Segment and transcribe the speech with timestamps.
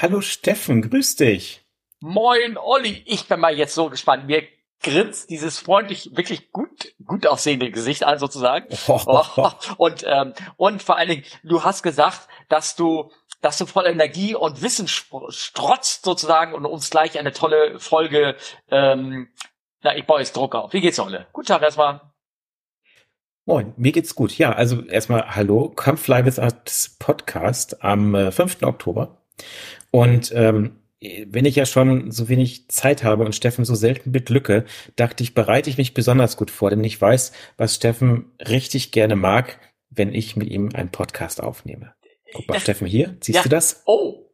[0.00, 1.64] Hallo Steffen, grüß dich.
[1.98, 4.26] Moin Olli, ich bin mal jetzt so gespannt.
[4.26, 4.44] Mir
[4.80, 8.68] grinst dieses freundlich, wirklich gut, gut aussehende Gesicht an sozusagen.
[8.86, 9.50] Oh.
[9.76, 14.36] Und, ähm, und vor allen Dingen, du hast gesagt, dass du dass du voll Energie
[14.36, 18.36] und Wissen strotzt sozusagen und uns gleich eine tolle Folge,
[18.68, 19.28] ähm,
[19.82, 20.72] na, ich baue jetzt Druck auf.
[20.72, 21.26] Wie geht's, Olle?
[21.32, 22.00] Guten Tag erstmal.
[23.46, 24.36] Moin, mir geht's gut.
[24.38, 28.62] Ja, also erstmal hallo, Kampflive als Podcast am äh, 5.
[28.62, 29.18] Oktober.
[29.90, 34.64] Und ähm, wenn ich ja schon so wenig Zeit habe und Steffen so selten beglücke,
[34.96, 39.16] dachte ich, bereite ich mich besonders gut vor, denn ich weiß, was Steffen richtig gerne
[39.16, 41.94] mag, wenn ich mit ihm einen Podcast aufnehme.
[42.32, 43.42] Guck mal, das, Steffen, hier, siehst ja.
[43.42, 43.82] du das?
[43.86, 44.26] Oh.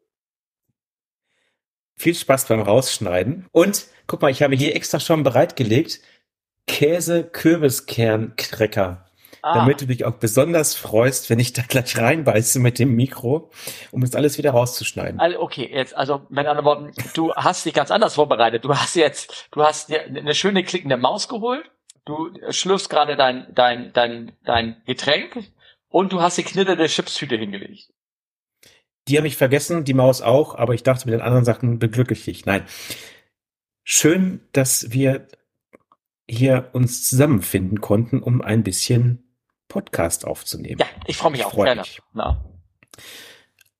[1.96, 3.46] Viel Spaß beim Rausschneiden.
[3.52, 6.00] Und guck mal, ich habe hier extra schon bereitgelegt
[6.66, 9.04] Käse-Kürbiskern-Cracker
[9.44, 9.54] ah.
[9.54, 13.50] damit du dich auch besonders freust, wenn ich da gleich reinbeiße mit dem Mikro,
[13.90, 15.20] um das alles wieder rauszuschneiden.
[15.20, 18.64] Also okay, jetzt, also mit anderen Worten, du hast dich ganz anders vorbereitet.
[18.64, 21.70] Du hast jetzt, du hast dir eine schöne klickende Maus geholt,
[22.06, 25.44] du schlürfst gerade dein, dein, dein, dein Getränk
[25.88, 27.90] und du hast die knitternde Chipstüte hingelegt.
[29.06, 32.14] Die habe ich vergessen, die Maus auch, aber ich dachte, mit den anderen Sachen beglücke
[32.14, 32.46] ich dich.
[32.46, 32.64] Nein.
[33.82, 35.28] Schön, dass wir
[36.26, 39.23] hier uns zusammenfinden konnten, um ein bisschen
[39.74, 40.78] Podcast aufzunehmen.
[40.78, 41.80] Ja, ich freue mich ich auch freu gerne.
[41.80, 42.00] Mich.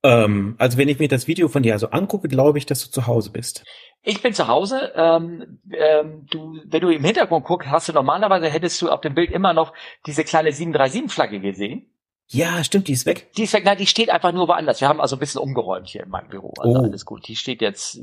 [0.02, 2.90] Ähm, also wenn ich mir das Video von dir also angucke, glaube ich, dass du
[2.90, 3.64] zu Hause bist.
[4.02, 4.92] Ich bin zu Hause.
[4.96, 9.14] Ähm, ähm, du, wenn du im Hintergrund guckst, hast du normalerweise hättest du auf dem
[9.14, 9.72] Bild immer noch
[10.04, 11.86] diese kleine 737-Flagge gesehen.
[12.28, 13.30] Ja, stimmt, die ist weg.
[13.36, 14.80] Die ist weg, nein, die steht einfach nur woanders.
[14.80, 16.54] Wir haben also ein bisschen umgeräumt hier in meinem Büro.
[16.58, 16.82] Also oh.
[16.82, 17.28] alles gut.
[17.28, 18.00] Die steht jetzt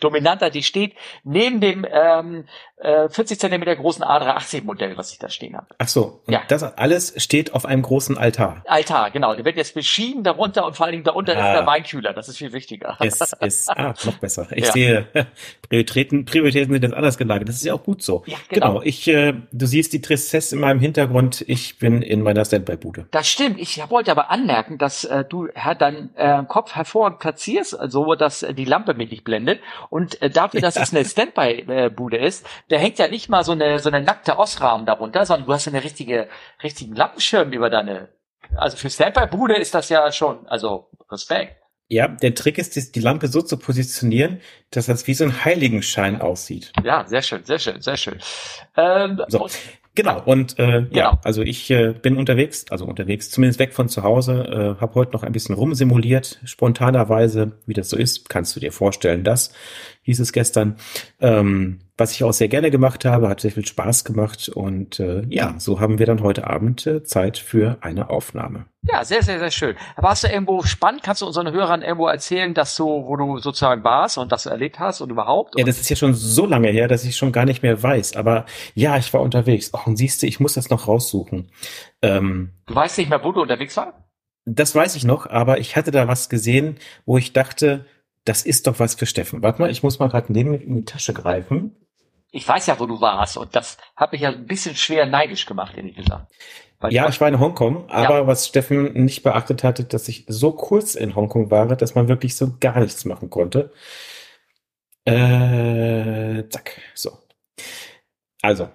[0.00, 2.46] dominanter, die steht neben dem ähm,
[2.80, 5.66] äh, 40 Zentimeter großen A380 Modell, was ich da stehen habe.
[5.78, 6.42] Ach so, und ja.
[6.48, 8.62] das alles steht auf einem großen Altar.
[8.66, 9.34] Altar, genau.
[9.34, 11.50] Der wird jetzt beschieden darunter und vor allen Dingen darunter ah.
[11.50, 12.12] ist der Weinkühler.
[12.12, 12.96] Das ist viel wichtiger.
[13.00, 14.48] Es ist ah, noch besser.
[14.52, 14.72] Ich ja.
[14.72, 15.06] sehe,
[15.68, 17.48] Prioritäten, Prioritäten sind jetzt anders gelagert.
[17.48, 18.22] Das ist ja auch gut so.
[18.26, 18.68] Ja, genau.
[18.68, 18.82] genau.
[18.82, 21.44] Ich, äh, du siehst die Tristesse in meinem Hintergrund.
[21.46, 23.06] Ich bin in meiner Standby-Bude.
[23.10, 23.60] Das stimmt.
[23.60, 28.42] Ich wollte aber anmerken, dass äh, du äh, deinen äh, Kopf hervorragend platzierst, so dass
[28.42, 29.60] äh, die Lampe mich nicht blendet.
[29.90, 33.78] Und äh, dafür, dass es eine Standby-Bude ist, da hängt ja nicht mal so eine
[33.80, 36.28] so eine nackte Osrahmen darunter, sondern du hast eine richtige
[36.62, 38.08] richtigen Lampenschirm über deine.
[38.56, 41.56] Also für Standby-Bude ist das ja schon, also Respekt.
[41.88, 46.20] Ja, der Trick ist, die Lampe so zu positionieren, dass das wie so ein Heiligenschein
[46.20, 46.72] aussieht.
[46.84, 48.18] Ja, sehr schön, sehr schön, sehr schön.
[48.76, 49.48] Ähm, so.
[49.96, 50.88] Genau, und äh, genau.
[50.92, 54.94] ja, also ich äh, bin unterwegs, also unterwegs, zumindest weg von zu Hause, äh, habe
[54.94, 59.52] heute noch ein bisschen rumsimuliert, spontanerweise, wie das so ist, kannst du dir vorstellen, das
[60.02, 60.76] hieß es gestern.
[61.20, 65.22] Ähm, was ich auch sehr gerne gemacht habe, hat sehr viel Spaß gemacht und äh,
[65.28, 68.64] ja, so haben wir dann heute Abend äh, Zeit für eine Aufnahme.
[68.82, 69.76] Ja, sehr, sehr, sehr schön.
[69.96, 71.02] Warst du irgendwo spannend?
[71.02, 74.78] Kannst du unseren Hörern irgendwo erzählen, dass du, wo du sozusagen warst und das erlebt
[74.78, 75.58] hast und überhaupt?
[75.58, 78.16] Ja, das ist ja schon so lange her, dass ich schon gar nicht mehr weiß.
[78.16, 79.70] Aber ja, ich war unterwegs.
[79.74, 81.50] Oh, und siehst du, ich muss das noch raussuchen.
[82.02, 83.98] Ähm, du weißt nicht mehr, wo du unterwegs warst?
[84.46, 87.86] Das weiß ich noch, aber ich hatte da was gesehen, wo ich dachte,
[88.24, 89.42] das ist doch was für Steffen.
[89.42, 91.76] Warte mal, ich muss mal gerade neben in die Tasche greifen.
[92.32, 95.46] Ich weiß ja, wo du warst und das hat mich ja ein bisschen schwer neidisch
[95.46, 96.32] gemacht, ehrlich gesagt.
[96.78, 98.26] Weil ja, ich war in Hongkong, aber ja.
[98.26, 102.36] was Steffen nicht beachtet hatte, dass ich so kurz in Hongkong war, dass man wirklich
[102.36, 103.72] so gar nichts machen konnte.
[105.04, 107.18] Äh, zack, so.
[108.42, 108.70] Also,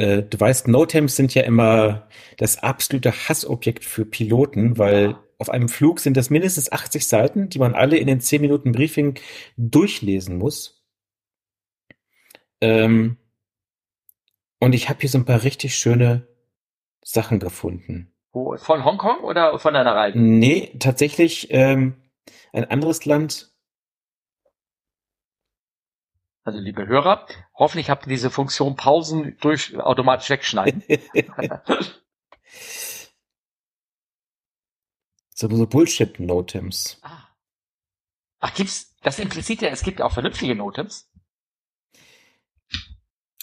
[0.00, 5.68] äh, du weißt, Notems sind ja immer das absolute Hassobjekt für Piloten, weil auf einem
[5.68, 9.18] Flug sind das mindestens 80 Seiten, die man alle in den 10 Minuten Briefing
[9.58, 10.82] durchlesen muss.
[12.62, 13.18] Ähm,
[14.58, 16.26] und ich habe hier so ein paar richtig schöne
[17.02, 18.12] Sachen gefunden.
[18.32, 20.18] Wo, von Hongkong oder von deiner Reise?
[20.18, 21.96] Nee, tatsächlich ähm,
[22.54, 23.49] ein anderes Land.
[26.50, 30.82] Also liebe Hörer, hoffentlich habt ihr diese Funktion Pausen durch automatisch wegschneiden.
[35.32, 36.98] so, so Bullshit-Notems.
[37.02, 37.28] Ah.
[38.40, 41.08] Ach, gibt's, das impliziert ja, es gibt auch vernünftige Notems.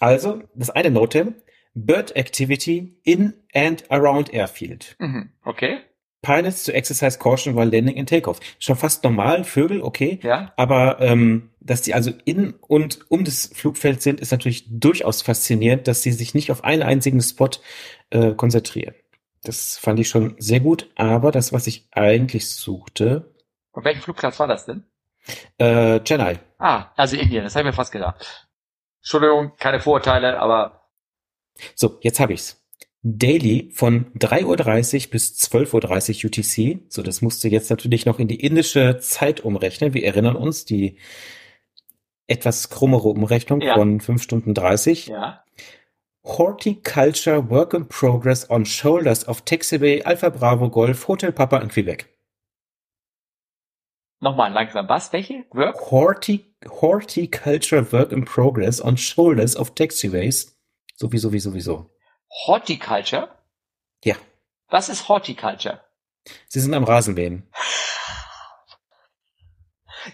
[0.02, 1.36] Also, das eine Notem,
[1.76, 4.98] Bird Activity in and around airfield.
[5.00, 5.32] Mhm.
[5.46, 5.80] Okay.
[6.22, 8.42] Pilots to exercise caution while landing and takeoff.
[8.60, 10.20] Schon fast normal, Vögel, okay.
[10.24, 10.52] Ja.
[10.58, 15.88] Aber ähm, dass die also in und um das Flugfeld sind, ist natürlich durchaus faszinierend,
[15.88, 17.50] dass sie sich nicht auf einen einzigen Spot
[18.10, 18.96] äh, konzentrieren.
[19.44, 23.34] Das fand ich schon sehr gut, aber das, was ich eigentlich suchte.
[23.74, 24.84] Auf welchem Flugplatz war das denn?
[25.58, 26.40] Äh, Chennai.
[26.58, 28.48] Ah, also Indien, das habe ich mir fast gedacht.
[29.02, 30.90] Entschuldigung, keine Vorurteile, aber
[31.76, 32.64] so, jetzt habe ich's.
[33.04, 36.92] Daily von 3.30 Uhr bis 12.30 Uhr UTC.
[36.92, 39.94] So, das musste jetzt natürlich noch in die indische Zeit umrechnen.
[39.94, 40.98] Wir erinnern uns, die
[42.28, 43.76] etwas krummere Umrechnung ja.
[43.76, 45.08] von 5 Stunden 30.
[45.08, 45.44] Ja.
[46.24, 52.10] Horticulture Work in Progress on Shoulders of Taxiway Alpha Bravo Golf Hotel Papa in Quebec.
[54.20, 54.90] Nochmal langsam.
[54.90, 55.14] Was?
[55.14, 55.46] Welche?
[55.54, 55.92] Work?
[55.92, 60.58] Horti Horticulture Work in Progress on Shoulders of Taxiways.
[60.96, 61.90] Sowieso, sowieso, sowieso.
[62.46, 63.30] Horticulture?
[64.04, 64.16] Ja.
[64.70, 65.82] Was ist Horticulture?
[66.48, 67.44] Sie sind am Rasenmähen.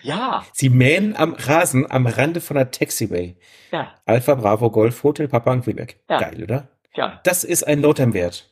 [0.02, 0.46] Ja.
[0.54, 3.36] Sie mähen am Rasen am Rande von der Taxiway.
[3.72, 3.94] Ja.
[4.06, 6.00] Alpha Bravo Golf Hotel Papa in Quebec.
[6.10, 6.20] Ja.
[6.20, 6.68] Geil, oder?
[6.96, 7.20] Ja.
[7.24, 8.50] Das ist ein Lotham-Wert.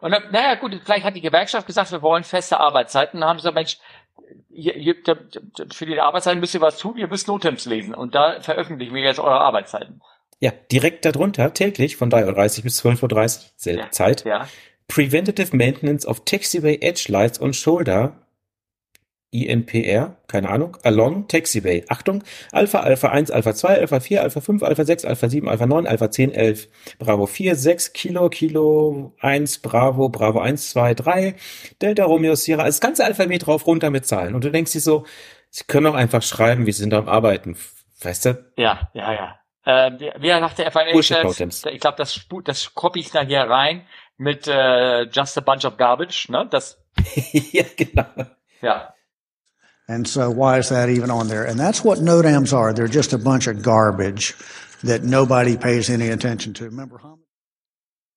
[0.00, 3.20] Und dann, naja, gut, vielleicht hat die Gewerkschaft gesagt, wir wollen feste Arbeitszeiten.
[3.20, 3.78] Dann haben sie gesagt, Mensch,
[4.50, 4.96] ihr, ihr,
[5.70, 7.94] für die Arbeitszeiten müsst ihr was tun, ihr müsst Notems lesen.
[7.94, 10.00] Und da veröffentlichen wir jetzt eure Arbeitszeiten.
[10.40, 13.90] Ja, direkt darunter, täglich von 3.30 Uhr bis 12.30 Uhr, selbe ja.
[13.90, 14.24] Zeit.
[14.24, 14.48] Ja.
[14.88, 18.21] Preventative Maintenance of Taxiway Edge Lights on Shoulder
[19.32, 21.84] INPR, keine Ahnung, Along Taxiway.
[21.88, 25.66] Achtung, Alpha, Alpha 1, Alpha 2, Alpha 4, Alpha 5, Alpha 6, Alpha 7, Alpha
[25.66, 26.68] 9, Alpha 10, 11,
[26.98, 31.34] Bravo 4, 6, Kilo, Kilo 1, Bravo, Bravo 1, 2, 3,
[31.80, 34.34] Delta Romeo Sierra, das ganze Alphabet drauf runter mit Zahlen.
[34.34, 35.06] Und du denkst dir so,
[35.48, 37.56] sie können auch einfach schreiben, wir sind am Arbeiten.
[38.02, 38.44] Weißt du?
[38.56, 39.38] Ja, ja, ja.
[39.64, 43.86] Äh, wie nach der FIA ich glaube, das, das copy ich dann hier rein
[44.16, 46.46] mit äh, Just a Bunch of Garbage, ne?
[46.50, 46.82] Das.
[47.52, 48.04] ja, genau.
[48.60, 48.92] Ja.
[49.88, 51.44] And so why is that even on there?
[51.44, 52.72] And that's what NODAMs are.
[52.72, 54.34] They're just a bunch of garbage
[54.84, 56.64] that nobody pays any attention to.
[56.64, 57.18] Remember how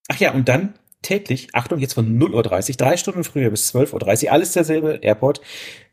[0.08, 4.26] Ach ja, und dann täglich, Achtung, jetzt von 0.30 Uhr, drei Stunden früher bis 12.30
[4.26, 5.42] Uhr, alles derselbe Airport,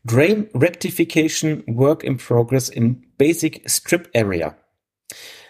[0.03, 4.55] Drain Rectification Work in Progress in Basic Strip Area.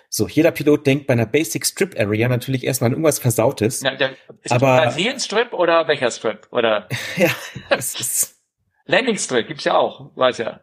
[0.10, 3.82] So, jeder Pilot denkt bei einer Basic Strip Area natürlich erstmal an irgendwas Versautes.
[3.82, 4.12] Ja, der,
[4.44, 6.48] ist aber das Strip oder welcher Strip?
[6.52, 6.88] Oder?
[7.18, 7.32] ja,
[7.70, 8.33] das ist
[8.86, 10.62] Landing Strip gibt's ja auch, weiß ja.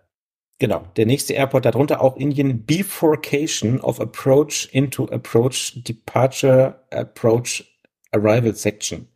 [0.58, 7.64] Genau, der nächste Airport darunter auch Indian Bifurcation of Approach into Approach Departure Approach
[8.12, 9.08] Arrival Section.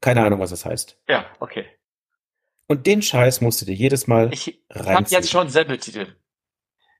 [0.00, 1.00] Keine Ahnung, was das heißt.
[1.08, 1.66] Ja, okay.
[2.68, 6.14] Und den Scheiß musst du dir jedes Mal Ich habe jetzt schon Sammeltitel.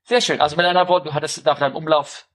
[0.03, 0.41] Sehr schön.
[0.41, 2.27] Also mit einer Wort, du hattest nach deinem Umlauf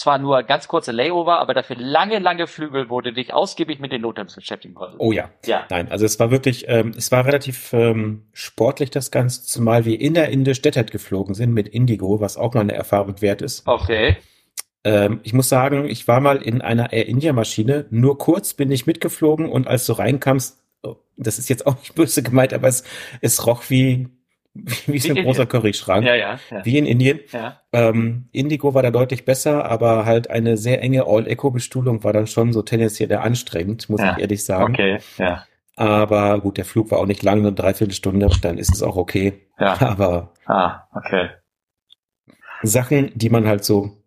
[0.00, 3.92] zwar nur ganz kurze Layover, aber dafür lange, lange Flügel, wo du dich ausgiebig mit
[3.92, 4.98] den Notems beschäftigen konntest.
[4.98, 5.30] Oh ja.
[5.44, 5.66] Ja.
[5.68, 10.00] Nein, also es war wirklich, ähm, es war relativ ähm, sportlich das Ganze, zumal wir
[10.00, 13.66] in der Inde Städtert geflogen sind mit Indigo, was auch mal eine Erfahrung wert ist.
[13.68, 14.16] Okay.
[14.84, 18.70] Ähm, ich muss sagen, ich war mal in einer Air India Maschine, nur kurz bin
[18.70, 22.68] ich mitgeflogen und als du reinkamst, oh, das ist jetzt auch nicht böse gemeint, aber
[22.68, 22.84] es,
[23.20, 24.08] es roch wie
[24.86, 26.04] wie so ein großer Curryschrank.
[26.04, 26.64] Ja, ja, ja.
[26.64, 27.20] Wie in Indien.
[27.32, 27.60] Ja.
[27.72, 32.52] Ähm, Indigo war da deutlich besser, aber halt eine sehr enge All-Eco-Bestuhlung war dann schon
[32.52, 34.12] so tendenziell anstrengend, muss ja.
[34.12, 34.74] ich ehrlich sagen.
[34.74, 35.44] Okay, ja.
[35.76, 39.46] Aber gut, der Flug war auch nicht lang, eine Dreiviertelstunde, dann ist es auch okay.
[39.58, 39.80] Ja.
[39.80, 41.30] Aber ah, okay.
[42.62, 44.02] Sachen, die man halt so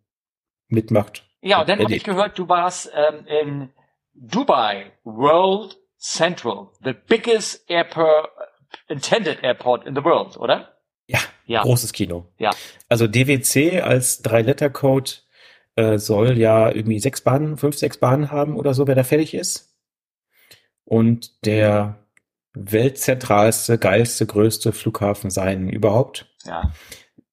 [0.67, 1.25] mitmacht.
[1.41, 3.69] Ja, und dann habe ich gehört, du warst ähm, in
[4.13, 8.29] Dubai World Central, the biggest airport
[8.87, 10.73] intended airport in the world, oder?
[11.07, 11.61] Ja, ja.
[11.63, 12.27] großes Kino.
[12.37, 12.51] Ja.
[12.89, 15.11] Also DWC als Drei-Letter-Code
[15.75, 19.33] äh, soll ja irgendwie sechs Bahnen, fünf, sechs Bahnen haben oder so, wer da fertig
[19.33, 19.75] ist.
[20.85, 22.03] Und der
[22.53, 26.27] weltzentralste, geilste, größte Flughafen sein überhaupt.
[26.45, 26.71] Ja.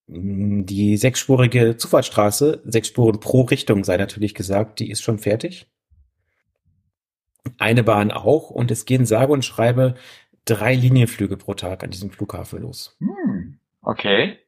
[0.07, 5.71] Die sechsspurige Zufahrtsstraße, sechs Spuren pro Richtung sei natürlich gesagt, die ist schon fertig.
[7.59, 9.95] Eine Bahn auch und es gehen sage und schreibe
[10.45, 12.97] drei Linienflüge pro Tag an diesem Flughafen los.
[13.01, 14.39] Hm, okay.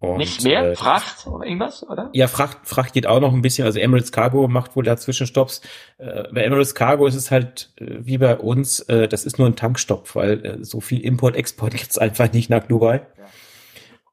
[0.00, 0.70] Und, Nicht mehr?
[0.70, 2.10] Äh, Fracht oder irgendwas, oder?
[2.12, 3.64] Ja, Fracht, Fracht geht auch noch ein bisschen.
[3.64, 5.60] Also Emirates Cargo macht wohl da Zwischenstopps.
[5.98, 9.48] Äh, bei Emirates Cargo ist es halt äh, wie bei uns, äh, das ist nur
[9.48, 13.06] ein Tankstopp, weil äh, so viel Import-Export gibt's einfach nicht nach Dubai.
[13.18, 13.24] Ja.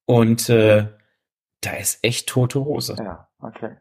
[0.06, 0.88] Und äh,
[1.62, 2.96] da ist echt tote Hose.
[2.98, 3.76] Ja, okay.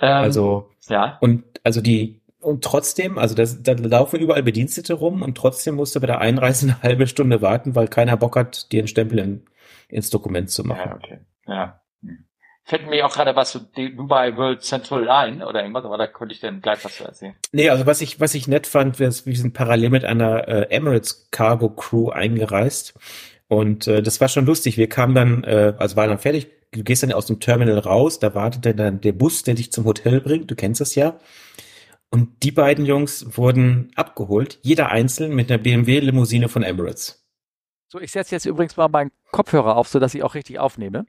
[0.00, 1.18] Ähm, also, ja.
[1.20, 5.96] Und also die, und trotzdem, also das, da laufen überall Bedienstete rum und trotzdem musst
[5.96, 9.18] du bei der Einreise eine halbe Stunde warten, weil keiner Bock hat, dir einen Stempel
[9.18, 9.46] in,
[9.88, 10.90] ins Dokument zu machen.
[10.90, 11.18] Ja, okay.
[11.46, 11.80] Ja.
[12.02, 12.24] Hm.
[12.62, 16.34] Fällt mir auch gerade was zu Dubai World Central ein oder irgendwas, aber da könnte
[16.34, 17.34] ich dann gleich was zu erzählen.
[17.52, 20.62] Nee, also was ich, was ich nett fand, wir, wir sind parallel mit einer äh,
[20.70, 22.94] Emirates Cargo Crew eingereist
[23.48, 24.76] und äh, das war schon lustig.
[24.76, 28.20] Wir kamen dann, äh, also waren dann fertig, du gehst dann aus dem Terminal raus,
[28.20, 31.18] da wartet dann der Bus, der dich zum Hotel bringt, du kennst das ja.
[32.10, 37.26] Und die beiden Jungs wurden abgeholt, jeder einzeln mit einer BMW-Limousine von Emirates.
[37.88, 41.06] So, ich setze jetzt übrigens mal meinen Kopfhörer auf, sodass ich auch richtig aufnehme.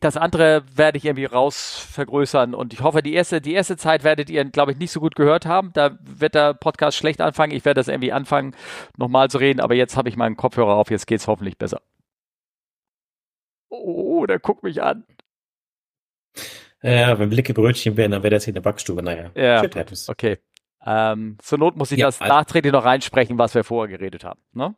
[0.00, 4.04] das andere werde ich irgendwie raus vergrößern und ich hoffe, die erste, die erste Zeit
[4.04, 5.72] werdet ihr, glaube ich, nicht so gut gehört haben.
[5.72, 7.52] Da wird der Podcast schlecht anfangen.
[7.52, 8.54] Ich werde das irgendwie anfangen,
[8.96, 11.80] nochmal zu reden, aber jetzt habe ich meinen Kopfhörer auf, jetzt geht es hoffentlich besser.
[13.68, 15.04] Oh, der guckt mich an.
[16.82, 19.02] Ja, wenn Blicke Brötchen wären, dann wäre das hier eine Backstube.
[19.02, 19.62] Naja, ja,
[20.08, 20.38] okay.
[20.84, 24.24] Ähm, zur Not muss ich ja, das also, nachträglich noch reinsprechen, was wir vorher geredet
[24.24, 24.40] haben.
[24.54, 24.74] Ne?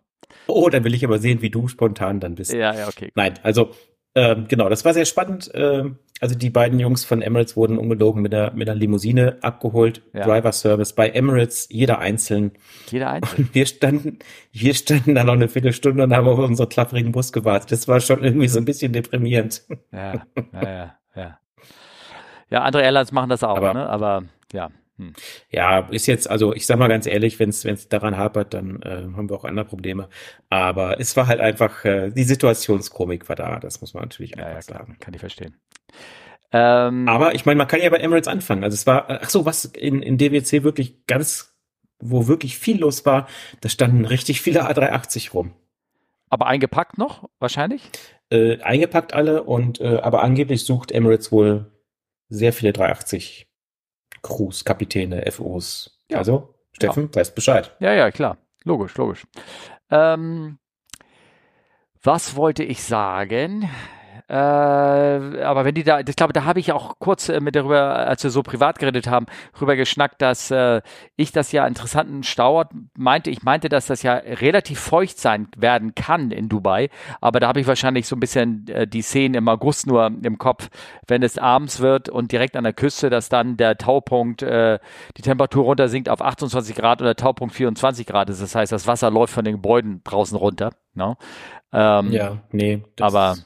[0.47, 2.53] Oh, dann will ich aber sehen, wie du spontan dann bist.
[2.53, 3.13] Ja, ja, okay.
[3.15, 3.71] Nein, also
[4.15, 5.51] ähm, genau, das war sehr spannend.
[5.55, 10.03] Ähm, also die beiden Jungs von Emirates wurden ungelogen mit der, mit der Limousine abgeholt.
[10.13, 10.25] Ja.
[10.25, 12.53] Driver Service bei Emirates, jeder einzeln.
[12.91, 13.47] Jeder einzeln.
[13.47, 14.19] Und wir standen,
[14.53, 17.73] wir standen da noch eine Viertelstunde und haben auf unseren klapperigen Bus gewartet.
[17.73, 19.63] Das war schon irgendwie so ein bisschen deprimierend.
[19.93, 20.97] Ja, ja,
[22.53, 23.89] ja, andere Airlines machen das auch, aber, ne?
[23.89, 24.71] Aber ja.
[24.99, 25.15] Hm.
[25.51, 29.09] Ja, ist jetzt, also ich sag mal ganz ehrlich, wenn es daran hapert, dann äh,
[29.17, 30.11] haben wir auch andere Probleme.
[30.51, 34.51] Aber es war halt einfach, äh, die Situationskomik war da, das muss man natürlich einfach
[34.51, 34.99] ja, ja, sagen.
[35.01, 35.57] Kann ich verstehen.
[36.53, 38.65] Ähm, Aber ich meine, man kann ja bei Emirates anfangen.
[38.65, 41.57] Also es war, ach so, was in, in DWC wirklich ganz,
[42.01, 43.29] wo wirklich viel los war,
[43.63, 45.55] da standen richtig viele A380 rum.
[46.29, 47.83] Aber eingepackt noch, wahrscheinlich?
[48.29, 51.73] Äh, eingepackt alle und äh, aber angeblich sucht Emirates wohl
[52.33, 53.47] sehr viele 380
[54.23, 55.99] Crews, Kapitäne, FOs.
[56.09, 56.19] Ja.
[56.19, 57.15] Also, Steffen, ja.
[57.21, 57.77] weißt Bescheid.
[57.81, 58.39] Ja, ja, klar.
[58.65, 59.27] Logisch, logisch.
[59.91, 60.59] Ähm,
[62.03, 63.69] was wollte ich sagen?
[64.29, 67.97] Äh, aber wenn die da, ich glaube, da habe ich auch kurz äh, mit darüber,
[67.97, 69.27] als wir so privat geredet haben,
[69.57, 70.81] drüber geschnackt, dass äh,
[71.17, 73.31] ich das ja interessanten Stauort meinte.
[73.31, 76.89] Ich meinte, dass das ja relativ feucht sein werden kann in Dubai.
[77.21, 80.39] Aber da habe ich wahrscheinlich so ein bisschen äh, die Szenen im August nur im
[80.39, 80.69] Kopf,
[81.07, 84.79] wenn es abends wird und direkt an der Küste, dass dann der Taupunkt, äh,
[85.17, 88.41] die Temperatur runter sinkt auf 28 Grad oder der Taupunkt 24 Grad ist.
[88.41, 90.71] Das heißt, das Wasser läuft von den Gebäuden draußen runter.
[90.95, 91.09] No?
[91.11, 91.17] Ne?
[91.73, 92.83] Ähm, ja, nee.
[93.01, 93.37] aber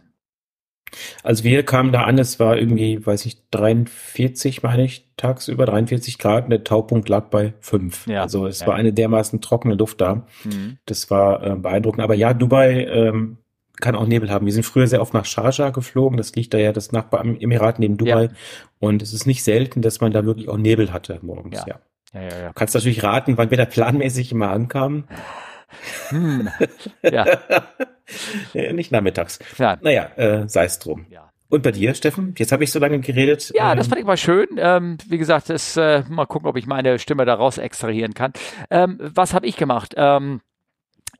[1.23, 6.19] also wir kamen da an, es war irgendwie, weiß ich, 43, meine ich, tagsüber, 43
[6.19, 8.07] Grad, und der Taupunkt lag bei 5.
[8.07, 8.67] Ja, also es ja.
[8.67, 10.26] war eine dermaßen trockene Luft da.
[10.45, 10.79] Mhm.
[10.87, 12.03] Das war äh, beeindruckend.
[12.03, 13.38] Aber ja, Dubai ähm,
[13.81, 14.47] kann auch Nebel haben.
[14.47, 17.97] Wir sind früher sehr oft nach Sharjah geflogen, das liegt da ja das Nachbaremirat neben
[17.97, 18.25] Dubai.
[18.25, 18.31] Ja.
[18.79, 21.81] Und es ist nicht selten, dass man da wirklich auch Nebel hatte morgens, ja.
[22.15, 22.49] Ja, ja, ja.
[22.49, 25.05] Du kannst natürlich raten, wann wir da planmäßig immer ankamen.
[26.09, 26.49] Hm.
[27.03, 27.25] Ja.
[28.73, 29.41] Nicht nachmittags.
[29.59, 29.79] Ja.
[29.81, 31.07] Naja, äh, sei es drum.
[31.11, 31.31] Ja.
[31.49, 32.35] Und bei dir, Steffen?
[32.37, 33.53] Jetzt habe ich so lange geredet.
[33.55, 34.49] Ja, das ähm, fand ich mal schön.
[34.59, 38.33] Ähm, wie gesagt, das, äh, mal gucken, ob ich meine Stimme daraus extrahieren kann.
[38.71, 39.95] Ähm, was habe ich gemacht?
[39.97, 40.41] Ähm,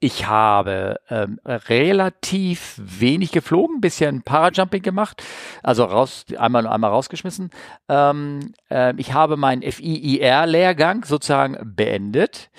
[0.01, 5.23] ich habe ähm, relativ wenig geflogen, bisschen Parajumping gemacht,
[5.63, 7.51] also raus, einmal einmal rausgeschmissen.
[7.89, 12.51] Ähm, äh, ich habe meinen FIIR-Lehrgang sozusagen beendet.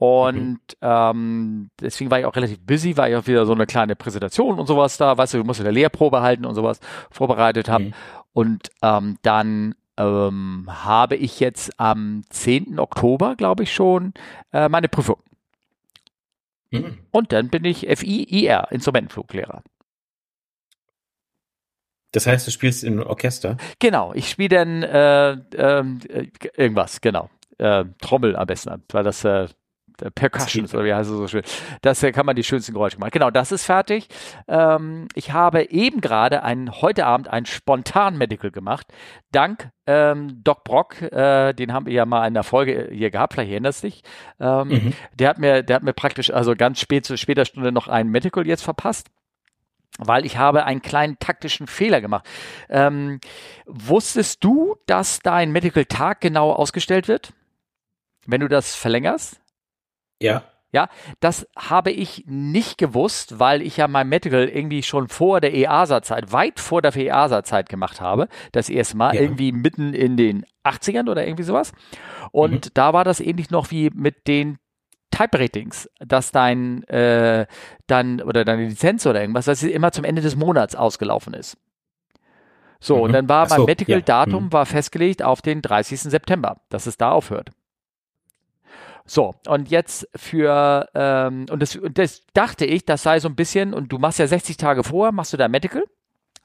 [0.00, 0.58] Und mhm.
[0.80, 4.58] ähm, deswegen war ich auch relativ busy, weil ich auch wieder so eine kleine Präsentation
[4.58, 6.80] und sowas da, weißt du, du musst eine Lehrprobe halten und sowas
[7.10, 7.88] vorbereitet haben.
[7.88, 7.94] Mhm.
[8.32, 12.78] Und ähm, dann ähm, habe ich jetzt am 10.
[12.78, 14.14] Oktober, glaube ich schon,
[14.54, 15.22] äh, meine Prüfung.
[16.70, 17.00] Mhm.
[17.10, 19.62] Und dann bin ich FIIR, Instrumentenfluglehrer.
[22.12, 23.58] Das heißt, du spielst im Orchester?
[23.80, 27.28] Genau, ich spiele dann äh, ähm, äh, irgendwas, genau.
[27.58, 29.48] Äh, Trommel am besten, weil das äh,
[30.14, 31.42] Percussions oder wie heißt es so schön.
[31.82, 33.10] Das kann man die schönsten Geräusche machen.
[33.12, 34.08] Genau, das ist fertig.
[34.48, 36.42] Ähm, ich habe eben gerade
[36.80, 38.86] heute Abend ein spontan Medical gemacht.
[39.32, 43.34] Dank ähm, Doc Brock, äh, den haben wir ja mal in der Folge hier gehabt,
[43.34, 44.02] vielleicht erinnerst du dich.
[44.38, 44.92] Ähm, mhm.
[45.14, 48.08] Der hat mir, der hat mir praktisch also ganz spät zu später Stunde noch ein
[48.08, 49.10] Medical jetzt verpasst
[49.98, 52.26] weil ich habe einen kleinen taktischen Fehler gemacht.
[52.68, 53.20] Ähm,
[53.66, 57.32] wusstest du, dass dein Medical Tag genau ausgestellt wird,
[58.26, 59.39] wenn du das verlängerst?
[60.20, 60.42] Ja.
[60.72, 65.52] Ja, das habe ich nicht gewusst, weil ich ja mein Medical irgendwie schon vor der
[65.52, 68.28] EASA-Zeit, weit vor der EASA-Zeit gemacht habe.
[68.52, 69.20] Das erste Mal ja.
[69.20, 71.72] irgendwie mitten in den 80ern oder irgendwie sowas.
[72.30, 72.70] Und mhm.
[72.74, 74.58] da war das ähnlich noch wie mit den
[75.10, 77.46] Type-Ratings, dass dein, äh,
[77.88, 81.56] dann, oder deine Lizenz oder irgendwas, dass sie immer zum Ende des Monats ausgelaufen ist.
[82.78, 83.02] So, mhm.
[83.02, 84.40] und dann war so, mein Medical-Datum ja.
[84.40, 84.52] mhm.
[84.52, 86.02] war festgelegt auf den 30.
[86.02, 87.50] September, dass es da aufhört.
[89.10, 93.34] So, und jetzt für, ähm, und, das, und das dachte ich, das sei so ein
[93.34, 95.82] bisschen, und du machst ja 60 Tage vorher, machst du da Medical,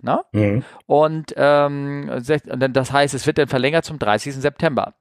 [0.02, 0.26] na?
[0.32, 0.64] Mhm.
[0.88, 4.34] Und ähm, das heißt, es wird dann verlängert zum 30.
[4.34, 4.96] September.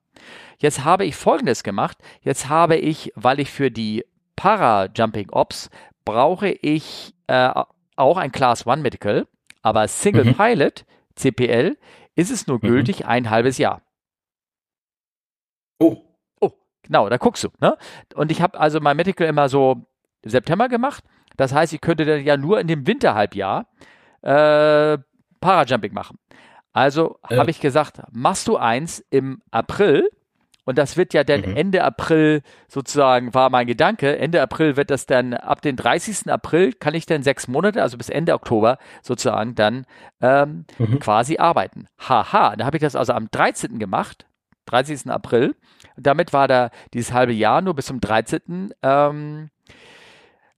[0.59, 1.97] Jetzt habe ich folgendes gemacht.
[2.21, 4.05] Jetzt habe ich, weil ich für die
[4.37, 5.71] Para-Jumping Ops
[6.05, 7.49] brauche ich äh,
[7.97, 9.27] auch ein Class 1 Medical,
[9.63, 10.35] aber Single mhm.
[10.35, 11.79] Pilot, CPL,
[12.15, 12.69] ist es nur mhm.
[12.69, 13.07] gültig mhm.
[13.07, 13.81] ein halbes Jahr.
[15.79, 16.14] Oh.
[16.85, 17.49] Genau, da guckst du.
[17.61, 17.77] Ne?
[18.15, 19.87] Und ich habe also mein Medical immer so
[20.25, 21.05] September gemacht.
[21.37, 23.67] Das heißt, ich könnte dann ja nur in dem Winterhalbjahr
[24.23, 24.99] äh,
[25.41, 26.19] Parajumping machen.
[26.73, 27.39] Also ja.
[27.39, 30.09] habe ich gesagt, machst du eins im April
[30.65, 31.57] und das wird ja dann mhm.
[31.57, 34.19] Ende April sozusagen, war mein Gedanke.
[34.19, 36.31] Ende April wird das dann, ab den 30.
[36.33, 39.87] April kann ich dann sechs Monate, also bis Ende Oktober sozusagen dann
[40.21, 40.99] ähm, mhm.
[41.01, 41.87] quasi arbeiten.
[41.99, 43.79] Haha, da habe ich das also am 13.
[43.79, 44.27] gemacht,
[44.67, 45.11] 30.
[45.11, 45.55] April.
[45.97, 48.75] Und damit war da dieses halbe Jahr nur bis zum 13.
[48.83, 49.51] Ähm,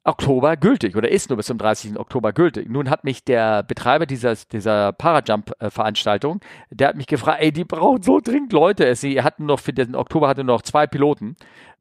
[0.06, 1.98] Oktober gültig oder ist nur bis zum 30.
[1.98, 2.68] Oktober gültig.
[2.68, 8.02] Nun hat mich der Betreiber dieser, dieser Parajump-Veranstaltung, der hat mich gefragt, ey, die brauchen
[8.02, 8.94] so dringend Leute.
[8.94, 11.36] Sie hatten noch für den Oktober hatte noch zwei Piloten.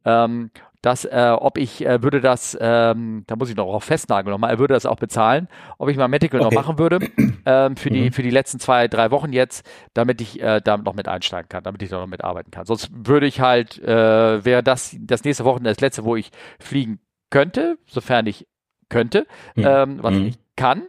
[0.06, 0.52] Ähm,
[0.86, 4.52] dass, äh, ob ich äh, würde das, ähm, da muss ich noch auf festnageln nochmal,
[4.52, 5.48] er würde das auch bezahlen,
[5.80, 6.54] ob ich mal Medical okay.
[6.54, 7.00] noch machen würde
[7.46, 8.12] ähm, für, die, mhm.
[8.12, 11.64] für die letzten zwei, drei Wochen jetzt, damit ich äh, damit noch mit einsteigen kann,
[11.64, 12.68] damit ich da noch mitarbeiten kann.
[12.68, 17.00] Sonst würde ich halt, äh, wäre das das nächste Wochenende das letzte, wo ich fliegen
[17.32, 18.48] könnte, sofern ich
[18.88, 19.66] könnte, mhm.
[19.66, 20.18] ähm, was mhm.
[20.20, 20.84] ich nicht kann.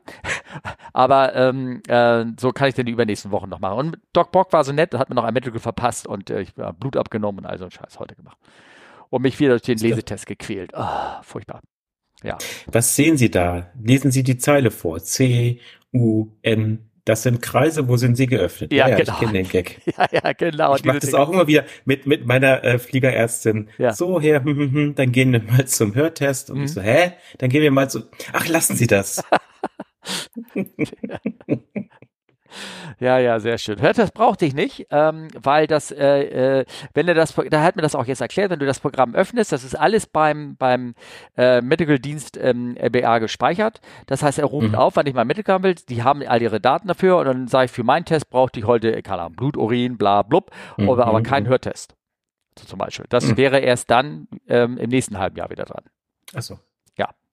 [0.93, 3.79] Aber ähm, äh, so kann ich denn die übernächsten Wochen noch machen.
[3.79, 6.53] Und Doc Bock war so nett, hat mir noch ein Medical verpasst und äh, ich
[6.59, 8.37] habe Blut abgenommen und all so einen Scheiß heute gemacht.
[9.11, 10.73] Und mich wieder durch den Lesetest gequält.
[10.75, 11.61] Oh, furchtbar.
[12.23, 12.39] Ja.
[12.67, 13.71] Was sehen Sie da?
[13.81, 15.01] Lesen Sie die Zeile vor.
[15.01, 15.61] C,
[15.93, 18.73] U, N, das sind Kreise, wo sind sie geöffnet?
[18.73, 19.13] Ja, ja genau.
[19.13, 19.81] ich kenne den Gag.
[19.97, 20.75] Ja, ja, genau.
[20.75, 23.69] Ich mache das auch immer wieder mit, mit meiner äh, Fliegerärztin.
[23.79, 23.93] Ja.
[23.93, 26.51] So, her, hm, hm, hm, dann gehen wir mal zum Hörtest.
[26.51, 26.65] Und mhm.
[26.65, 27.13] ich so, hä?
[27.39, 29.23] Dann gehen wir mal zu, ach, lassen Sie das.
[32.99, 33.81] Ja, ja, sehr schön.
[33.81, 37.77] Hört, das brauchte ich nicht, ähm, weil das, äh, äh, wenn du das, da hat
[37.77, 40.95] mir das auch jetzt erklärt, wenn du das Programm öffnest, das ist alles beim, beim
[41.37, 43.81] äh, Medical Dienst ähm, RBA gespeichert.
[44.07, 44.75] Das heißt, er ruft mhm.
[44.75, 45.75] auf, wann ich Medical haben will.
[45.75, 48.67] Die haben all ihre Daten dafür und dann sage ich, für meinen Test brauchte ich
[48.67, 50.89] heute, keine Ahnung, Blut, Urin, bla, blub, mhm.
[50.89, 51.49] aber, aber kein mhm.
[51.49, 51.95] Hörtest.
[52.59, 53.07] So zum Beispiel.
[53.09, 53.37] Das mhm.
[53.37, 55.85] wäre erst dann ähm, im nächsten halben Jahr wieder dran.
[56.35, 56.59] Ach so.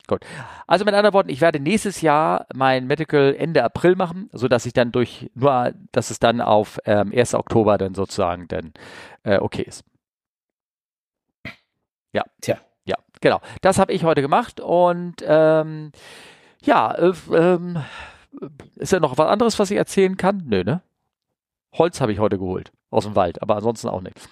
[0.08, 0.26] Gut.
[0.68, 4.66] Also mit anderen Worten, ich werde nächstes Jahr mein Medical Ende April machen, so dass
[4.66, 7.36] ich dann durch nur, dass es dann auf ähm, 1.
[7.36, 8.74] Oktober dann sozusagen dann
[9.24, 9.86] äh, okay ist.
[12.12, 12.24] Ja.
[12.42, 12.58] Tja.
[12.86, 13.40] Ja, genau.
[13.62, 15.94] Das habe ich heute gemacht und ähm,
[16.62, 17.82] ja, äh, ähm,
[18.76, 20.44] ist ja noch was anderes, was ich erzählen kann?
[20.46, 20.82] Nö, ne?
[21.74, 24.28] Holz habe ich heute geholt aus dem Wald, aber ansonsten auch nichts.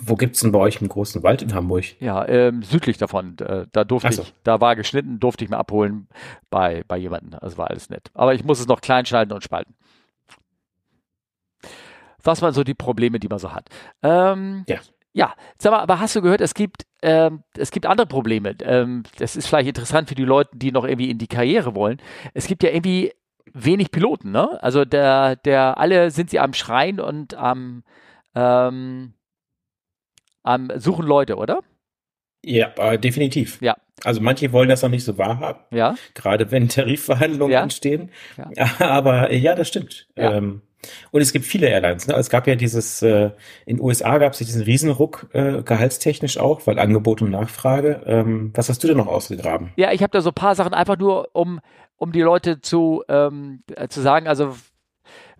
[0.00, 2.00] Wo gibt's denn bei euch einen großen Wald in Hamburg?
[2.00, 3.38] Ja, ähm, südlich davon.
[3.38, 4.22] Äh, da durfte so.
[4.22, 6.08] ich, da war geschnitten, durfte ich mir abholen
[6.50, 7.38] bei, bei jemandem.
[7.40, 8.10] Das war alles nett.
[8.14, 9.74] Aber ich muss es noch klein schneiden und spalten.
[12.22, 13.68] Was waren so die Probleme, die man so hat?
[14.02, 14.80] Ähm, ja.
[15.12, 18.54] Ja, sag mal, aber hast du gehört, es gibt, ähm, es gibt andere Probleme.
[18.60, 22.02] Ähm, das ist vielleicht interessant für die Leute, die noch irgendwie in die Karriere wollen.
[22.34, 23.14] Es gibt ja irgendwie
[23.54, 24.62] wenig Piloten, ne?
[24.62, 27.82] Also der, der, alle sind sie am Schreien und am,
[28.34, 29.14] ähm,
[30.46, 31.60] ähm, suchen Leute, oder?
[32.44, 33.60] Ja, äh, definitiv.
[33.60, 33.76] Ja.
[34.04, 35.60] Also manche wollen das noch nicht so wahrhaben.
[35.70, 35.94] Ja.
[36.14, 37.62] Gerade wenn Tarifverhandlungen ja.
[37.62, 38.10] entstehen.
[38.56, 38.70] Ja.
[38.86, 40.06] Aber ja, das stimmt.
[40.16, 40.34] Ja.
[40.34, 40.62] Ähm,
[41.10, 42.06] und es gibt viele Airlines.
[42.06, 42.14] Ne?
[42.14, 43.30] Es gab ja dieses, äh,
[43.64, 48.02] in den USA gab es diesen Riesenruck, äh, gehaltstechnisch auch, weil Angebot und Nachfrage.
[48.06, 49.72] Ähm, was hast du denn noch ausgegraben?
[49.76, 51.60] Ja, ich habe da so ein paar Sachen einfach nur, um,
[51.96, 54.54] um die Leute zu, ähm, äh, zu sagen, also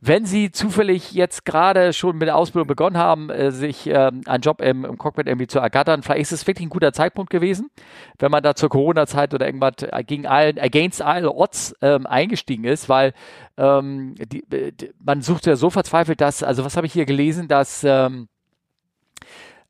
[0.00, 4.42] wenn Sie zufällig jetzt gerade schon mit der Ausbildung begonnen haben, äh, sich äh, einen
[4.42, 7.70] Job im, im, Cockpit irgendwie zu ergattern, vielleicht ist es wirklich ein guter Zeitpunkt gewesen,
[8.18, 9.74] wenn man da zur Corona-Zeit oder irgendwas
[10.06, 13.14] gegen allen, against all odds ähm, eingestiegen ist, weil
[13.56, 17.48] ähm, die, die, man sucht ja so verzweifelt, dass, also was habe ich hier gelesen,
[17.48, 18.28] dass ähm,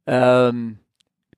[0.07, 0.79] ähm,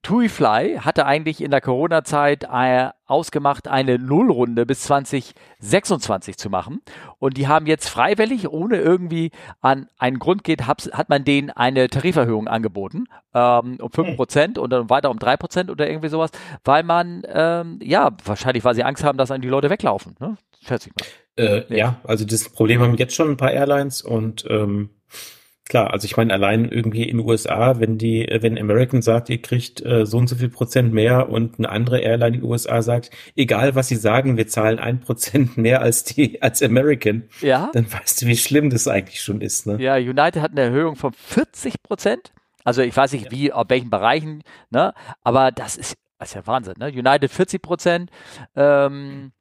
[0.09, 6.81] TuiFly hatte eigentlich in der Corona-Zeit äh, ausgemacht, eine Nullrunde bis 2026 zu machen.
[7.19, 9.29] Und die haben jetzt freiwillig, ohne irgendwie
[9.61, 13.03] an einen Grund geht, hat man denen eine Tariferhöhung angeboten,
[13.35, 16.31] ähm, um fünf Prozent und dann weiter um drei Prozent oder irgendwie sowas,
[16.63, 20.15] weil man, ähm, ja, wahrscheinlich, weil sie Angst haben, dass an die Leute weglaufen.
[20.19, 20.37] Ne?
[21.35, 21.77] Äh, ja.
[21.77, 24.89] ja, also das Problem haben jetzt schon ein paar Airlines und ähm,
[25.69, 29.39] Klar, also ich meine, allein irgendwie in den USA, wenn die, wenn American sagt, ihr
[29.39, 32.81] kriegt äh, so und so viel Prozent mehr und eine andere Airline in den USA
[32.81, 37.69] sagt, egal was sie sagen, wir zahlen ein Prozent mehr als die, als American, ja.
[37.71, 39.67] dann weißt du, wie schlimm das eigentlich schon ist.
[39.67, 39.79] Ne?
[39.79, 42.33] Ja, United hat eine Erhöhung von 40 Prozent.
[42.63, 44.93] Also ich weiß nicht, wie, auf welchen Bereichen, ne?
[45.23, 46.87] Aber das ist, das ist ja Wahnsinn, ne?
[46.87, 48.09] United 40 Prozent,
[48.55, 49.33] ähm,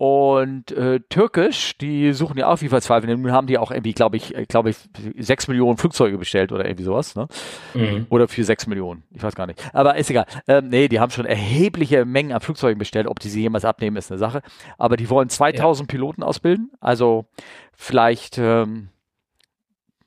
[0.00, 3.18] und äh, Türkisch, die suchen ja auch wie verzweifelt.
[3.18, 4.78] Nun haben die auch irgendwie, glaube ich, äh, glaube ich,
[5.18, 7.28] sechs Millionen Flugzeuge bestellt oder irgendwie sowas, ne?
[7.74, 8.06] Mhm.
[8.08, 9.02] Oder für sechs Millionen.
[9.10, 9.62] Ich weiß gar nicht.
[9.74, 10.24] Aber ist egal.
[10.48, 13.08] Ähm, nee, die haben schon erhebliche Mengen an Flugzeugen bestellt.
[13.08, 14.40] Ob die sie jemals abnehmen, ist eine Sache.
[14.78, 15.92] Aber die wollen 2000 ja.
[15.92, 16.70] Piloten ausbilden.
[16.80, 17.26] Also
[17.74, 18.88] vielleicht, ähm,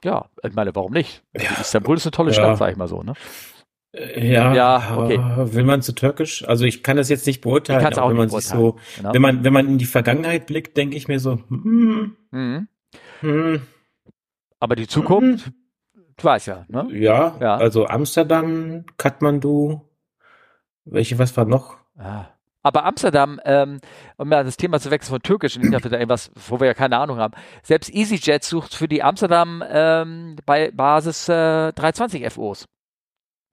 [0.03, 1.21] ja, ich meine, warum nicht?
[1.39, 1.51] Ja.
[1.61, 2.33] Istanbul ist eine tolle ja.
[2.33, 3.13] Stadt, sag ich mal so, ne?
[3.93, 5.19] Äh, ja, ja okay.
[5.53, 6.47] will man zu türkisch?
[6.47, 9.13] Also ich kann das jetzt nicht beurteilen, auch wenn man sich so, genau.
[9.13, 12.67] wenn man, wenn man in die Vergangenheit blickt, denke ich mir so, hm, mhm.
[13.21, 13.61] hm,
[14.59, 15.53] aber die Zukunft, hm.
[16.17, 16.87] du weißt ja, ne?
[16.91, 19.81] Ja, ja, also Amsterdam, Kathmandu,
[20.85, 21.77] welche, was war noch?
[21.97, 22.25] Ah.
[22.65, 23.79] Aber Amsterdam, ähm,
[24.15, 26.73] um mal das Thema zu wechseln von Türkisch und nicht dafür irgendwas, wo wir ja
[26.73, 27.33] keine Ahnung haben.
[27.61, 32.65] Selbst EasyJet sucht für die Amsterdam ähm, bei Basis äh, 320 FOs.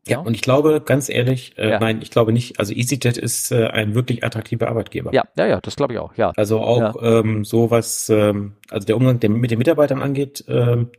[0.08, 1.78] Ja, und ich glaube, ganz ehrlich, äh, ja.
[1.78, 2.58] nein, ich glaube nicht.
[2.58, 5.12] Also EasyJet ist äh, ein wirklich attraktiver Arbeitgeber.
[5.12, 6.32] Ja, ja, ja, das glaube ich auch, ja.
[6.36, 7.20] Also auch ja.
[7.20, 10.90] ähm, so was, ähm, also der Umgang der, mit den Mitarbeitern angeht, ähm,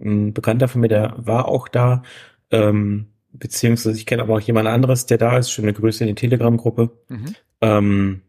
[0.00, 2.02] ein Bekannter von mir, der war auch da,
[2.50, 6.14] ähm, beziehungsweise ich kenne aber auch jemand anderes, der da ist, schöne Grüße in die
[6.14, 6.90] Telegram-Gruppe.
[7.08, 7.34] Mhm.
[7.60, 8.22] Ähm,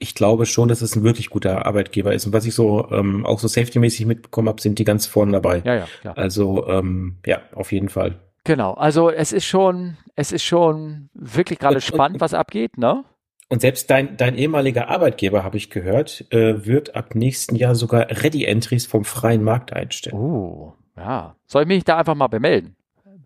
[0.00, 2.26] ich glaube schon, dass es ein wirklich guter Arbeitgeber ist.
[2.26, 5.62] Und was ich so ähm, auch so safety-mäßig mitbekommen habe, sind die ganz vorne dabei.
[5.64, 6.16] Ja, ja, klar.
[6.16, 8.18] Also ähm, ja, auf jeden Fall.
[8.48, 13.04] Genau, also es ist schon, es ist schon wirklich gerade spannend, was abgeht, ne?
[13.50, 18.06] Und selbst dein, dein ehemaliger Arbeitgeber, habe ich gehört, äh, wird ab nächsten Jahr sogar
[18.08, 20.16] Ready-Entries vom freien Markt einstellen.
[20.16, 21.36] Oh, ja.
[21.44, 22.74] Soll ich mich da einfach mal bemelden?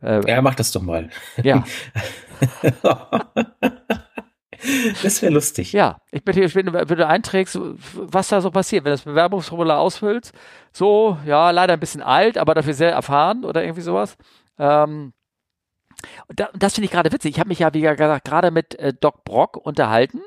[0.03, 1.09] Äh, ja, mach das doch mal.
[1.41, 1.63] Ja.
[5.05, 5.73] das wäre lustig.
[5.73, 7.61] Ja, ich bitte, ich bin, wenn du einträgst,
[7.95, 10.35] was da so passiert, wenn du das Bewerbungsformular ausfüllst,
[10.73, 14.17] so, ja, leider ein bisschen alt, aber dafür sehr erfahren oder irgendwie sowas.
[14.59, 15.13] Ähm,
[16.29, 17.33] und, da, das finde ich gerade witzig.
[17.33, 20.21] Ich habe mich ja, wie gesagt, gerade mit äh, Doc Brock unterhalten.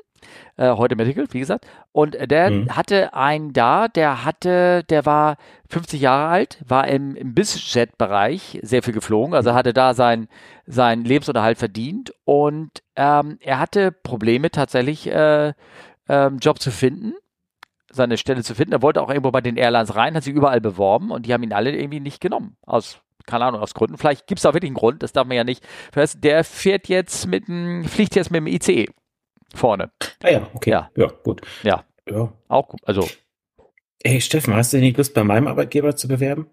[0.56, 1.66] Äh, heute Medical, wie gesagt.
[1.92, 2.76] Und äh, der mhm.
[2.76, 5.36] hatte einen da, der hatte, der war
[5.68, 10.28] 50 Jahre alt, war im, im Bizjet-Bereich sehr viel geflogen, also hatte da sein,
[10.66, 15.52] sein Lebensunterhalt verdient und ähm, er hatte Probleme tatsächlich, äh,
[16.08, 17.14] ähm, Job zu finden
[17.96, 18.74] seine Stelle zu finden.
[18.74, 21.42] Er wollte auch irgendwo bei den Airlines rein, hat sich überall beworben und die haben
[21.42, 22.56] ihn alle irgendwie nicht genommen.
[22.62, 23.98] Aus keine Ahnung, aus Gründen.
[23.98, 25.66] Vielleicht gibt es da wirklich einen Grund, das darf man ja nicht.
[26.16, 28.86] Der fährt jetzt mit dem, fliegt jetzt mit dem ICE
[29.54, 29.90] vorne.
[30.22, 30.70] Ah ja, okay.
[30.70, 31.42] Ja, ja gut.
[31.62, 31.84] Ja.
[32.08, 32.32] ja.
[32.48, 32.80] Auch gut.
[32.84, 33.08] Also.
[34.04, 36.48] Hey Steffen, hast du nicht Lust, bei meinem Arbeitgeber zu bewerben?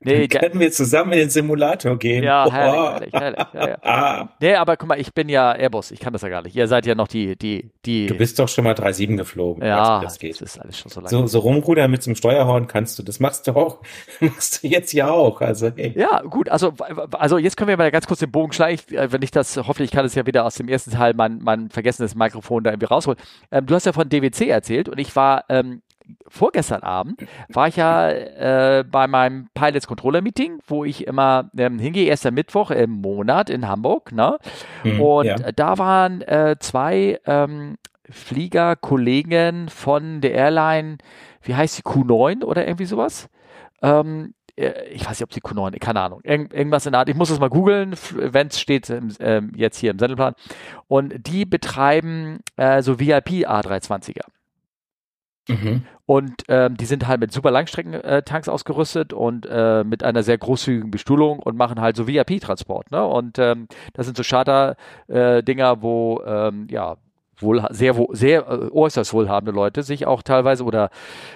[0.00, 2.22] Nee, Dann können wir zusammen in den Simulator gehen.
[2.22, 2.52] Ja, oh.
[2.52, 3.76] herrlich, herrlich, herrlich.
[3.84, 4.28] Ja, ja.
[4.40, 6.54] Nee, aber guck mal, ich bin ja Airbus, ich kann das ja gar nicht.
[6.54, 8.06] Ihr seid ja noch die, die, die.
[8.06, 9.64] Du bist doch schon mal 3.7 geflogen.
[9.64, 10.40] Ja, das, geht.
[10.40, 11.10] das ist alles schon so lange.
[11.10, 13.02] So, so rumrudern mit zum Steuerhorn kannst du.
[13.02, 13.80] Das machst du auch,
[14.20, 15.40] machst du jetzt ja auch.
[15.40, 15.92] Also, hey.
[15.96, 16.72] Ja, gut, also,
[17.12, 18.78] also jetzt können wir mal ganz kurz den Bogen schlagen.
[18.92, 21.70] Äh, wenn ich das, hoffentlich kann es ja wieder aus dem ersten Teil mein, mein
[21.70, 23.18] vergessenes Mikrofon da irgendwie rausholen.
[23.50, 25.82] Ähm, du hast ja von DWC erzählt und ich war ähm,
[26.26, 31.78] vorgestern Abend war ich ja äh, bei meinem Pilots Controller Meeting, wo ich immer ähm,
[31.78, 34.12] hingehe, erster Mittwoch im Monat in Hamburg.
[34.12, 34.38] Ne?
[34.84, 35.52] Mhm, und ja.
[35.52, 37.76] da waren äh, zwei ähm,
[38.10, 40.98] Fliegerkollegen von der Airline,
[41.42, 43.28] wie heißt sie, Q9 oder irgendwie sowas?
[43.82, 47.08] Ähm, äh, ich weiß nicht, ob sie Q9, keine Ahnung, Irgend, irgendwas in der Art.
[47.08, 50.34] Ich muss es mal googeln, wenn es steht ähm, jetzt hier im Sendelplan.
[50.88, 54.24] Und die betreiben äh, so VIP A320er.
[55.48, 55.82] Mhm.
[56.06, 60.38] Und ähm, die sind halt mit super Langstreckentanks äh, ausgerüstet und äh, mit einer sehr
[60.38, 62.90] großzügigen Bestuhlung und machen halt so VIP-Transport.
[62.90, 63.04] Ne?
[63.04, 66.96] Und ähm, das sind so Charter-Dinger, äh, wo ähm, ja
[67.38, 70.90] wohl sehr sehr äh, äußerst wohlhabende Leute sich auch teilweise oder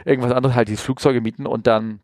[0.04, 2.00] irgendwas anderes halt die Flugzeuge mieten und dann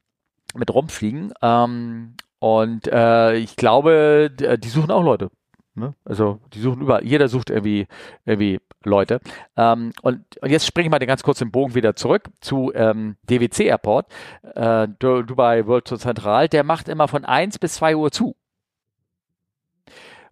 [0.55, 1.33] mit rumfliegen.
[1.43, 5.31] Ähm, und äh, ich glaube, die suchen auch Leute.
[5.75, 5.95] Ne?
[6.05, 7.87] Also die suchen überall, jeder sucht irgendwie,
[8.25, 9.21] irgendwie Leute.
[9.57, 12.73] Ähm, und, und, jetzt springe ich mal den ganz kurz den Bogen wieder zurück zu
[12.75, 14.07] ähm, DWC Airport,
[14.55, 16.49] äh, Dubai World Central.
[16.49, 18.37] Der macht immer von 1 bis 2 Uhr zu.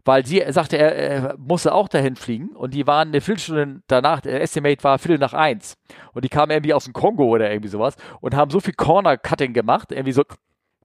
[0.05, 4.21] Weil sie sagte, er, er musste auch dahin fliegen und die waren eine Viertelstunde danach,
[4.21, 5.77] der Estimate war Viertel nach eins.
[6.13, 9.53] Und die kamen irgendwie aus dem Kongo oder irgendwie sowas und haben so viel Corner-Cutting
[9.53, 10.23] gemacht, irgendwie so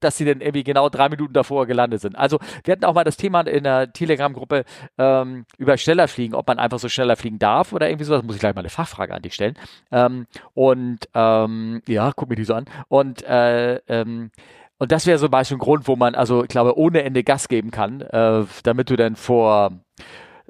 [0.03, 2.15] dass sie dann irgendwie genau drei Minuten davor gelandet sind.
[2.17, 4.65] Also wir hatten auch mal das Thema in der Telegram-Gruppe
[4.97, 8.23] ähm, über schneller fliegen, ob man einfach so schneller fliegen darf oder irgendwie sowas.
[8.23, 9.55] Muss ich gleich mal eine Fachfrage an dich stellen.
[9.91, 12.65] Ähm, und ähm, ja, guck mir die so an.
[12.87, 14.31] Und äh, ähm,
[14.77, 17.47] und das wäre zum Beispiel ein Grund, wo man, also ich glaube, ohne Ende Gas
[17.47, 19.73] geben kann, äh, damit du dann vor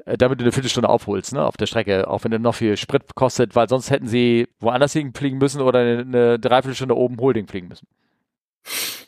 [0.05, 2.77] äh, damit du eine Viertelstunde aufholst, ne, auf der Strecke, auch wenn er noch viel
[2.77, 7.47] Sprit kostet, weil sonst hätten sie woanders hinfliegen müssen oder eine, eine Dreiviertelstunde oben Holding
[7.47, 7.87] fliegen müssen.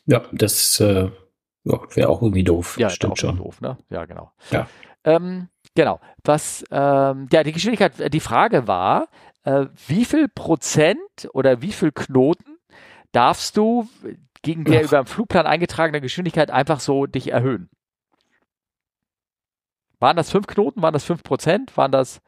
[0.05, 1.09] Ja, das äh,
[1.63, 2.77] wäre auch irgendwie doof.
[2.77, 3.37] Ja, stimmt schon.
[3.37, 3.77] Doof, ne?
[3.89, 4.31] Ja, genau.
[4.51, 4.67] Ja.
[5.03, 5.99] Ähm, genau.
[6.23, 9.07] Was, ähm, ja, die Geschwindigkeit, die Frage war,
[9.43, 12.57] äh, wie viel Prozent oder wie viel Knoten
[13.11, 13.87] darfst du
[14.41, 14.85] gegen der Ach.
[14.85, 17.69] über dem Flugplan eingetragene Geschwindigkeit einfach so dich erhöhen?
[19.99, 20.81] Waren das fünf Knoten?
[20.81, 21.77] Waren das fünf Prozent?
[21.77, 22.21] Waren das,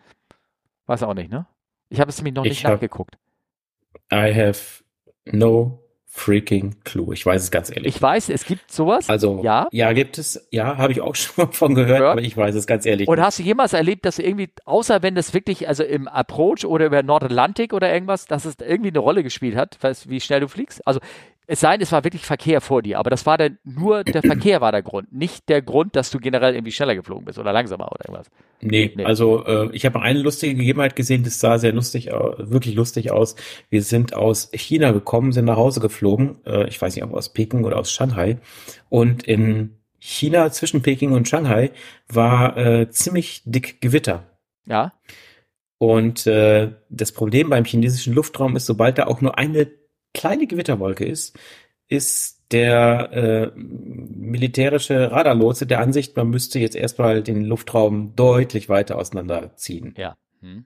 [0.85, 1.45] weiß auch nicht, ne?
[1.89, 3.17] Ich habe es nämlich noch ich nicht nachgeguckt.
[4.11, 4.83] I have
[5.25, 5.85] no
[6.15, 7.13] freaking clue.
[7.13, 7.93] Ich weiß es ganz ehrlich.
[7.93, 9.10] Ich weiß, es gibt sowas.
[9.10, 10.47] Also ja, ja gibt es.
[10.49, 12.12] Ja, habe ich auch schon von gehört, ja.
[12.12, 13.10] aber ich weiß es ganz ehrlich.
[13.10, 16.65] Und hast du jemals erlebt, dass du irgendwie, außer wenn das wirklich, also im Approach
[16.65, 20.39] oder über Nordatlantik oder irgendwas, dass es irgendwie eine Rolle gespielt hat, weißt, wie schnell
[20.39, 20.88] du fliegst?
[20.88, 21.01] Also
[21.47, 24.21] es sei denn, es war wirklich Verkehr vor dir, aber das war dann nur der
[24.23, 27.53] Verkehr war der Grund, nicht der Grund, dass du generell irgendwie schneller geflogen bist oder
[27.53, 28.27] langsamer oder irgendwas.
[28.62, 29.05] Nee, nee.
[29.05, 33.36] also äh, ich habe eine lustige Gegebenheit gesehen, das sah sehr lustig, wirklich lustig aus.
[33.69, 37.34] Wir sind aus China gekommen, sind nach Hause geflogen, äh, ich weiß nicht, ob aus
[37.34, 38.38] Peking oder aus Shanghai
[38.89, 41.71] und in China zwischen Peking und Shanghai
[42.08, 44.23] war äh, ziemlich dick Gewitter.
[44.67, 44.93] Ja.
[45.77, 49.67] Und äh, das Problem beim chinesischen Luftraum ist, sobald da auch nur eine
[50.15, 51.38] kleine Gewitterwolke ist,
[51.88, 58.97] ist der äh, militärische Radarlotse der Ansicht, man müsste jetzt erstmal den Luftraum deutlich weiter
[58.97, 59.93] auseinanderziehen.
[59.97, 60.15] Ja.
[60.41, 60.65] Hm.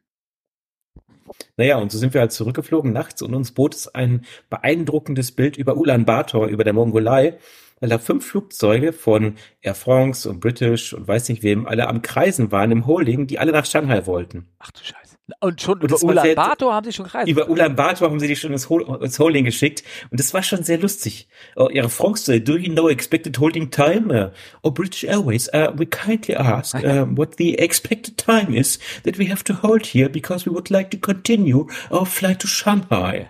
[1.57, 5.57] Naja, und so sind wir halt zurückgeflogen nachts und uns bot es ein beeindruckendes Bild
[5.57, 7.37] über Ulaanbaatar, über der Mongolei,
[7.79, 12.01] weil da fünf Flugzeuge von Air France und British und weiß nicht wem alle am
[12.01, 14.47] Kreisen waren im Holding, die alle nach Shanghai wollten.
[14.59, 15.08] Ach du Scheiße.
[15.39, 17.27] Und schon und über Ulaanbaatar haben sie schon gereist.
[17.27, 19.83] Über Ulaanbaatar haben sie die schon ins, Hol ins Holding geschickt.
[20.09, 21.27] Und das war schon sehr lustig.
[21.55, 24.13] Oh, ihre Frage, do you know expected holding time?
[24.13, 24.31] Uh,
[24.63, 29.29] oh, British Airways, uh, we kindly ask uh, what the expected time is that we
[29.29, 33.29] have to hold here because we would like to continue our flight to Shanghai.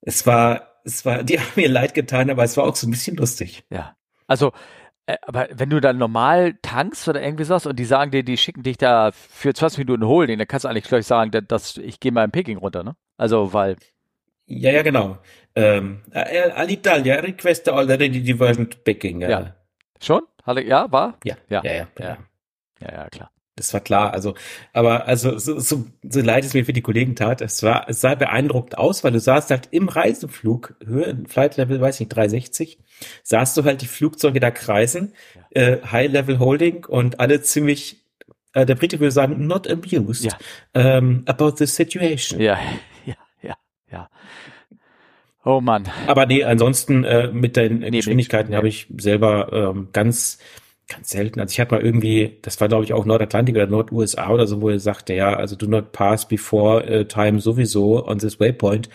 [0.00, 2.90] Es war, es war, die haben mir leid getan, aber es war auch so ein
[2.90, 3.64] bisschen lustig.
[3.70, 3.96] Ja.
[4.26, 4.52] Also, äh,
[5.22, 8.62] aber wenn du dann normal tankst oder irgendwie sowas und die sagen dir, die schicken
[8.62, 12.12] dich da für 20 Minuten holen, dann kannst du eigentlich gleich sagen, dass ich gehe
[12.12, 12.96] mal in Peking runter, ne?
[13.16, 13.76] Also, weil.
[14.46, 15.18] Ja, ja, genau.
[15.54, 19.20] Ähm, äh, Alitalia request already diversion to Peking.
[19.20, 19.54] Ja.
[20.00, 20.22] Schon?
[20.46, 21.18] Ja, war?
[21.24, 21.36] Ja.
[21.48, 21.86] Ja, ja, ja.
[21.98, 22.18] Ja,
[22.80, 23.30] ja, ja klar.
[23.56, 24.12] Das war klar.
[24.12, 24.34] Also,
[24.72, 28.00] aber also so, so, so leid es mir für die Kollegen tat, es war, es
[28.00, 32.78] sah beeindruckend aus, weil du saßt halt im Reiseflug, Höhe, Flight Level, weiß nicht, 360,
[33.22, 35.12] sahst du halt die Flugzeuge da kreisen,
[35.54, 35.62] ja.
[35.62, 38.04] äh, High Level Holding und alle ziemlich,
[38.54, 40.36] äh, der Brite würde sagen, not amused ja.
[40.74, 42.40] ähm, about the situation.
[42.40, 42.58] Ja,
[43.06, 43.54] ja, ja,
[43.88, 44.10] ja.
[45.44, 45.84] Oh Mann.
[46.08, 48.56] Aber nee, ansonsten äh, mit den nee, Geschwindigkeiten nee.
[48.56, 50.38] habe ich selber ähm, ganz
[50.88, 51.40] ganz selten.
[51.40, 54.60] Also ich hatte mal irgendwie, das war glaube ich auch Nordatlantik oder Nord-USA oder so,
[54.60, 58.88] wo er sagte, ja, also do not pass before uh, time sowieso on this waypoint.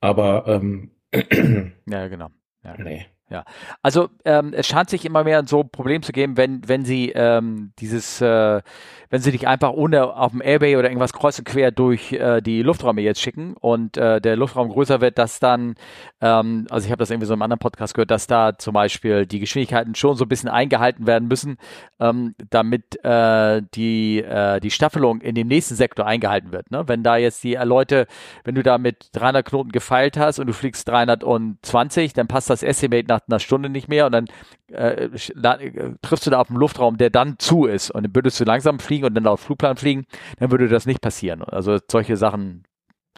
[0.00, 0.90] Aber ähm,
[1.88, 2.28] ja, genau.
[2.64, 2.76] Ja.
[2.78, 3.06] Nee.
[3.28, 3.44] Ja,
[3.82, 7.10] also ähm, es scheint sich immer mehr so ein Problem zu geben, wenn wenn sie
[7.10, 8.62] ähm, dieses, äh,
[9.10, 12.40] wenn sie dich einfach ohne auf dem Airbay oder irgendwas kreuz und quer durch äh,
[12.40, 15.74] die Lufträume jetzt schicken und äh, der Luftraum größer wird, dass dann,
[16.20, 19.26] ähm, also ich habe das irgendwie so im anderen Podcast gehört, dass da zum Beispiel
[19.26, 21.58] die Geschwindigkeiten schon so ein bisschen eingehalten werden müssen,
[21.98, 26.70] ähm, damit äh, die äh, die Staffelung in dem nächsten Sektor eingehalten wird.
[26.70, 26.84] Ne?
[26.86, 28.06] Wenn da jetzt die Leute,
[28.44, 32.62] wenn du da mit 300 Knoten gefeilt hast und du fliegst 320, dann passt das
[32.62, 34.26] Estimate nach nach einer Stunde nicht mehr und dann
[34.72, 38.40] äh, äh, triffst du da auf einen Luftraum, der dann zu ist und dann würdest
[38.40, 40.06] du langsam fliegen und dann auf Flugplan fliegen,
[40.38, 41.42] dann würde das nicht passieren.
[41.42, 42.64] Also solche Sachen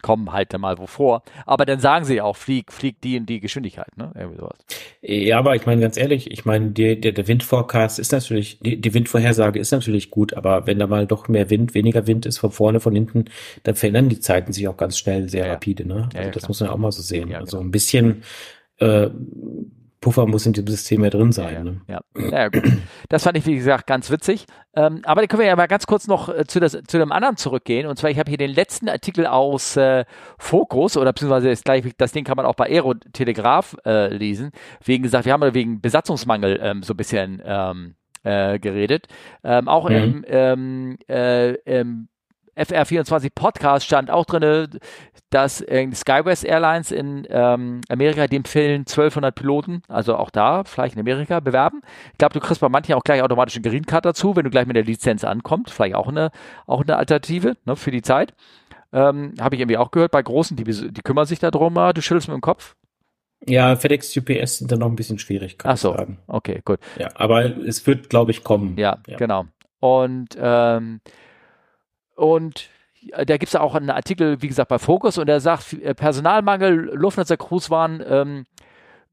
[0.01, 1.23] kommen halt dann mal wo vor.
[1.45, 4.11] Aber dann sagen sie auch, flieg, flieg die in die Geschwindigkeit, ne?
[4.15, 4.57] Irgendwie sowas.
[5.01, 8.79] Ja, aber ich meine ganz ehrlich, ich meine, der, der, der Windforecast ist natürlich, die,
[8.79, 12.37] die Windvorhersage ist natürlich gut, aber wenn da mal doch mehr Wind, weniger Wind ist
[12.37, 13.25] von vorne, von hinten,
[13.63, 16.09] dann verändern die Zeiten sich auch ganz schnell sehr ja, rapide, ne?
[16.13, 17.29] Also ja, das muss man auch mal so sehen.
[17.29, 17.67] Ja, also genau.
[17.67, 18.23] ein bisschen
[18.77, 19.09] äh,
[20.01, 21.53] Puffer muss in dem System ja drin sein.
[21.53, 21.81] Ja, ne?
[21.87, 22.01] ja.
[22.31, 22.63] ja, gut.
[23.09, 24.45] Das fand ich, wie gesagt, ganz witzig.
[24.75, 27.11] Ähm, aber da können wir ja mal ganz kurz noch äh, zu, das, zu dem
[27.11, 27.85] anderen zurückgehen.
[27.85, 30.05] Und zwar, ich habe hier den letzten Artikel aus äh,
[30.37, 34.51] Focus, oder beziehungsweise das, gleich, das Ding kann man auch bei Aerotelegraph äh, lesen.
[34.83, 39.07] Wegen gesagt, wir haben wegen Besatzungsmangel ähm, so ein bisschen ähm, äh, geredet.
[39.43, 39.95] Ähm, auch mhm.
[39.95, 42.07] im, ähm, äh, im
[42.59, 44.79] FR24 Podcast stand auch drin,
[45.29, 50.95] dass äh, Skywest Airlines in ähm, Amerika dem fehlen 1200 Piloten, also auch da, vielleicht
[50.95, 51.81] in Amerika, bewerben.
[52.11, 54.49] Ich glaube, du kriegst bei manchen auch gleich automatisch einen Green Card dazu, wenn du
[54.49, 55.71] gleich mit der Lizenz ankommst.
[55.71, 56.31] Vielleicht auch eine,
[56.65, 58.33] auch eine Alternative ne, für die Zeit.
[58.91, 61.77] Ähm, Habe ich irgendwie auch gehört bei Großen, die, die kümmern sich darum.
[61.77, 62.75] Ah, du schüttelst mit dem Kopf.
[63.47, 66.19] Ja, FedEx UPS sind dann noch ein bisschen schwierig, kann Ach so, sagen.
[66.27, 66.79] okay, gut.
[66.97, 68.75] Ja, aber es wird, glaube ich, kommen.
[68.77, 69.45] Ja, ja, genau.
[69.79, 70.99] Und ähm,
[72.19, 72.69] und
[73.09, 76.91] da gibt es auch einen Artikel, wie gesagt, bei Focus und er sagt, äh, Personalmangel,
[76.93, 78.45] Lufthansa Cruise waren, ähm,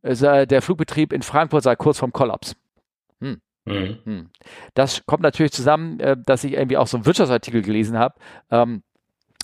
[0.03, 2.55] der Flugbetrieb in Frankfurt sei kurz vorm Kollaps.
[3.21, 3.40] Hm.
[3.64, 3.99] Mhm.
[4.05, 4.31] Hm.
[4.75, 8.14] Das kommt natürlich zusammen, äh, dass ich irgendwie auch so einen Wirtschaftsartikel gelesen habe.
[8.51, 8.83] Ähm,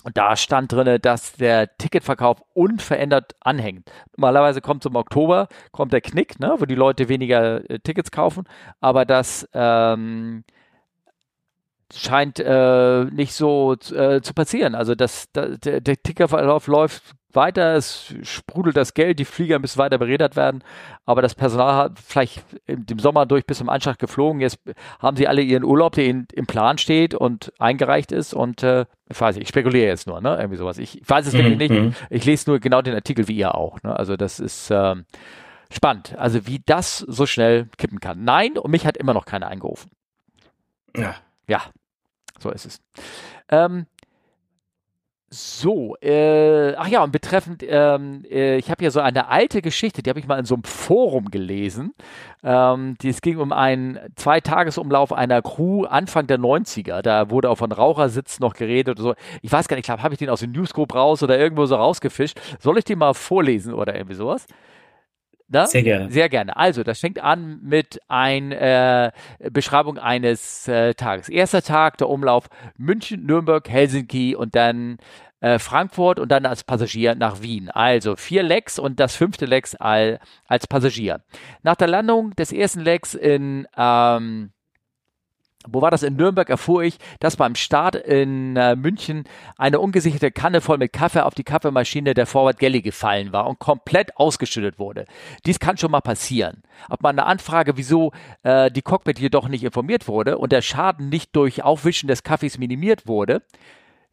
[0.03, 3.89] und da stand drin, dass der Ticketverkauf unverändert anhängt.
[4.15, 8.43] Normalerweise kommt zum Oktober, kommt der Knick, ne, wo die Leute weniger äh, Tickets kaufen,
[8.81, 10.43] aber das ähm,
[11.95, 14.75] scheint äh, nicht so äh, zu passieren.
[14.75, 19.79] Also das, das der, der Tickerverlauf läuft weiter, es sprudelt das Geld, die Flieger müssen
[19.79, 20.63] weiter beredet werden,
[21.05, 24.41] aber das Personal hat vielleicht im Sommer durch bis zum Anschlag geflogen.
[24.41, 24.59] Jetzt
[24.99, 28.85] haben sie alle ihren Urlaub, der ihnen im Plan steht und eingereicht ist und äh,
[29.09, 30.37] ich weiß nicht, ich spekuliere jetzt nur, ne?
[30.37, 30.77] Irgendwie sowas.
[30.77, 31.85] Ich, weiß es wirklich mhm.
[31.87, 31.97] nicht.
[32.09, 33.81] Ich lese nur genau den Artikel wie ihr auch.
[33.83, 33.97] Ne?
[33.97, 35.05] Also das ist ähm,
[35.71, 36.15] spannend.
[36.17, 38.23] Also wie das so schnell kippen kann.
[38.23, 39.91] Nein, und mich hat immer noch keiner eingerufen.
[40.95, 41.15] Ja.
[41.47, 41.61] Ja,
[42.39, 42.81] so ist es.
[43.49, 43.85] Ähm,
[45.35, 50.03] so, äh, ach ja, und betreffend, ähm, äh, ich habe hier so eine alte Geschichte,
[50.03, 51.95] die habe ich mal in so einem Forum gelesen.
[52.43, 57.01] Ähm, die, es ging um einen Zweitagesumlauf einer Crew Anfang der 90er.
[57.01, 59.15] Da wurde auch von Rauchersitz noch geredet oder so.
[59.41, 61.77] Ich weiß gar nicht, glaube, habe ich den aus dem Newsgroup raus oder irgendwo so
[61.77, 62.39] rausgefischt.
[62.59, 64.45] Soll ich den mal vorlesen oder irgendwie sowas?
[65.47, 65.67] Na?
[65.67, 66.09] Sehr gerne.
[66.11, 66.55] Sehr gerne.
[66.55, 71.29] Also, das fängt an mit einer äh, Beschreibung eines äh, Tages.
[71.29, 74.97] Erster Tag, der Umlauf München, Nürnberg, Helsinki und dann
[75.43, 77.69] äh, Frankfurt und dann als Passagier nach Wien.
[77.69, 81.21] Also vier Lecks und das fünfte Lecks all, als Passagier.
[81.63, 84.52] Nach der Landung des ersten Lecks in ähm,
[85.67, 89.23] wo war das in Nürnberg, erfuhr ich, dass beim Start in äh, München
[89.57, 93.59] eine ungesicherte Kanne voll mit Kaffee auf die Kaffeemaschine der Forward Galley gefallen war und
[93.59, 95.05] komplett ausgeschüttet wurde.
[95.45, 96.63] Dies kann schon mal passieren.
[96.89, 98.11] Ob man eine Anfrage, wieso
[98.43, 102.57] äh, die Cockpit jedoch nicht informiert wurde und der Schaden nicht durch Aufwischen des Kaffees
[102.57, 103.41] minimiert wurde,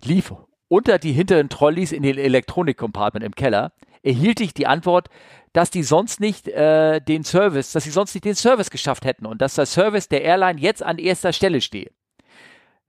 [0.05, 0.33] lief
[0.69, 5.09] unter die hinteren Trolleys in den Elektronik-Compartment im Keller, erhielt ich die Antwort,
[5.53, 9.27] dass die sonst nicht äh, den Service, dass sie sonst nicht den Service geschafft hätten
[9.27, 11.91] und dass der Service der Airline jetzt an erster Stelle stehe.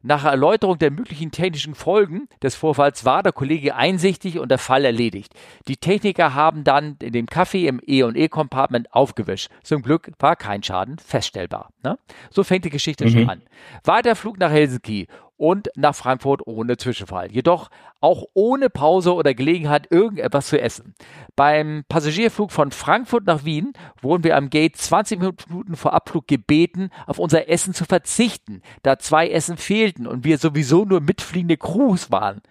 [0.03, 4.83] Nach Erläuterung der möglichen technischen Folgen des Vorfalls war der Kollege einsichtig und der Fall
[4.83, 5.33] erledigt.
[5.67, 9.51] Die Techniker haben dann in dem Kaffee im E&E-Compartment aufgewischt.
[9.63, 11.71] Zum Glück war kein Schaden feststellbar.
[11.83, 11.99] Ne?
[12.31, 13.09] So fängt die Geschichte mhm.
[13.09, 13.41] schon an.
[13.83, 15.07] Weiter Flug nach Helsinki
[15.41, 17.31] und nach Frankfurt ohne Zwischenfall.
[17.31, 20.93] Jedoch auch ohne Pause oder Gelegenheit irgendetwas zu essen.
[21.35, 23.73] Beim Passagierflug von Frankfurt nach Wien
[24.03, 28.99] wurden wir am Gate 20 Minuten vor Abflug gebeten, auf unser Essen zu verzichten, da
[28.99, 32.41] zwei Essen fehlten und wir sowieso nur mitfliegende Crews waren.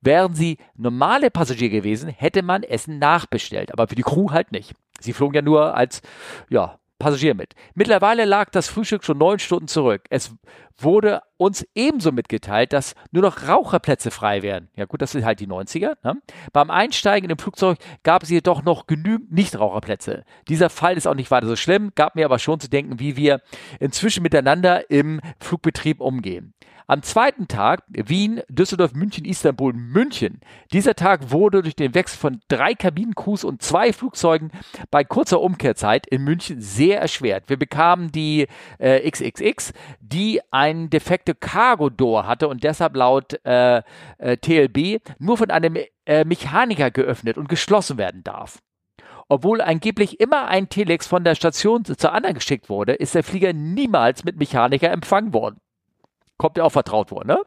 [0.00, 4.72] Wären sie normale Passagier gewesen, hätte man Essen nachbestellt, aber für die Crew halt nicht.
[5.00, 6.00] Sie flogen ja nur als,
[6.48, 7.54] ja, Passagier mit.
[7.74, 10.04] Mittlerweile lag das Frühstück schon neun Stunden zurück.
[10.08, 10.34] Es
[10.78, 14.68] wurde uns ebenso mitgeteilt, dass nur noch Raucherplätze frei wären.
[14.76, 15.96] Ja gut, das sind halt die 90er.
[16.02, 16.14] Ne?
[16.52, 20.24] Beim Einsteigen im Flugzeug gab es jedoch noch genügend Nichtraucherplätze.
[20.48, 23.16] Dieser Fall ist auch nicht weiter so schlimm, gab mir aber schon zu denken, wie
[23.16, 23.40] wir
[23.78, 26.54] inzwischen miteinander im Flugbetrieb umgehen.
[26.88, 30.40] Am zweiten Tag Wien, Düsseldorf, München, Istanbul, München.
[30.72, 34.52] Dieser Tag wurde durch den Wechsel von drei Kabinencrews und zwei Flugzeugen
[34.92, 37.48] bei kurzer Umkehrzeit in München sehr erschwert.
[37.48, 38.46] Wir bekamen die
[38.78, 43.82] äh, XXX, die ein defekte Cargo Door hatte und deshalb laut äh,
[44.18, 48.62] äh, TLB nur von einem äh, Mechaniker geöffnet und geschlossen werden darf.
[49.28, 53.52] Obwohl angeblich immer ein Telex von der Station zur anderen geschickt wurde, ist der Flieger
[53.52, 55.58] niemals mit Mechaniker empfangen worden
[56.38, 57.38] kommt ja auch vertraut worden, ne?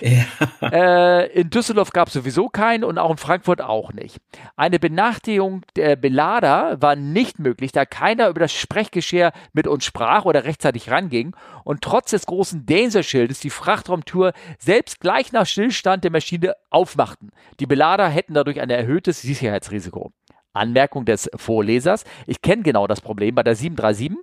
[0.00, 0.24] Ja.
[0.60, 4.18] Äh, in Düsseldorf gab es sowieso keinen und auch in Frankfurt auch nicht.
[4.56, 10.24] Eine Benachrichtigung der Belader war nicht möglich, da keiner über das Sprechgeschirr mit uns sprach
[10.24, 16.10] oder rechtzeitig ranging und trotz des großen Danger-Schildes die Frachtraumtür selbst gleich nach Stillstand der
[16.10, 17.30] Maschine aufmachten.
[17.60, 20.12] Die Belader hätten dadurch ein erhöhtes Sicherheitsrisiko.
[20.54, 22.04] Anmerkung des Vorlesers.
[22.26, 24.16] Ich kenne genau das Problem bei der 737.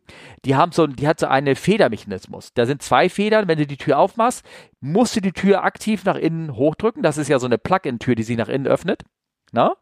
[0.45, 2.53] Die haben so, die hat so einen Federmechanismus.
[2.53, 3.47] Da sind zwei Federn.
[3.47, 4.45] Wenn du die Tür aufmachst,
[4.79, 7.03] musst du die Tür aktiv nach innen hochdrücken.
[7.03, 9.03] Das ist ja so eine Plug-in-Tür, die sich nach innen öffnet.
[9.51, 9.75] Na?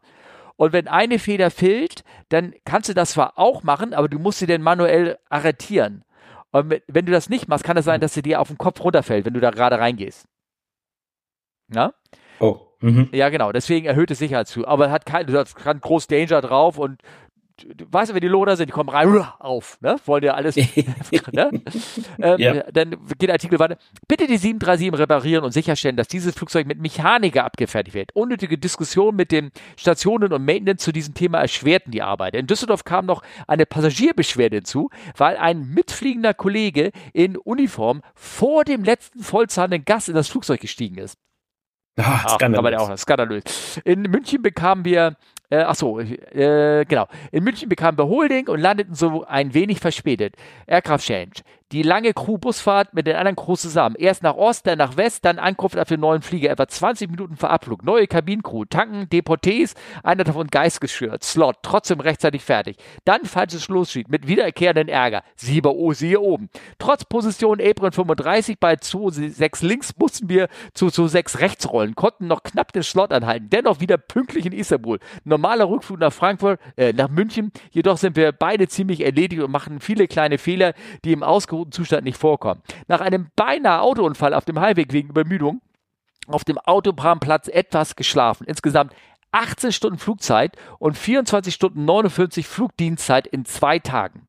[0.56, 4.40] Und wenn eine Feder fehlt, dann kannst du das zwar auch machen, aber du musst
[4.40, 6.04] sie dann manuell arretieren.
[6.50, 8.82] Und wenn du das nicht machst, kann es sein, dass sie dir auf den Kopf
[8.82, 10.26] runterfällt, wenn du da gerade reingehst.
[11.68, 11.94] Na?
[12.40, 12.69] Oh.
[12.80, 13.08] Mhm.
[13.12, 13.52] Ja, genau.
[13.52, 14.66] Deswegen erhöhte Sicherheit zu.
[14.66, 17.02] Aber hat kein, du hast kein groß Danger drauf und
[17.64, 19.96] du weißt ja, wenn die Loder sind, die kommen rein auf, ne?
[20.06, 20.56] Wollen ja alles,
[21.32, 21.50] ne?
[22.20, 22.62] ähm, ja.
[22.72, 23.76] Dann geht der Artikel weiter.
[24.08, 28.14] Bitte die 737 reparieren und sicherstellen, dass dieses Flugzeug mit Mechaniker abgefertigt wird.
[28.14, 32.34] Unnötige Diskussionen mit den Stationen und Maintenance zu diesem Thema erschwerten die Arbeit.
[32.34, 38.84] In Düsseldorf kam noch eine Passagierbeschwerde hinzu, weil ein mitfliegender Kollege in Uniform vor dem
[38.84, 41.16] letzten vollzahlenden Gast in das Flugzeug gestiegen ist.
[41.96, 42.74] Ah, ach, skandalös.
[42.74, 43.80] Aber auch skandalös.
[43.84, 45.16] In München bekamen wir,
[45.50, 47.06] äh, ach so, äh, genau.
[47.32, 50.34] In München bekamen wir Holding und landeten so ein wenig verspätet.
[50.66, 51.42] Aircraft Change.
[51.72, 53.94] Die lange Crew-Busfahrt mit den anderen Crews zusammen.
[53.96, 56.50] Erst nach Ost, dann nach West, dann Ankunft auf den neuen Flieger.
[56.50, 57.84] Etwa 20 Minuten vor Abflug.
[57.84, 61.22] Neue Kabinencrew, Tanken, Deportés, einer davon geistgeschürt.
[61.22, 62.76] Slot, trotzdem rechtzeitig fertig.
[63.04, 65.22] Dann falsches Schlussschied mit wiederkehrenden Ärger.
[65.36, 66.50] Siehe bei O, siehe oben.
[66.80, 72.42] Trotz Position Apron 35 bei 2-6 links mussten wir zu 2-6 rechts rollen, konnten noch
[72.42, 73.48] knapp den Slot anhalten.
[73.48, 74.98] Dennoch wieder pünktlich in Istanbul.
[75.22, 77.52] Normaler Rückflug nach Frankfurt, äh, nach München.
[77.70, 81.22] Jedoch sind wir beide ziemlich erledigt und machen viele kleine Fehler, die im
[81.60, 82.62] ausgeruhten Zustand nicht vorkommen.
[82.88, 85.60] Nach einem beinahe Autounfall auf dem Heimweg wegen Übermüdung
[86.26, 88.46] auf dem Autobahnplatz etwas geschlafen.
[88.46, 88.94] Insgesamt
[89.32, 94.26] 18 Stunden Flugzeit und 24 Stunden 49 Flugdienstzeit in zwei Tagen.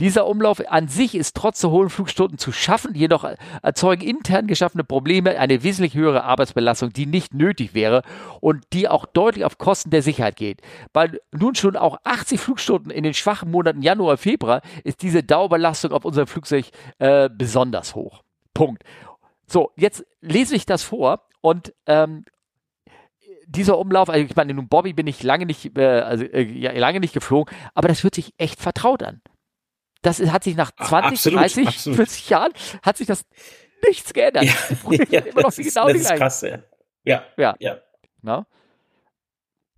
[0.00, 3.26] Dieser Umlauf an sich ist trotz der hohen Flugstunden zu schaffen, jedoch
[3.62, 8.02] erzeugen intern geschaffene Probleme eine wesentlich höhere Arbeitsbelastung, die nicht nötig wäre
[8.40, 10.62] und die auch deutlich auf Kosten der Sicherheit geht.
[10.92, 15.92] Bei nun schon auch 80 Flugstunden in den schwachen Monaten Januar, Februar ist diese Dauerbelastung
[15.92, 16.66] auf unserem Flugzeug
[16.98, 18.22] äh, besonders hoch.
[18.54, 18.82] Punkt.
[19.46, 22.24] So, jetzt lese ich das vor und ähm,
[23.48, 27.00] dieser Umlauf, also ich meine, nun Bobby bin ich lange nicht, äh, also, äh, lange
[27.00, 29.22] nicht geflogen, aber das hört sich echt vertraut an.
[30.02, 31.96] Das hat sich nach 20, absolut, 30, absolut.
[31.96, 33.24] 40 Jahren hat sich das
[33.86, 34.44] nichts geändert.
[34.44, 34.52] Ja,
[35.10, 36.58] ja, immer noch das, genau das ist krass, ja.
[37.04, 37.22] Ja.
[37.36, 37.56] Ja.
[37.58, 37.78] ja.
[38.22, 38.46] Na?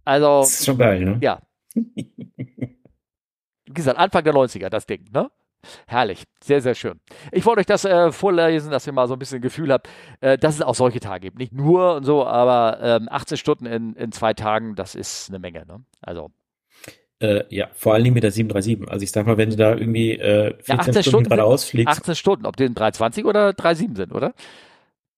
[0.05, 0.41] Also.
[0.41, 1.19] Das ist schon geil, ne?
[1.23, 1.41] Ja.
[1.75, 5.31] Wie gesagt, Anfang der 90er, das Ding, ne?
[5.87, 7.01] Herrlich, sehr, sehr schön.
[7.33, 9.91] Ich wollte euch das äh, vorlesen, dass ihr mal so ein bisschen Gefühl habt,
[10.21, 11.39] äh, dass es auch solche Tage gibt.
[11.39, 15.39] Nicht nur und so, aber ähm, 18 Stunden in, in zwei Tagen, das ist eine
[15.39, 15.67] Menge.
[15.67, 15.85] Ne?
[16.01, 16.31] Also
[17.21, 18.91] äh, ja, vor allen Dingen mit der 737.
[18.91, 21.99] Also ich sag mal, wenn du da irgendwie äh, 14 ja, Stunden, Stunden geradeaus fliegst.
[21.99, 24.35] 18 Stunden, ob die 320 oder 37 sind, oder?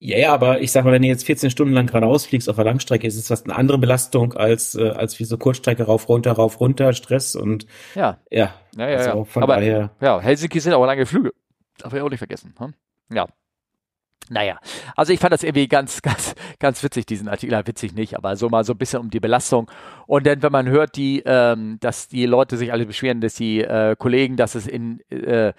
[0.04, 2.56] Ja, ja, aber ich sag mal, wenn du jetzt 14 Stunden lang geradeaus fliegst auf
[2.56, 6.08] der Langstrecke, ist es fast eine andere Belastung als äh, als wie so Kurzstrecke rauf
[6.08, 9.24] runter rauf runter Stress und ja ja ja ja, also ja.
[9.24, 11.30] Von aber, daher ja Helsinki sind auch lange Flüge,
[11.78, 12.52] darf ich auch nicht vergessen.
[12.58, 12.74] Hm?
[13.12, 13.28] Ja,
[14.30, 14.58] naja,
[14.96, 17.52] also ich fand das irgendwie ganz, ganz, ganz witzig, diesen Artikel.
[17.66, 19.70] Witzig nicht, aber so mal so ein bisschen um die Belastung.
[20.06, 23.60] Und dann, wenn man hört, die, ähm, dass die Leute sich alle beschweren, dass die
[23.60, 25.52] äh, Kollegen, dass es in äh,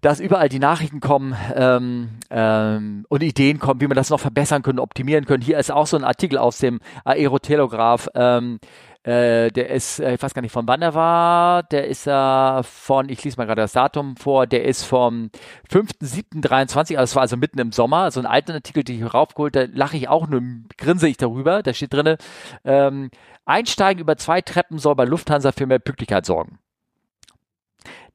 [0.00, 4.62] dass überall die Nachrichten kommen ähm, ähm, und Ideen kommen, wie man das noch verbessern
[4.62, 5.42] können, optimieren können.
[5.42, 8.08] Hier ist auch so ein Artikel aus dem Aerotelegraph.
[8.14, 8.60] Ähm,
[9.08, 11.62] äh, der ist, äh, ich weiß gar nicht, von wann er war.
[11.62, 15.30] Der ist äh, von, ich lese mal gerade das Datum vor, der ist vom
[15.72, 19.56] 5.7.23, also es war also mitten im Sommer, also ein alter Artikel, den ich raufgeholt,
[19.56, 20.42] da lache ich auch nur,
[20.76, 22.18] grinse ich darüber, da steht drinne,
[22.64, 23.10] ähm,
[23.46, 26.58] Einsteigen über zwei Treppen soll bei Lufthansa für mehr Pünktlichkeit sorgen.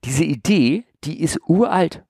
[0.03, 2.03] Diese Idee, die ist uralt.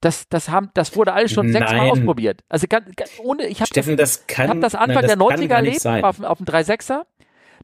[0.00, 1.60] Das, das, haben, das wurde alles schon Nein.
[1.60, 2.42] sechsmal ausprobiert.
[2.48, 5.52] Also ganz, ganz ohne, ich habe das, das, hab das Anfang nein, das der 90er
[5.52, 7.02] erlebt auf, auf dem 3.6er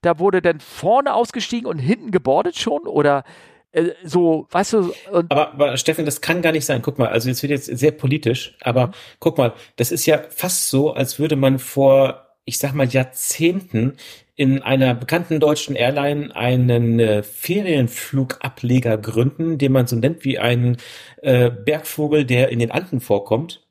[0.04, 3.24] da wurde dann vorne ausgestiegen und hinten gebordet schon oder
[3.72, 4.92] äh, so, weißt du.
[5.10, 6.82] Aber, aber Steffen, das kann gar nicht sein.
[6.82, 10.68] Guck mal, also jetzt wird jetzt sehr politisch, aber guck mal, das ist ja fast
[10.68, 13.96] so, als würde man vor, ich sag mal, Jahrzehnten
[14.36, 20.76] in einer bekannten deutschen Airline einen äh, Ferienflugableger gründen, den man so nennt wie einen
[21.22, 23.66] äh, Bergvogel, der in den Anden vorkommt.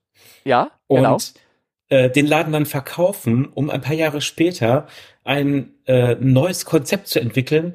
[0.45, 1.15] Ja, genau.
[1.15, 1.33] Und
[1.89, 4.87] äh, den Laden dann verkaufen, um ein paar Jahre später
[5.23, 7.73] ein äh, neues Konzept zu entwickeln,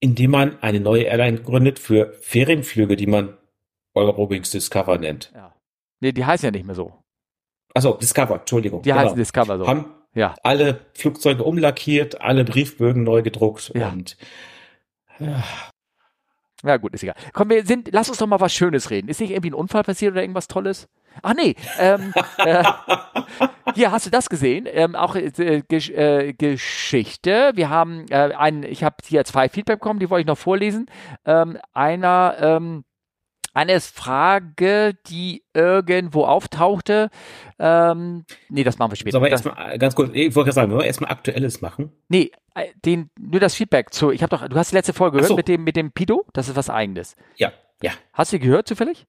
[0.00, 3.36] indem man eine neue Airline gründet für Ferienflüge, die man
[3.94, 5.32] Eurowings Discover nennt.
[5.34, 5.54] Ja.
[6.00, 6.92] Nee, die heißen ja nicht mehr so.
[7.74, 8.82] Achso, Discover, Entschuldigung.
[8.82, 9.02] Die genau.
[9.02, 9.66] heißen Discover so.
[9.66, 10.34] Haben ja.
[10.42, 13.88] alle Flugzeuge umlackiert, alle Briefbögen neu gedruckt ja.
[13.90, 14.16] und
[15.18, 15.42] ja.
[16.64, 17.16] Ja, gut, ist egal.
[17.32, 19.08] Komm, wir sind, lass uns doch mal was Schönes reden.
[19.08, 20.88] Ist nicht irgendwie ein Unfall passiert oder irgendwas Tolles?
[21.22, 22.64] Ach nee, ähm, äh,
[23.74, 27.52] hier hast du das gesehen, ähm, auch äh, Gesch äh, Geschichte.
[27.54, 30.86] Wir haben äh, einen, ich habe hier zwei Feedback bekommen, die wollte ich noch vorlesen.
[31.24, 32.84] Ähm, einer, ähm,
[33.54, 37.08] eine Frage, die irgendwo auftauchte.
[37.58, 39.12] Ähm, nee, das machen wir später.
[39.12, 41.90] Sollen wir erstmal ganz kurz, ich wollte sagen, wollen wir erstmal Aktuelles machen?
[42.08, 44.10] Nee, äh, den, nur das Feedback zu.
[44.10, 45.36] Ich habe doch, du hast die letzte Folge gehört so.
[45.36, 46.26] mit dem, mit dem Pido?
[46.34, 47.16] Das ist was Eigenes.
[47.36, 47.52] Ja,
[47.82, 47.92] ja.
[48.12, 49.06] Hast du gehört zufällig?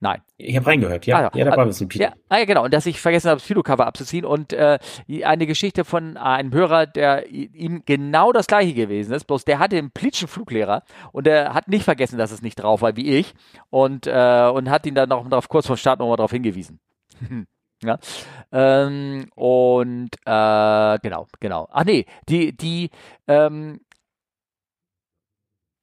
[0.00, 0.22] Nein.
[0.36, 1.16] Ich habe reingehört, ja.
[1.16, 1.30] Ah, ja.
[1.34, 2.04] ja, da war ein bisschen Pido.
[2.04, 2.64] Ja, ah, ja, genau.
[2.64, 4.78] Und dass ich vergessen habe, das Pido-Cover abzuziehen und äh,
[5.24, 9.76] eine Geschichte von einem Hörer, der ihm genau das gleiche gewesen ist, bloß der hatte
[9.76, 13.34] einen plitschen Fluglehrer und der hat nicht vergessen, dass es nicht drauf war, wie ich
[13.70, 16.78] und, äh, und hat ihn dann noch drauf, kurz vor Start nochmal darauf hingewiesen.
[17.82, 17.98] ja.
[18.52, 21.68] Ähm, und äh, genau, genau.
[21.72, 22.90] Ach nee, die, die,
[23.26, 23.80] ähm,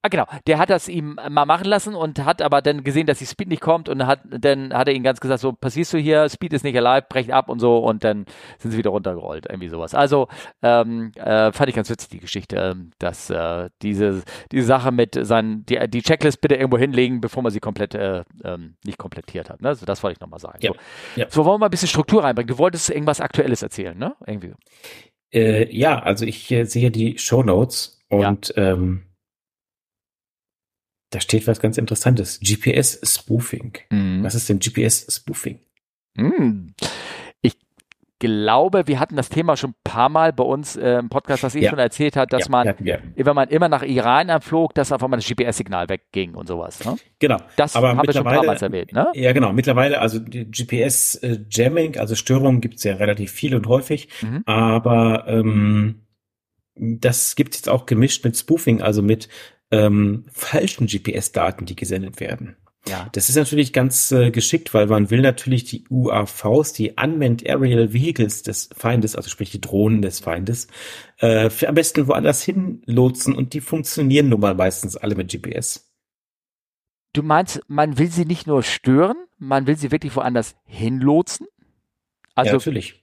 [0.06, 0.26] Ah, genau.
[0.46, 3.48] Der hat das ihm mal machen lassen und hat aber dann gesehen, dass die Speed
[3.48, 6.52] nicht kommt und hat dann hat er ihn ganz gesagt, so passierst du hier, Speed
[6.52, 8.24] ist nicht alive, brecht ab und so und dann
[8.58, 9.94] sind sie wieder runtergerollt, irgendwie sowas.
[9.94, 10.28] Also
[10.62, 15.18] ähm, äh, fand ich ganz witzig die Geschichte, ähm, dass äh, diese diese Sache mit
[15.26, 19.50] seinen die, die Checklist bitte irgendwo hinlegen, bevor man sie komplett äh, ähm, nicht komplettiert
[19.50, 19.60] hat.
[19.60, 19.70] Ne?
[19.70, 20.58] Also das wollte ich nochmal sagen.
[20.60, 20.70] Ja.
[20.70, 21.20] So.
[21.20, 21.26] Ja.
[21.30, 22.46] so wollen wir mal ein bisschen Struktur reinbringen.
[22.46, 24.14] Du wolltest irgendwas Aktuelles erzählen, ne?
[24.24, 24.52] Irgendwie.
[25.32, 29.02] Äh, ja, also ich äh, sehe die Show Notes und ähm,
[31.10, 32.40] da steht was ganz Interessantes.
[32.40, 33.74] GPS Spoofing.
[33.90, 34.22] Mhm.
[34.22, 35.60] Was ist denn GPS Spoofing?
[36.16, 36.74] Hm.
[37.42, 37.54] Ich
[38.18, 41.54] glaube, wir hatten das Thema schon ein paar Mal bei uns äh, im Podcast, was
[41.54, 41.70] ich Ja.
[41.70, 45.20] schon erzählt hat, dass Ja, man, wenn man immer nach Iran anflog, dass auf einmal
[45.20, 46.82] das GPS-Signal wegging und sowas.
[46.84, 46.96] Ne?
[47.18, 47.36] Genau.
[47.56, 49.06] Das Aber haben wir schon Mal erwähnt, ne?
[49.14, 49.52] Ja, genau.
[49.52, 54.42] Mittlerweile, also GPS-Jamming, also Störungen gibt's ja relativ viel und häufig, Mhm.
[54.46, 56.06] aber ähm,
[56.74, 59.28] das gibt's jetzt auch gemischt mit Spoofing, also mit
[59.70, 62.56] ähm, falschen GPS-Daten, die gesendet werden.
[62.88, 63.08] Ja.
[63.12, 67.92] Das ist natürlich ganz äh, geschickt, weil man will natürlich die UAVs, die Unmanned Aerial
[67.92, 70.68] Vehicles des Feindes, also sprich die Drohnen des Feindes,
[71.18, 75.32] äh, für am besten woanders hin lotsen und die funktionieren nun mal meistens alle mit
[75.32, 75.92] GPS.
[77.12, 81.46] Du meinst, man will sie nicht nur stören, man will sie wirklich woanders hinlotsen?
[81.48, 81.62] ja,
[82.36, 83.02] Also, natürlich.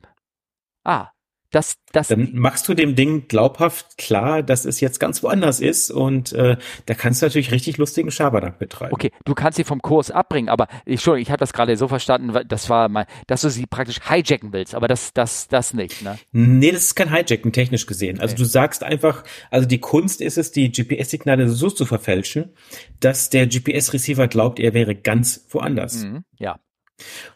[0.84, 1.10] ah,
[1.54, 5.92] das, das, Dann machst du dem Ding glaubhaft klar, dass es jetzt ganz woanders ist
[5.92, 8.94] und äh, da kannst du natürlich richtig lustigen Schabernack betreiben.
[8.94, 11.88] okay, du kannst sie vom Kurs abbringen, aber ich, Entschuldigung, ich habe das gerade so
[11.88, 15.74] verstanden, weil das war mal, dass du sie praktisch hijacken willst, aber das, das, das
[15.74, 16.18] nicht, ne?
[16.32, 18.20] Nee, das ist kein Hijacken technisch gesehen.
[18.20, 18.42] Also Okay.
[18.42, 22.54] du sagst einfach, also die Kunst ist es, die GPS-Signale so zu verfälschen,
[23.00, 26.04] dass der GPS-Receiver glaubt, er wäre ganz woanders.
[26.04, 26.24] Mhm.
[26.40, 26.60] Ja.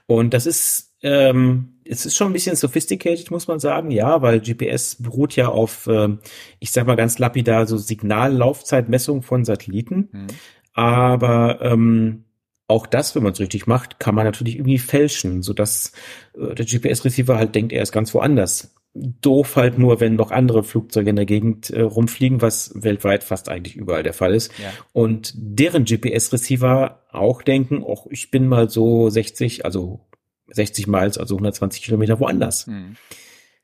[0.08, 4.40] Und das ist, ähm, es ist schon ein bisschen sophisticated, muss man sagen, ja, weil
[4.40, 6.20] GPS beruht ja auf, ähm,
[6.60, 10.10] ich sag mal ganz lapidar, so Signallaufzeitmessung von Satelliten.
[10.12, 10.28] Mhm.
[10.74, 12.26] Aber ähm,
[12.68, 15.94] auch das, wenn man es richtig macht, kann man natürlich irgendwie fälschen, sodass
[16.38, 18.74] äh, der GPS-Receiver halt denkt, er ist ganz woanders.
[18.94, 23.48] Doof halt nur, wenn noch andere Flugzeuge in der Gegend äh, rumfliegen, was weltweit fast
[23.48, 24.52] eigentlich überall der Fall ist.
[24.60, 24.72] Ja.
[24.92, 30.02] Und deren GPS-Receiver auch denken, ach, ich bin mal so 60, also
[30.50, 32.68] 60 Miles, also 120 Kilometer woanders.
[32.68, 32.96] Mhm.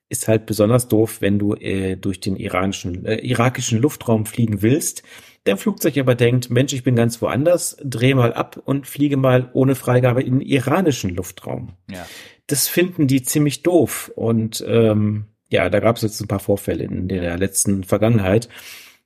[0.10, 5.04] Ist halt besonders doof, wenn du äh, durch den iranischen, äh, irakischen Luftraum fliegen willst.
[5.46, 9.50] Der Flugzeug aber denkt, Mensch, ich bin ganz woanders, dreh mal ab und fliege mal
[9.54, 11.74] ohne Freigabe in den iranischen Luftraum.
[11.90, 12.06] Ja.
[12.48, 14.12] Das finden die ziemlich doof.
[14.16, 18.50] Und ähm, ja, da gab es jetzt ein paar Vorfälle in der letzten Vergangenheit.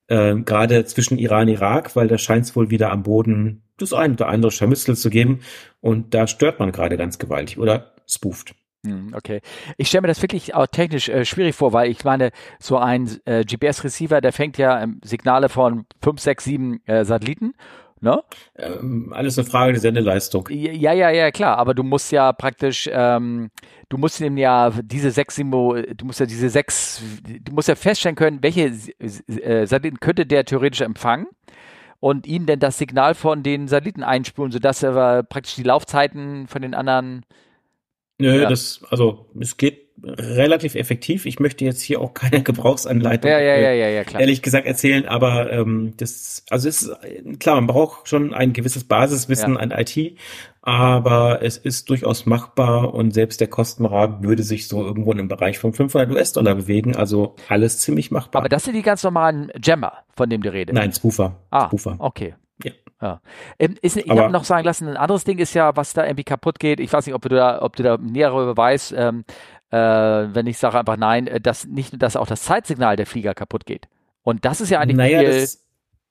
[0.10, 3.93] Ähm, Gerade zwischen Iran und Irak, weil da scheint es wohl wieder am Boden das
[3.93, 5.39] ein oder andere Scharmützel zu geben.
[5.82, 8.55] Und da stört man gerade ganz gewaltig oder spooft.
[8.86, 9.41] Hm, Okay.
[9.78, 13.10] Ich stelle mir das wirklich auch technisch äh, schwierig vor, weil ich meine, so ein
[13.26, 17.53] äh, GPS-Receiver, der fängt ja ähm, Signale von 5, 6, 7 äh, Satelliten.
[17.99, 18.21] Ne?
[18.55, 20.47] Ähm, alles eine Frage der Sendeleistung.
[20.51, 23.49] Ja, ja, ja, klar, aber du musst ja praktisch, ähm,
[23.89, 27.01] du musst ihm ja diese sechs Simo, du musst ja diese sechs,
[27.41, 28.65] du musst ja feststellen können, welche
[28.99, 31.27] äh, Satelliten könnte der theoretisch empfangen
[31.99, 36.61] und ihnen denn das Signal von den Satelliten einspulen, sodass er praktisch die Laufzeiten von
[36.61, 37.25] den anderen
[38.19, 38.49] Nö, Ja.
[38.49, 41.25] das, also es geht relativ effektiv.
[41.25, 44.21] Ich möchte jetzt hier auch keine Gebrauchsanleitung Ja, ja, äh, ja, ja, ja, klar.
[44.21, 48.83] ehrlich gesagt erzählen, aber ähm, das, also es ist klar, man braucht schon ein gewisses
[48.83, 49.59] Basiswissen Ja.
[49.59, 50.17] an IT,
[50.61, 55.59] aber es ist durchaus machbar und selbst der Kostenrahmen würde sich so irgendwo im Bereich
[55.59, 58.41] von 500 US-Dollar bewegen, also alles ziemlich machbar.
[58.41, 60.75] Aber das sind die ganz normalen Jammer, von dem du redest.
[60.75, 61.37] Nein, Spoofer.
[61.49, 61.95] Ah, Spoofer.
[61.99, 62.35] okay.
[62.63, 62.71] Ja.
[62.99, 63.21] Ja.
[63.59, 66.23] Ähm, ist, ich habe noch sagen lassen, ein anderes Ding ist ja, was da irgendwie
[66.23, 66.79] kaputt geht.
[66.79, 69.23] Ich weiß nicht, ob du da, ob du da näher darüber weißt, ähm,
[69.72, 73.05] äh, wenn ich sage einfach nein, äh, dass nicht nur, dass auch das Zeitsignal der
[73.05, 73.88] Flieger kaputt geht.
[74.24, 75.65] Und das ist ja eigentlich naja, viel, das,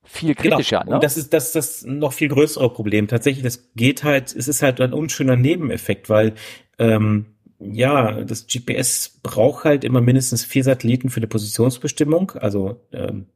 [0.04, 0.80] viel kritischer.
[0.80, 0.90] Genau.
[0.90, 0.94] Ne?
[0.96, 3.08] Und das ist das, das noch viel größere Problem.
[3.08, 6.34] Tatsächlich, das geht halt, es ist halt ein unschöner Nebeneffekt, weil
[6.78, 7.26] ähm,
[7.58, 12.32] ja, das GPS braucht halt immer mindestens vier Satelliten für die Positionsbestimmung.
[12.32, 13.26] Also ähm,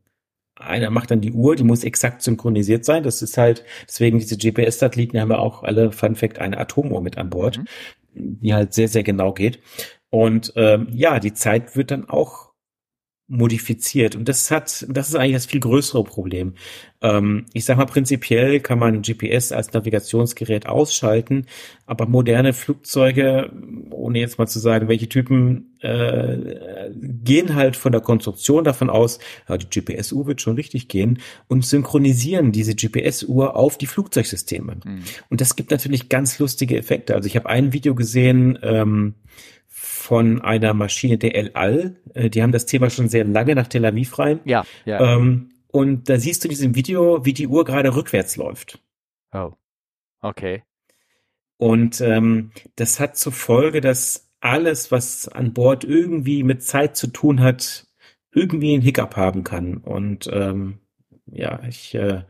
[0.57, 3.03] einer macht dann die Uhr, die muss exakt synchronisiert sein.
[3.03, 7.17] Das ist halt, deswegen diese GPS-Satelliten haben ja auch alle, Fun Fact, eine Atomuhr mit
[7.17, 8.41] an Bord, Mhm.
[8.43, 9.61] die halt sehr, sehr genau geht.
[10.11, 12.51] Und ähm, ja, die Zeit wird dann auch
[13.31, 14.17] modifiziert.
[14.17, 16.55] Und das hat, das ist eigentlich das viel größere Problem.
[17.01, 21.47] Ähm, ich sag mal, prinzipiell kann man GPS als Navigationsgerät ausschalten,
[21.87, 23.53] aber moderne Flugzeuge,
[23.91, 29.21] ohne jetzt mal zu sagen, welche Typen, äh, gehen halt von der Konstruktion davon aus,
[29.49, 34.79] ja, die GPS-Uhr wird schon richtig gehen und synchronisieren diese GPS-Uhr auf die Flugzeugsysteme.
[34.85, 35.03] Mhm.
[35.29, 37.15] Und das gibt natürlich ganz lustige Effekte.
[37.15, 39.15] Also ich habe ein Video gesehen, ähm,
[40.11, 41.95] von einer Maschine der El Al.
[42.15, 44.41] Äh, Die haben das Thema schon sehr lange nach Tel Aviv rein.
[44.45, 45.15] Ja, ja.
[45.15, 48.83] Ähm, und da siehst du in diesem Video, wie die Uhr gerade rückwärts läuft.
[49.33, 49.53] Oh,
[50.21, 50.65] okay.
[51.59, 57.07] Und ähm, das hat zur Folge, dass alles, was an Bord irgendwie mit Zeit zu
[57.07, 57.87] tun hat,
[58.33, 59.77] irgendwie einen Hiccup haben kann.
[59.77, 60.81] Und ähm,
[61.27, 62.25] ja, ich äh,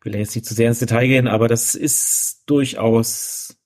[0.00, 3.60] will jetzt nicht zu sehr ins Detail gehen, aber das ist durchaus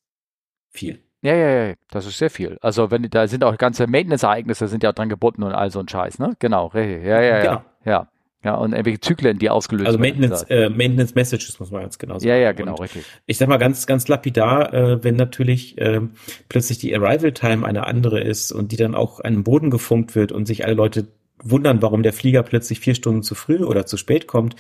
[0.73, 1.04] viel.
[1.25, 2.59] Ja, ja, ja, das ist sehr viel.
[2.61, 5.89] Also wenn da sind auch ganze Maintenance-Ereignisse sind ja dran gebunden und all so ein
[5.89, 6.37] Scheiß, ne?
[6.39, 7.65] Genau, ja, ja, ja, ja.
[7.85, 8.09] ja.
[8.45, 10.23] Ja, und irgendwelche Zyklen, die ausgelöst also werden.
[10.23, 12.29] Also Maintenance, äh, Maintenance Messages muss man ganz genau sagen.
[12.29, 13.07] Ja, ja, genau, und richtig.
[13.25, 16.03] Ich sag mal ganz, ganz lapidar, äh, wenn natürlich äh,
[16.51, 20.15] plötzlich die Arrival Time eine andere ist und die dann auch an den Boden gefunkt
[20.15, 21.09] wird und sich alle Leute
[21.43, 24.57] wundern, warum der Flieger plötzlich vier Stunden zu früh oder zu spät kommt,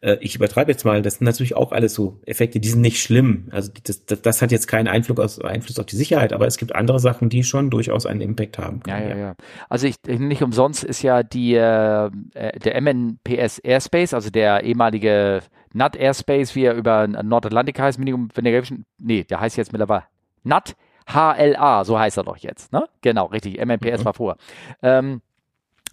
[0.00, 3.00] äh, ich übertreibe jetzt mal, das sind natürlich auch alles so Effekte, die sind nicht
[3.00, 3.48] schlimm.
[3.50, 6.56] Also das, das, das hat jetzt keinen Einfluss, auf, Einfluss auf die Sicherheit, aber es
[6.56, 8.80] gibt andere Sachen, die schon durchaus einen Impact haben.
[8.80, 9.34] Können, ja, ja, ja.
[9.68, 15.42] Also ich, nicht umsonst ist ja die äh, der MNPS Airspace, also der ehemalige
[15.72, 20.04] NAT Airspace, wie er über Nordatlantik heißt, Minimum Veneration, nee, der heißt jetzt mittlerweile
[20.42, 20.74] NAT
[21.12, 22.84] HLA, so heißt er doch jetzt, ne?
[23.02, 24.04] Genau, richtig, MNPS mhm.
[24.04, 24.36] war vor.
[24.82, 25.22] Ähm,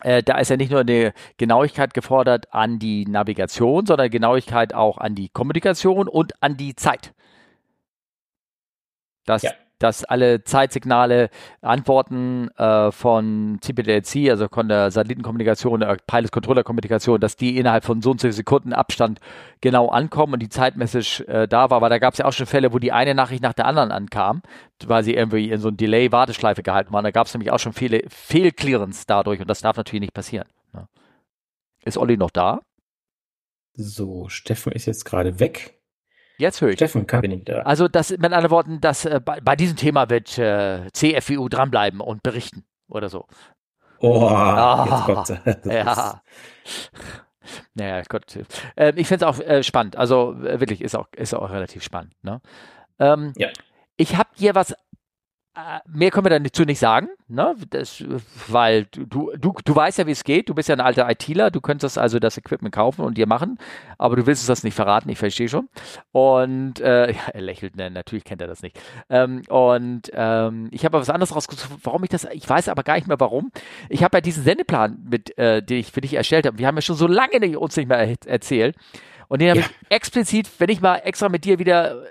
[0.02, 4.98] äh, da ist ja nicht nur eine Genauigkeit gefordert an die Navigation, sondern Genauigkeit auch
[4.98, 7.14] an die Kommunikation und an die Zeit.
[9.26, 11.30] Das ja dass alle Zeitsignale,
[11.61, 18.11] Antworten äh, von CPDLC, also von der Satellitenkommunikation, der Pilot-Controller-Kommunikation, dass die innerhalb von so
[18.11, 19.19] und so Sekunden Abstand
[19.61, 21.82] genau ankommen und die Zeitmessage äh, da war.
[21.82, 23.91] Weil da gab es ja auch schon Fälle, wo die eine Nachricht nach der anderen
[23.91, 24.41] ankam,
[24.86, 27.03] weil sie irgendwie in so ein Delay-Warteschleife gehalten waren.
[27.03, 30.47] Da gab es nämlich auch schon viele Fehlclearance dadurch und das darf natürlich nicht passieren.
[30.73, 30.88] Ne?
[31.86, 32.61] Ist Olli noch da?
[33.73, 35.76] So, Steffen ist jetzt gerade weg.
[36.38, 36.75] Jetzt höre ich.
[36.75, 37.61] Steffen kann ich da.
[37.61, 41.99] Also das mit anderen Worten, dass äh, bei, bei, diesem Thema wird äh, CFWU dranbleiben
[41.99, 43.25] und berichten oder so.
[43.99, 46.21] Oh, ah, jetzt kommt Ja.
[47.73, 48.38] Naja, Gott.
[48.75, 49.95] Äh, ich finde es auch äh, spannend.
[49.95, 52.13] Also äh, wirklich ist auch, ist auch relativ spannend.
[52.21, 52.41] Ne?
[52.99, 53.49] Ähm, ja.
[53.95, 54.75] Ich habe hier was
[55.88, 57.55] mehr können wir dazu nicht sagen, ne?
[57.70, 58.03] Das,
[58.47, 60.49] weil du, du, du weißt ja, wie es geht.
[60.49, 61.51] Du bist ja ein alter ITler.
[61.51, 63.58] Du könntest also das Equipment kaufen und dir machen,
[63.97, 65.10] aber du willst es das nicht verraten.
[65.10, 65.70] Ich verstehe schon.
[66.12, 68.80] Und äh, ja, er lächelt, ne, natürlich kennt er das nicht.
[69.10, 72.95] Ähm, und ähm, ich habe was anderes rausgesucht, warum ich das, ich weiß aber gar
[72.95, 73.51] nicht mehr warum.
[73.89, 76.58] Ich habe ja diesen Sendeplan, mit, äh, den ich für dich erstellt habe.
[76.58, 78.76] Wir haben ja schon so lange nicht, uns nicht mehr erzählt.
[79.28, 79.66] Und den habe ja.
[79.66, 82.03] ich explizit, wenn ich mal extra mit dir wieder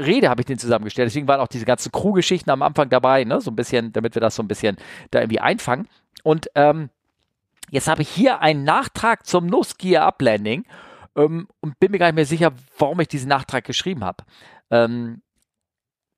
[0.00, 1.06] Rede habe ich den zusammengestellt.
[1.06, 3.40] Deswegen waren auch diese ganzen Crew-Geschichten am Anfang dabei, ne?
[3.40, 4.76] so ein bisschen, damit wir das so ein bisschen
[5.10, 5.88] da irgendwie einfangen.
[6.22, 6.90] Und ähm,
[7.70, 10.64] jetzt habe ich hier einen Nachtrag zum No-Skier Uplanding
[11.16, 14.24] ähm, und bin mir gar nicht mehr sicher, warum ich diesen Nachtrag geschrieben habe.
[14.70, 15.22] Ähm,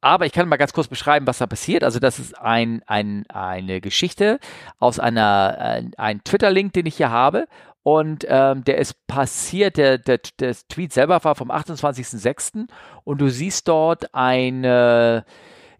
[0.00, 1.82] aber ich kann mal ganz kurz beschreiben, was da passiert.
[1.82, 4.38] Also das ist ein, ein, eine Geschichte
[4.78, 7.48] aus einer, ein, ein Twitter-Link, den ich hier habe.
[7.86, 12.66] Und ähm, der ist passiert, der, der, der Tweet selber war vom 28.06.
[13.04, 15.24] Und du siehst dort eine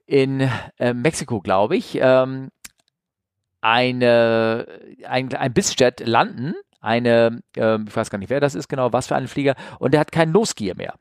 [0.07, 0.49] in
[0.79, 2.51] äh, Mexiko, glaube ich, ähm,
[3.61, 4.69] eine,
[5.05, 6.55] ein, ein Bissjet landen.
[6.81, 9.57] Eine, ähm, ich weiß gar nicht, wer das ist genau, was für ein Flieger.
[9.81, 10.95] Und der hat keinen Losgier mehr.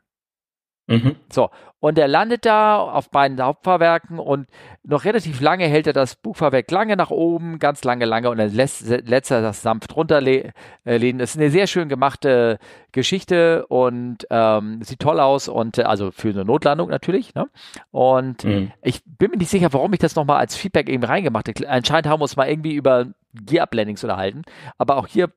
[0.88, 1.16] Mhm.
[1.32, 4.48] So, und er landet da auf beiden Hauptfahrwerken und
[4.84, 8.54] noch relativ lange hält er das Bugfahrwerk lange nach oben, ganz lange, lange und dann
[8.54, 10.54] lässt, lässt er das sanft runterlehnen.
[10.84, 12.60] Das ist eine sehr schön gemachte
[12.92, 17.34] Geschichte und ähm, sieht toll aus und äh, also für eine Notlandung natürlich.
[17.34, 17.48] Ne?
[17.92, 18.72] Und mhm.
[18.82, 21.70] ich bin mir nicht sicher, warum ich das nochmal als Feedback eben reingemacht habe.
[21.70, 24.44] Anscheinend haben wir uns mal irgendwie über Gear-Up-Landings unterhalten,
[24.78, 25.30] aber auch hier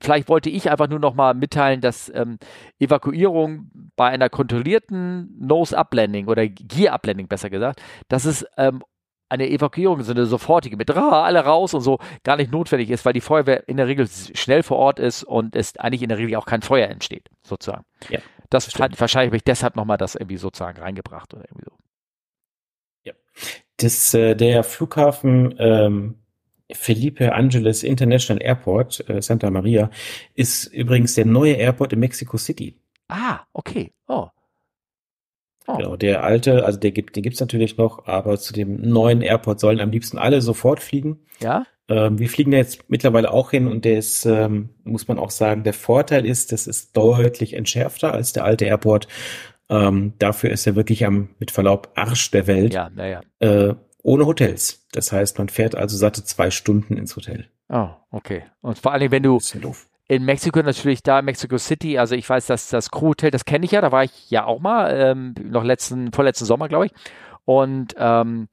[0.00, 2.38] vielleicht wollte ich einfach nur noch mal mitteilen, dass ähm,
[2.78, 8.82] Evakuierung bei einer kontrollierten Nose-Up-Landing oder Gear-Up-Landing besser gesagt, dass es ähm,
[9.28, 13.12] eine Evakuierung, so eine sofortige mit alle raus und so gar nicht notwendig ist, weil
[13.12, 16.36] die Feuerwehr in der Regel schnell vor Ort ist und es eigentlich in der Regel
[16.36, 17.84] auch kein Feuer entsteht, sozusagen.
[18.08, 18.20] Ja,
[18.50, 21.76] das fand, wahrscheinlich habe ich deshalb nochmal das irgendwie sozusagen reingebracht oder irgendwie so.
[23.04, 23.12] Ja.
[23.78, 26.18] Das, äh, der Flughafen ähm,
[26.72, 29.90] Felipe Angeles International Airport, äh, Santa Maria,
[30.34, 32.74] ist übrigens der neue Airport in Mexico City.
[33.08, 33.92] Ah, okay.
[34.08, 34.28] Oh.
[35.66, 35.76] oh.
[35.76, 39.60] Genau, der alte, also der gibt, den gibt's natürlich noch, aber zu dem neuen Airport
[39.60, 41.20] sollen am liebsten alle sofort fliegen.
[41.40, 41.64] Ja.
[41.88, 45.30] Ähm, wir fliegen da jetzt mittlerweile auch hin und der ist, ähm, muss man auch
[45.30, 49.06] sagen, der Vorteil ist, das ist deutlich entschärfter als der alte Airport.
[49.68, 52.74] Ähm, dafür ist er wirklich am, mit Verlaub, Arsch der Welt.
[52.74, 53.20] Ja, naja.
[53.38, 53.74] Äh,
[54.06, 54.86] ohne Hotels.
[54.92, 57.48] Das heißt, man fährt also satte zwei Stunden ins Hotel.
[57.68, 58.44] Oh, okay.
[58.60, 59.40] Und vor allem, wenn du
[60.06, 63.64] in Mexiko natürlich da, Mexico City, also ich weiß, dass das Crew Hotel, das kenne
[63.64, 66.92] ich ja, da war ich ja auch mal, ähm, noch letzten, vorletzten Sommer, glaube ich.
[67.44, 68.48] Und ähm,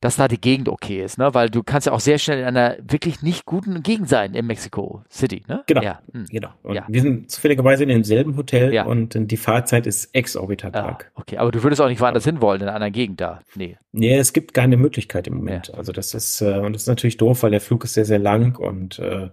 [0.00, 1.34] dass da die Gegend okay ist, ne?
[1.34, 4.46] Weil du kannst ja auch sehr schnell in einer wirklich nicht guten Gegend sein in
[4.46, 5.64] Mexico City, ne?
[5.66, 5.82] Genau.
[5.82, 6.00] Ja.
[6.12, 6.26] Hm.
[6.30, 6.50] genau.
[6.62, 6.84] Und ja.
[6.88, 8.84] wir sind zufälligerweise in demselben Hotel ja.
[8.84, 11.04] und die Fahrzeit ist exorbitant ah, lang.
[11.14, 13.40] Okay, aber du würdest auch nicht woanders hin wollen, in einer anderen Gegend da.
[13.56, 13.76] Nee.
[13.92, 15.74] Nee, es gibt keine Möglichkeit im Moment.
[15.74, 18.20] Also das ist, äh, und das ist natürlich doof, weil der Flug ist sehr, sehr
[18.20, 19.30] lang und äh,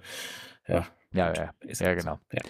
[0.68, 0.88] ja.
[1.14, 2.20] Ja, ja, ja, genau.
[2.34, 2.42] Ja.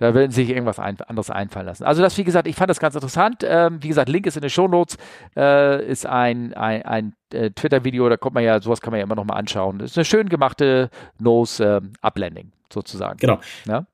[0.00, 1.84] Da werden sich irgendwas ein, anderes einfallen lassen.
[1.84, 3.44] Also das, wie gesagt, ich fand das ganz interessant.
[3.46, 4.96] Ähm, wie gesagt, Link ist in den Shownotes,
[5.36, 9.04] äh, ist ein, ein, ein äh, Twitter-Video, da kommt man ja, sowas kann man ja
[9.04, 9.78] immer noch mal anschauen.
[9.78, 10.90] Das ist eine schön gemachte
[11.20, 13.18] Nose-Uplanding, äh, sozusagen.
[13.18, 13.38] Genau.
[13.66, 13.86] Ja?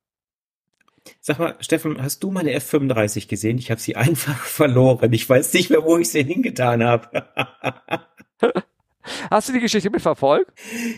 [1.21, 3.59] Sag mal, Steffen, hast du meine F35 gesehen?
[3.59, 5.13] Ich habe sie einfach verloren.
[5.13, 7.27] Ich weiß nicht mehr, wo ich sie hingetan habe.
[9.31, 10.53] Hast du die Geschichte mitverfolgt?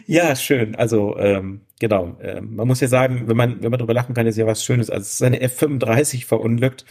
[0.06, 0.74] Ja, schön.
[0.74, 2.16] Also ähm, genau.
[2.22, 4.64] Ähm, man muss ja sagen, wenn man wenn man drüber lachen kann, ist ja was
[4.64, 4.88] Schönes.
[4.88, 6.84] Also es ist eine F-35 verunglückt.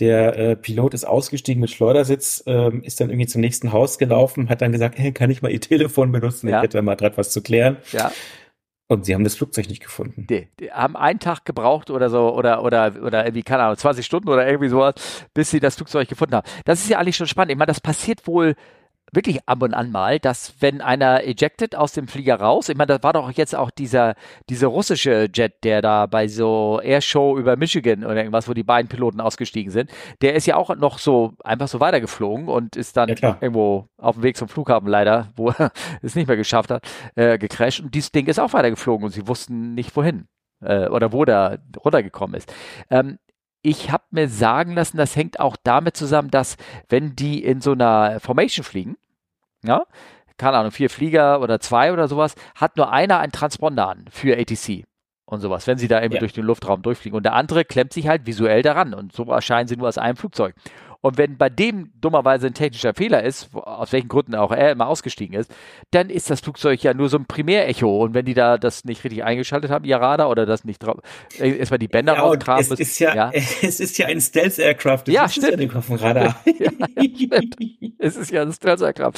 [0.00, 4.50] Der äh, Pilot ist ausgestiegen mit Schleudersitz, ähm, ist dann irgendwie zum nächsten Haus gelaufen,
[4.50, 6.48] hat dann gesagt, hey, kann ich mal Ihr Telefon benutzen?
[6.48, 6.58] Ja.
[6.58, 7.78] Ich hätte mal gerade was zu klären.
[7.92, 8.12] Ja.
[8.86, 10.26] Und sie haben das Flugzeug nicht gefunden.
[10.28, 14.04] Die, die, haben einen Tag gebraucht oder so, oder, oder, oder irgendwie, keine Ahnung, 20
[14.04, 14.94] Stunden oder irgendwie sowas,
[15.32, 16.46] bis sie das Flugzeug gefunden haben.
[16.66, 17.52] Das ist ja eigentlich schon spannend.
[17.52, 18.54] Ich meine, das passiert wohl
[19.12, 22.88] wirklich ab und an mal, dass wenn einer ejected aus dem Flieger raus, ich meine,
[22.88, 24.14] das war doch jetzt auch dieser,
[24.48, 28.88] dieser russische Jet, der da bei so Airshow über Michigan oder irgendwas, wo die beiden
[28.88, 29.90] Piloten ausgestiegen sind,
[30.22, 34.16] der ist ja auch noch so einfach so weitergeflogen und ist dann ja, irgendwo auf
[34.16, 35.70] dem Weg zum Flughafen leider, wo er
[36.02, 39.28] es nicht mehr geschafft hat, äh, gecrashed und dieses Ding ist auch weitergeflogen und sie
[39.28, 40.26] wussten nicht wohin
[40.60, 42.52] äh, oder wo der runtergekommen ist.
[42.90, 43.18] Ähm,
[43.64, 46.58] ich habe mir sagen lassen, das hängt auch damit zusammen, dass
[46.90, 48.96] wenn die in so einer Formation fliegen,
[49.64, 49.86] ja,
[50.36, 54.38] keine Ahnung, vier Flieger oder zwei oder sowas, hat nur einer einen Transponder an für
[54.38, 54.84] ATC
[55.24, 56.20] und sowas, wenn sie da irgendwie ja.
[56.20, 57.16] durch den Luftraum durchfliegen.
[57.16, 60.16] Und der andere klemmt sich halt visuell daran und so erscheinen sie nur aus einem
[60.16, 60.54] Flugzeug.
[61.04, 64.86] Und wenn bei dem dummerweise ein technischer Fehler ist, aus welchen Gründen auch er immer
[64.86, 65.54] ausgestiegen ist,
[65.90, 68.02] dann ist das Flugzeug ja nur so ein Primärecho.
[68.02, 71.00] Und wenn die da das nicht richtig eingeschaltet haben, ihr Radar, oder das nicht drauf,
[71.38, 72.64] äh, erstmal die Bänder ja, rauskramen.
[72.70, 75.02] Es ist ja, ja, es ist ja ein Stealth-Aircraft.
[75.08, 75.60] Ja, stimmt.
[75.60, 76.36] Ja auf dem Radar.
[76.46, 77.40] ja, ja,
[77.98, 79.12] es ist ja ein Stealth-Aircraft.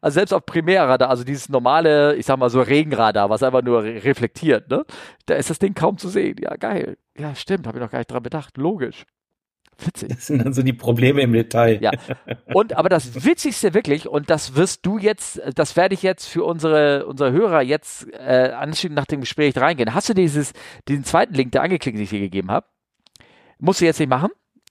[0.00, 3.82] Also selbst auf Primärradar, also dieses normale, ich sag mal so Regenradar, was einfach nur
[3.82, 4.86] re reflektiert, ne?
[5.26, 6.36] Da ist das Ding kaum zu sehen.
[6.40, 6.96] Ja, geil.
[7.18, 8.56] Ja, stimmt, habe ich noch gar nicht dran bedacht.
[8.56, 9.04] Logisch.
[9.78, 10.08] Witzig.
[10.08, 11.78] Das sind dann so die Probleme im Detail.
[11.82, 11.90] Ja.
[12.54, 16.44] Und aber das Witzigste wirklich, und das wirst du jetzt, das werde ich jetzt für
[16.44, 19.94] unsere, unsere Hörer jetzt äh, anschließend nach dem Gespräch reingehen.
[19.94, 20.52] Hast du dieses,
[20.88, 22.66] diesen zweiten Link, der angeklickt, den ich dir gegeben habe?
[23.58, 24.30] Musst du jetzt nicht machen?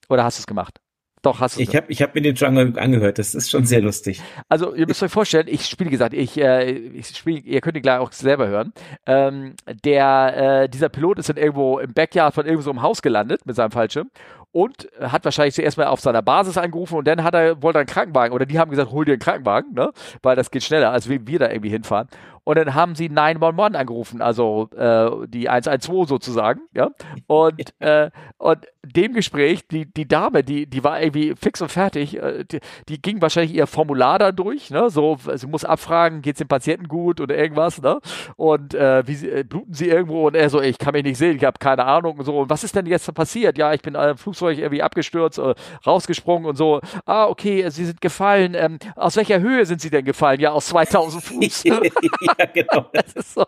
[0.09, 0.79] Oder hast du es gemacht?
[1.25, 1.61] Doch, hast du.
[1.61, 3.17] Ich habe ich hab mir den schon angehört.
[3.17, 4.21] Das ist schon sehr lustig.
[4.47, 7.81] Also, ihr müsst euch vorstellen, ich spiele, gesagt, ich, äh, ich spiele, ihr könnt ihn
[7.81, 8.73] gleich auch selber hören.
[9.07, 13.01] Ähm, der, äh, dieser Pilot ist dann irgendwo im Backyard von irgendwo so einem Haus
[13.01, 14.11] gelandet mit seinem Fallschirm
[14.55, 17.81] und hat wahrscheinlich zuerst mal auf seiner Basis angerufen und dann hat er, wollte er
[17.81, 19.91] einen Krankenwagen oder die haben gesagt, hol dir einen Krankenwagen, ne?
[20.21, 22.07] Weil das geht schneller, als wir, wir da irgendwie hinfahren.
[22.45, 26.91] Und dann haben sie 911 angerufen, also äh, die 112 sozusagen, ja.
[27.25, 32.21] Und, äh, und dem Gespräch, die, die Dame, die, die war irgendwie fix und fertig,
[32.21, 34.91] äh, die, die ging wahrscheinlich ihr Formular da durch, ne?
[34.91, 37.99] So, sie muss abfragen, geht's dem Patienten gut oder irgendwas, ne?
[38.35, 41.17] Und äh, wie sie, äh, bluten sie irgendwo und er so, ich kann mich nicht
[41.17, 42.37] sehen, ich habe keine Ahnung und so.
[42.41, 43.57] Und was ist denn jetzt passiert?
[43.57, 46.79] Ja, ich bin im Flugzeug irgendwie abgestürzt, äh, rausgesprungen und so.
[47.05, 48.53] Ah, okay, sie sind gefallen.
[48.55, 50.39] Ähm, aus welcher Höhe sind sie denn gefallen?
[50.39, 51.63] Ja, aus 2000 Fuß.
[52.38, 52.89] ja, genau.
[52.93, 53.45] Das ist so.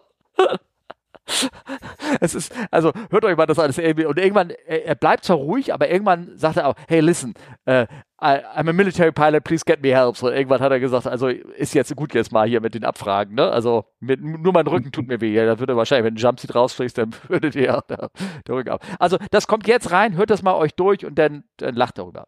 [2.22, 4.06] Es ist, also hört euch mal das alles irgendwie.
[4.06, 7.34] Und irgendwann, er, er, bleibt zwar ruhig, aber irgendwann sagt er auch, hey, listen,
[7.68, 7.86] uh,
[8.20, 10.18] I, I'm a military pilot, please get me help.
[10.18, 13.36] So, irgendwann hat er gesagt, also ist jetzt gut jetzt mal hier mit den Abfragen,
[13.36, 13.52] ne?
[13.52, 15.34] Also mit, nur mein Rücken tut mir weh.
[15.34, 18.10] Ja, da würde wahrscheinlich, wenn ein Jumpseat rausfliegt, dann würdet ihr ja der,
[18.48, 18.84] der Rücken ab.
[18.98, 22.28] Also das kommt jetzt rein, hört das mal euch durch und dann, dann lacht darüber.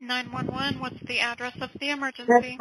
[0.00, 2.58] 911, what's the address of the emergency?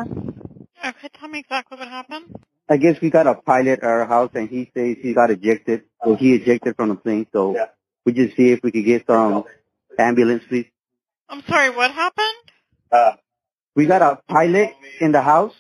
[0.78, 2.26] Okay, tell me exactly what happened.
[2.72, 5.84] I guess we got a pilot at our house and he says he got ejected.
[6.02, 7.28] So he ejected from the plane.
[7.34, 7.66] So yeah.
[8.06, 9.44] we just see if we could get some
[10.00, 10.68] ambulance, please.
[11.28, 12.28] I'm sorry, what happened?
[12.90, 13.12] Uh,
[13.76, 14.70] we got a pilot
[15.02, 15.54] in the house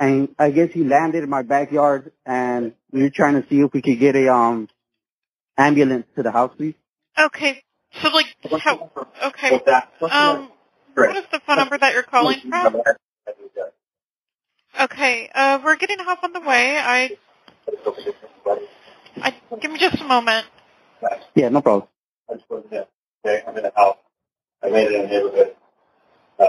[0.00, 3.72] and I guess he landed in my backyard and we were trying to see if
[3.72, 4.68] we could get a, um,
[5.56, 6.74] ambulance to the house, please.
[7.16, 7.62] Okay.
[8.02, 8.26] So like,
[8.60, 8.90] how,
[9.26, 9.60] okay.
[10.10, 10.50] Um,
[10.94, 12.82] what is the phone number that you're calling from?
[14.78, 16.78] Okay, uh, we're getting help on the way.
[16.78, 17.10] I,
[19.20, 20.46] I, give me just a moment.
[21.34, 21.88] Yeah, no problem.
[22.30, 22.86] I just wasn't there.
[23.24, 23.96] Okay, I'm in a house.
[24.62, 25.56] I made it in a neighborhood.
[26.38, 26.44] Uh,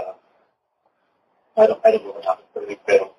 [1.56, 2.46] I don't, I don't know what happened.
[2.56, 3.10] Everything failed.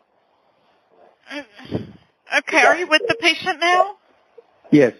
[2.37, 3.95] Okay, are you with the patient now?
[4.71, 4.93] Yes.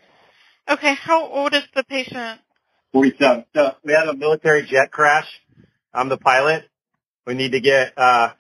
[0.70, 2.39] Okay, how old is the patient?
[2.91, 3.45] Forty-seven.
[3.56, 5.28] So we had a military jet crash.
[5.93, 6.70] I'm the pilot.
[7.26, 8.32] We need to get uh,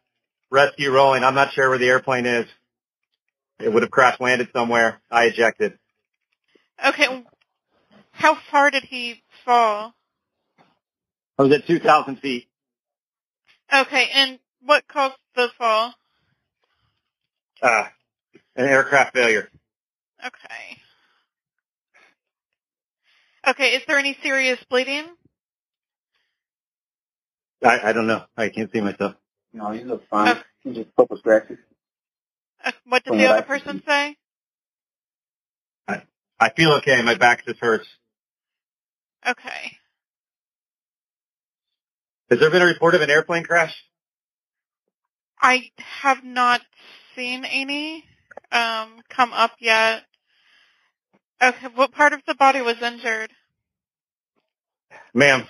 [0.53, 1.23] rescue rolling.
[1.23, 2.45] I'm not sure where the airplane is.
[3.59, 5.01] It would have crash landed somewhere.
[5.09, 5.77] I ejected.
[6.85, 7.23] Okay.
[8.11, 9.93] How far did he fall?
[11.37, 12.47] I was at 2,000 feet.
[13.73, 15.93] Okay, and what caused the fall?
[17.61, 17.85] Uh,
[18.55, 19.49] an aircraft failure.
[20.23, 20.77] Okay.
[23.47, 25.05] Okay, is there any serious bleeding?
[27.63, 28.23] I, I don't know.
[28.37, 29.15] I can't see myself.
[29.53, 30.29] No, you look fine.
[30.31, 30.41] Okay.
[30.63, 31.57] You just couple scratches.
[32.63, 33.85] Uh, what did From the other person see.
[33.85, 34.17] say?
[36.43, 37.01] I feel okay.
[37.01, 37.87] My back just hurts.
[39.25, 39.77] Okay.
[42.29, 43.73] Has there been a report of an airplane crash?
[45.39, 46.59] I have not
[47.15, 48.03] seen any
[48.51, 50.03] um, come up yet.
[51.41, 53.31] Okay, what part of the body was injured?
[55.13, 55.47] Ma'am,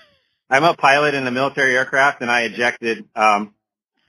[0.49, 3.05] I'm a pilot in a military aircraft and I ejected.
[3.15, 3.55] Um,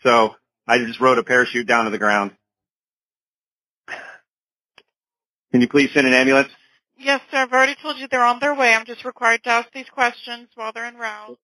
[0.04, 0.36] so
[0.68, 2.30] I just rode a parachute down to the ground.
[5.50, 6.50] Can you please send an ambulance?
[6.96, 7.38] Yes, sir.
[7.38, 8.72] I've already told you they're on their way.
[8.72, 11.38] I'm just required to ask these questions while they're en route.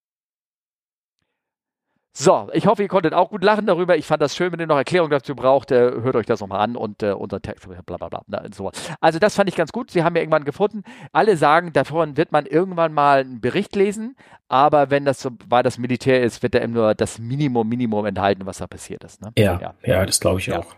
[2.12, 3.96] So, ich hoffe, ihr konntet auch gut lachen darüber.
[3.96, 6.60] Ich fand das schön, wenn ihr noch Erklärung dazu braucht, äh, hört euch das nochmal
[6.60, 8.22] an und äh, unser Text, bla bla bla.
[8.26, 8.72] Na, so.
[9.00, 9.92] Also das fand ich ganz gut.
[9.92, 10.82] Sie haben ja irgendwann gefunden.
[11.12, 14.16] Alle sagen, davon wird man irgendwann mal einen Bericht lesen,
[14.48, 18.04] aber wenn das so weil das Militär ist, wird da eben nur das Minimum, Minimum
[18.06, 19.22] enthalten, was da passiert ist.
[19.22, 19.30] Ne?
[19.38, 19.74] Ja, Ja.
[19.84, 20.58] ja, das glaube ich Ja.
[20.58, 20.74] auch.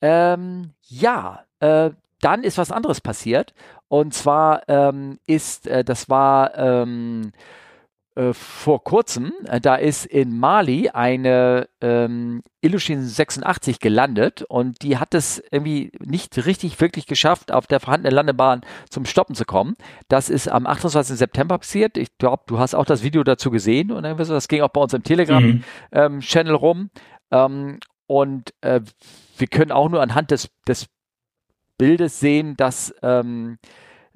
[0.00, 3.52] Ähm, ja, äh, dann ist was anderes passiert.
[3.88, 7.32] Und zwar ähm, ist, äh, das war ähm,
[8.14, 14.98] äh, vor kurzem, äh, da ist in Mali eine ähm, Ilyushin 86 gelandet und die
[14.98, 18.60] hat es irgendwie nicht richtig wirklich geschafft, auf der vorhandenen Landebahn
[18.90, 19.76] zum Stoppen zu kommen.
[20.08, 21.16] Das ist am 28.
[21.16, 21.96] September passiert.
[21.96, 24.80] Ich glaube, du hast auch das Video dazu gesehen und so, das ging auch bei
[24.80, 25.64] uns im Telegram Mhm.
[25.92, 26.90] ähm, rum.
[27.30, 28.82] Ähm, und äh,
[29.38, 30.86] wir können auch nur anhand des, des
[31.78, 33.58] Bildes sehen, dass, ähm,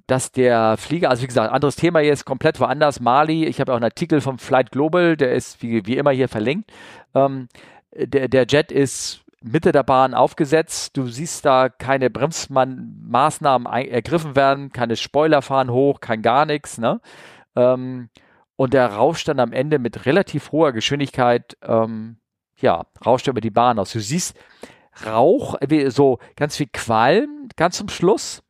[0.07, 3.45] dass der Flieger, also wie gesagt, anderes Thema jetzt, komplett woanders, Mali.
[3.45, 6.71] Ich habe auch einen Artikel vom Flight Global, der ist wie, wie immer hier verlinkt.
[7.15, 7.49] Ähm,
[7.93, 10.97] der, der Jet ist Mitte der Bahn aufgesetzt.
[10.97, 16.79] Du siehst da keine Bremsmaßnahmen ergriffen werden, keine Spoiler fahren hoch, kein gar nichts.
[16.79, 17.01] Ne?
[17.55, 18.09] Ähm,
[18.57, 22.17] und der rauscht dann am Ende mit relativ hoher Geschwindigkeit, ähm,
[22.59, 23.93] ja, rauscht er über die Bahn aus.
[23.93, 24.35] Du siehst
[25.05, 28.43] Rauch, wie- so ganz viel Qualm ganz zum Schluss,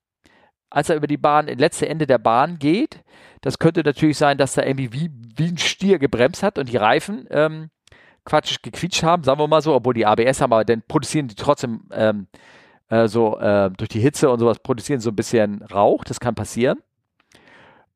[0.77, 3.03] als er über die Bahn, letzte Ende der Bahn geht.
[3.41, 6.77] Das könnte natürlich sein, dass er irgendwie wie, wie ein Stier gebremst hat und die
[6.77, 7.71] Reifen ähm,
[8.27, 11.35] quatschig gequietscht haben, sagen wir mal so, obwohl die ABS haben, aber dann produzieren die
[11.35, 12.27] trotzdem ähm,
[12.91, 16.35] äh, so äh, durch die Hitze und sowas produzieren so ein bisschen Rauch, das kann
[16.35, 16.79] passieren.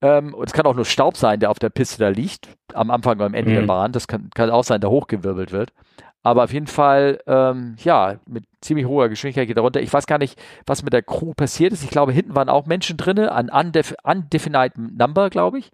[0.01, 2.91] Ähm, und es kann auch nur Staub sein, der auf der Piste da liegt, am
[2.91, 3.66] Anfang oder am Ende der Mhm.
[3.66, 3.93] Bahn.
[3.93, 5.74] Das kann, kann auch sein, der hochgewirbelt wird.
[6.23, 9.81] Aber auf jeden Fall, ähm, ja, mit ziemlich hoher Geschwindigkeit geht er runter.
[9.81, 11.83] Ich weiß gar nicht, was mit der Crew passiert ist.
[11.83, 15.71] Ich glaube, hinten waren auch Menschen drin, an undef undefinite number, glaube ich.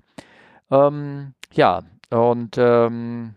[0.71, 3.35] Ähm, ja, und ähm,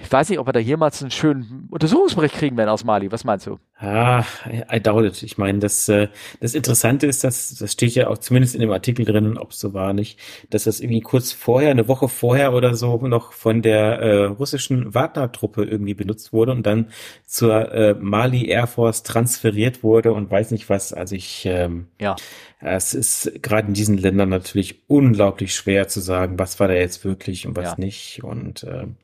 [0.00, 3.12] ich weiß nicht, ob wir da jemals einen schönen Untersuchungsbericht kriegen werden aus Mali.
[3.12, 3.58] Was meinst du?
[3.76, 4.24] Ah,
[4.72, 5.22] I doubt it.
[5.22, 6.08] Ich meine, das, äh,
[6.40, 9.58] das Interessante ist, dass das steht ja auch zumindest in dem Artikel drin, ob es
[9.58, 10.18] so war nicht,
[10.50, 14.94] dass das irgendwie kurz vorher, eine Woche vorher oder so noch von der äh, russischen
[14.94, 16.86] Wagner-Truppe irgendwie benutzt wurde und dann
[17.26, 20.92] zur äh, Mali Air Force transferiert wurde und weiß nicht was.
[20.92, 22.16] Also ich, ähm, Ja.
[22.60, 27.04] es ist gerade in diesen Ländern natürlich unglaublich schwer zu sagen, was war da jetzt
[27.04, 27.74] wirklich und was Ja.
[27.78, 28.22] nicht.
[28.22, 28.96] Und ähm,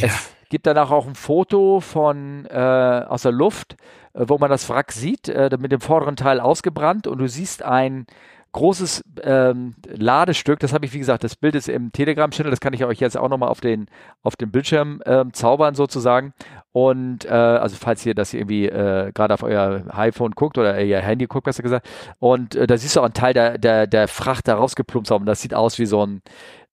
[0.00, 0.08] ja.
[0.08, 3.76] Es gibt danach auch ein Foto von äh, aus der Luft,
[4.12, 7.62] äh, wo man das Wrack sieht, äh, mit dem vorderen Teil ausgebrannt und du siehst
[7.62, 8.06] ein
[8.54, 10.60] großes ähm, Ladestück.
[10.60, 13.16] Das habe ich, wie gesagt, das Bild ist im Telegram-Channel, das kann ich euch jetzt
[13.18, 13.86] auch nochmal auf den,
[14.22, 16.32] auf den Bildschirm ähm, zaubern sozusagen.
[16.72, 21.00] Und äh, also falls ihr das irgendwie äh, gerade auf euer iPhone guckt oder ihr
[21.00, 21.86] Handy guckt, besser gesagt.
[22.20, 25.26] Und äh, da siehst du auch einen Teil der, der, der Fracht da rausgeplumpst haben.
[25.26, 26.22] Das sieht aus wie so ein,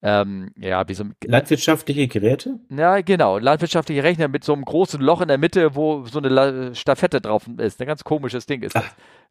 [0.03, 2.59] ähm, ja, wie so Landwirtschaftliche Geräte?
[2.69, 3.37] ja, genau.
[3.37, 7.21] Landwirtschaftliche Rechner mit so einem großen Loch in der Mitte, wo so eine La Stafette
[7.21, 7.79] drauf ist.
[7.81, 8.83] Ein ganz komisches Ding ist das.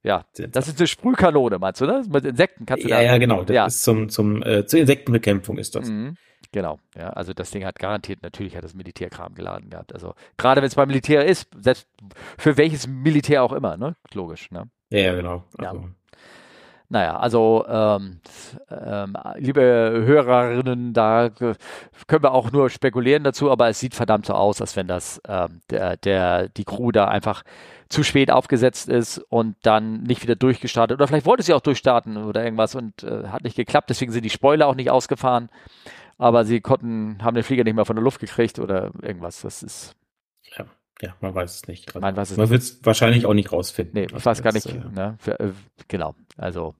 [0.03, 2.03] Ja, das ist eine Sprühkanone, meinst du, ne?
[2.09, 3.03] Mit Insekten kannst du Ja, da.
[3.03, 3.43] ja, genau.
[3.45, 3.67] Das Ja.
[3.67, 5.89] ist zum, zum, äh, zur Insektenbekämpfung ist das.
[5.89, 6.15] Mhm.
[6.53, 9.93] Genau, ja, also das Ding hat garantiert, natürlich hat das Militärkram geladen gehabt.
[9.93, 11.87] Also gerade wenn es beim Militär ist, selbst
[12.39, 13.95] für welches Militär auch immer, ne?
[14.15, 14.65] Logisch, ne?
[14.91, 15.45] Ja, genau.
[15.61, 15.75] Ja.
[16.93, 18.21] Naja, also ähm,
[18.69, 21.55] ähm, liebe Hörerinnen, da äh,
[22.09, 25.23] können wir auch nur spekulieren dazu, aber es sieht verdammt so aus, als wenn das
[25.29, 27.45] ähm, der, der, die Crew da einfach
[27.89, 30.97] zu spät aufgesetzt ist und dann nicht wieder durchgestartet.
[30.97, 34.25] Oder vielleicht wollte sie auch durchstarten oder irgendwas und äh, hat nicht geklappt, deswegen sind
[34.25, 35.49] die Spoiler auch nicht ausgefahren.
[36.19, 39.43] aber sie konnten, haben den Flieger nicht mehr von der Luft gekriegt oder irgendwas.
[39.43, 39.95] Das ist.
[40.57, 40.67] Ja,
[41.01, 41.89] ja man weiß es nicht.
[41.89, 43.95] Also, man weiß es man wird es wahrscheinlich auch nicht rausfinden.
[43.95, 44.67] Nee, ich weiß gar nicht.
[44.67, 45.53] Äh, ne, für, äh,
[45.89, 46.15] genau.
[46.37, 46.75] Also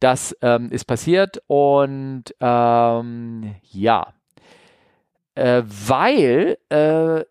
[0.00, 4.14] das ähm, ist passiert und ähm, ja,
[5.34, 7.24] äh, weil äh,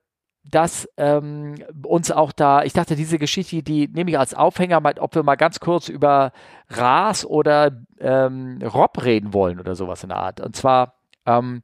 [0.49, 4.95] das ähm, uns auch da, ich dachte, diese Geschichte, die nehme ich als Aufhänger, mal,
[4.99, 6.31] ob wir mal ganz kurz über
[6.69, 10.39] Ras oder ähm, Rob reden wollen oder sowas in der Art.
[10.39, 10.95] Und zwar
[11.25, 11.63] ähm,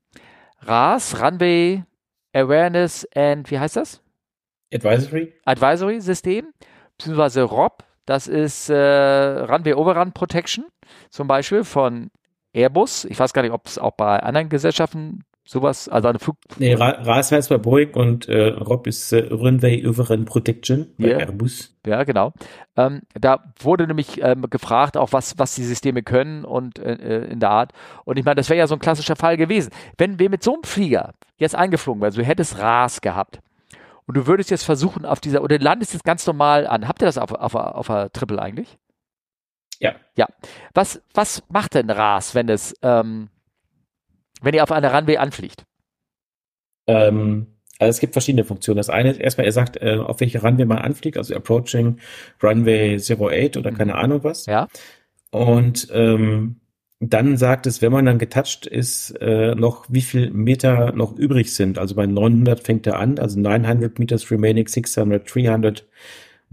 [0.61, 1.83] Ras, Runway
[2.33, 4.01] Awareness and, wie heißt das?
[4.73, 5.33] Advisory.
[5.45, 6.53] Advisory System,
[6.97, 10.65] beziehungsweise Rob, das ist äh, Runway Overrun Protection
[11.09, 12.11] zum Beispiel von
[12.53, 13.05] Airbus.
[13.05, 16.37] Ich weiß gar nicht, ob es auch bei anderen Gesellschaften sowas, also eine Flug.
[16.57, 21.19] Nee, RAS heißt bei Boeing und äh, Rob ist äh, Runway Overrun Protection bei yeah.
[21.19, 21.75] Airbus.
[21.85, 22.33] Ja, genau.
[22.77, 27.31] Ähm, da wurde nämlich ähm, gefragt, auch was, was die Systeme können und äh, äh
[27.31, 27.73] in der Art.
[28.05, 29.71] Und ich meine, das wäre ja so ein klassischer Fall gewesen.
[29.97, 33.39] Wenn wir mit so einem Flieger jetzt eingeflogen wären, also du hättest RAS gehabt
[34.05, 36.87] und du würdest jetzt versuchen, auf dieser, oder landest jetzt ganz normal an.
[36.87, 38.77] Habt ihr das auf, auf, auf der Triple eigentlich?
[39.79, 39.95] Ja.
[40.15, 40.27] Ja.
[40.73, 43.29] Was, was macht denn RAS, wenn es, ähm,
[44.43, 45.63] wenn ihr auf einer Runway anfliegt?
[46.87, 47.47] Ähm,
[47.79, 48.77] also es gibt verschiedene Funktionen.
[48.77, 51.97] Das eine ist erstmal, er sagt, äh, auf welche Runway man anfliegt, also Approaching
[52.41, 53.77] Runway 08 oder mhm.
[53.77, 54.45] keine Ahnung was.
[54.45, 54.67] Ja.
[55.31, 56.57] Und ähm,
[56.99, 61.53] dann sagt es, wenn man dann getoucht ist, äh, noch wie viel Meter noch übrig
[61.53, 61.77] sind.
[61.77, 65.85] Also bei 900 fängt er an, also 900 Meters remaining, 600, 300,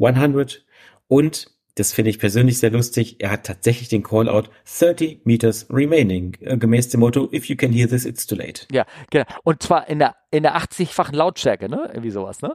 [0.00, 0.64] 100.
[1.06, 1.50] Und
[1.80, 3.16] das finde ich persönlich sehr lustig.
[3.20, 7.72] Er hat tatsächlich den Callout 30 meters remaining, äh, gemäß dem Motto, if you can
[7.72, 8.66] hear this, it's too late.
[8.70, 9.24] Ja, genau.
[9.44, 11.88] Und zwar in der, in der 80-fachen Lautstärke, ne?
[11.88, 12.54] Irgendwie sowas, ne?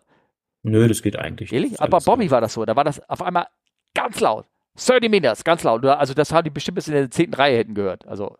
[0.62, 1.52] Nö, das geht eigentlich.
[1.52, 1.82] Ehrlich?
[1.82, 2.66] Aber Bobby war das so.
[2.66, 3.48] Da war das auf einmal
[3.96, 4.46] ganz laut.
[4.78, 5.84] 30 meters, ganz laut.
[5.86, 8.08] Also das haben die bestimmt bis in der zehnten Reihe hätten gehört.
[8.08, 8.38] Also.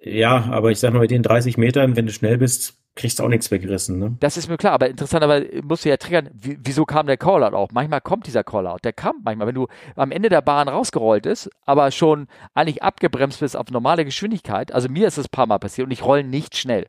[0.00, 3.24] Ja, aber ich sag mal, mit den 30 Metern, wenn du schnell bist, kriegst du
[3.24, 3.98] auch nichts weggerissen.
[3.98, 4.16] Ne?
[4.20, 7.56] Das ist mir klar, aber interessant, aber musst du ja triggern, wieso kam der Callout
[7.56, 7.70] auch?
[7.72, 9.66] Manchmal kommt dieser Callout, der kam manchmal, wenn du
[9.96, 14.72] am Ende der Bahn rausgerollt ist, aber schon eigentlich abgebremst bist auf normale Geschwindigkeit.
[14.72, 16.86] Also mir ist das ein paar Mal passiert und ich roll nicht schnell.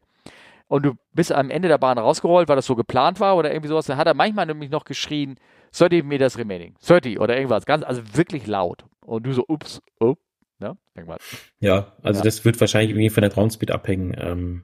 [0.67, 3.69] Und du bist am Ende der Bahn rausgerollt, weil das so geplant war oder irgendwie
[3.69, 5.35] sowas, dann hat er manchmal nämlich noch geschrien,
[5.77, 8.85] 30 Meters remaining, 30 oder irgendwas, ganz, also wirklich laut.
[9.05, 10.15] Und du so, ups, oh,
[10.59, 11.21] ne, irgendwas.
[11.59, 12.23] Ja, also ja.
[12.23, 14.15] das wird wahrscheinlich irgendwie von der Groundspeed abhängen.
[14.19, 14.63] Ähm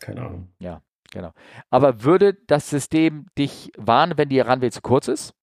[0.00, 0.48] keine Ahnung.
[0.58, 1.32] Ja, genau.
[1.70, 5.34] Aber würde das System dich warnen, wenn die Runway zu kurz ist?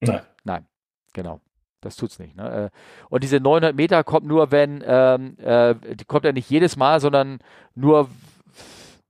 [0.00, 0.22] Nein.
[0.44, 0.66] Nein,
[1.12, 1.40] genau.
[1.80, 2.36] Das tut's nicht.
[2.36, 2.70] Ne?
[2.72, 2.76] Äh,
[3.08, 7.00] und diese 900 Meter kommt nur, wenn, ähm, äh, die kommt ja nicht jedes Mal,
[7.00, 7.38] sondern
[7.74, 8.10] nur,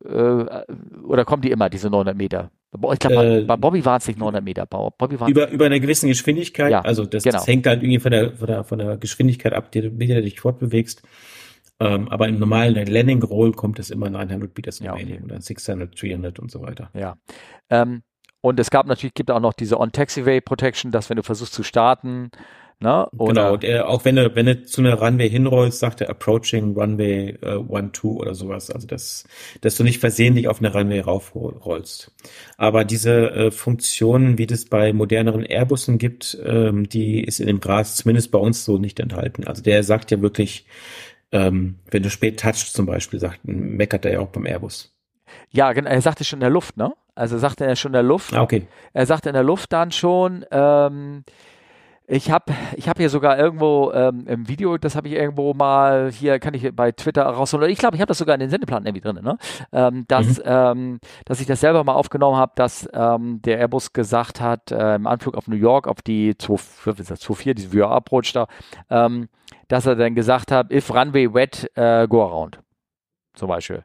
[0.05, 2.51] äh, oder kommen die immer, diese 900 Meter?
[2.73, 4.67] Ich glaube, äh, bei Bobby waren es nicht 900 Meter.
[4.67, 6.71] Bobby über, über einer gewissen Geschwindigkeit.
[6.71, 7.39] Ja, also das, genau.
[7.39, 10.17] das hängt halt irgendwie von der, von der, von der Geschwindigkeit ab, die, mit der
[10.17, 11.03] du dich fortbewegst.
[11.81, 15.21] Ähm, aber im normalen Landing Roll kommt es immer 900 Meters ja, okay.
[15.25, 16.91] oder 600, 300 und so weiter.
[16.95, 17.17] Ja.
[17.71, 18.03] Ähm,
[18.43, 21.63] und es gab natürlich, gibt auch noch diese On-Taxiway Protection, dass wenn du versuchst zu
[21.63, 22.31] starten,
[22.83, 23.07] Ne?
[23.19, 26.09] Oder genau, und er, auch wenn du, wenn du zu einer Runway hinrollst, sagt er
[26.09, 28.71] Approaching Runway 1-2 uh, oder sowas.
[28.71, 29.25] Also dass,
[29.61, 32.11] dass du nicht versehentlich auf eine Runway raufrollst.
[32.57, 37.61] Aber diese äh, Funktion, wie das bei moderneren Airbussen gibt, ähm, die ist in dem
[37.61, 39.47] Gras zumindest bei uns so nicht enthalten.
[39.47, 40.65] Also der sagt ja wirklich,
[41.33, 44.95] ähm, wenn du spät touchst zum Beispiel, sagt, meckert er ja auch beim Airbus.
[45.51, 46.93] Ja, er sagte schon in der Luft, ne?
[47.15, 48.35] Also sagte er schon in der Luft.
[48.35, 48.67] Ah, okay.
[48.93, 51.25] Er sagte in der Luft dann schon, ähm,
[52.11, 56.11] ich habe ich hab hier sogar irgendwo ähm, im Video, das habe ich irgendwo mal,
[56.11, 58.85] hier kann ich bei Twitter rausholen, ich glaube, ich habe das sogar in den Sendeplan
[58.85, 59.39] irgendwie drin, ne?
[59.71, 60.43] ähm, dass, mhm.
[60.45, 64.97] ähm, dass ich das selber mal aufgenommen habe, dass ähm, der Airbus gesagt hat, äh,
[64.97, 68.49] im Anflug auf New York, auf die 24, diese VR-Approach da,
[68.91, 69.29] ähm,
[69.69, 72.59] dass er dann gesagt hat, if runway wet, uh, go around.
[73.35, 73.85] Zum Beispiel.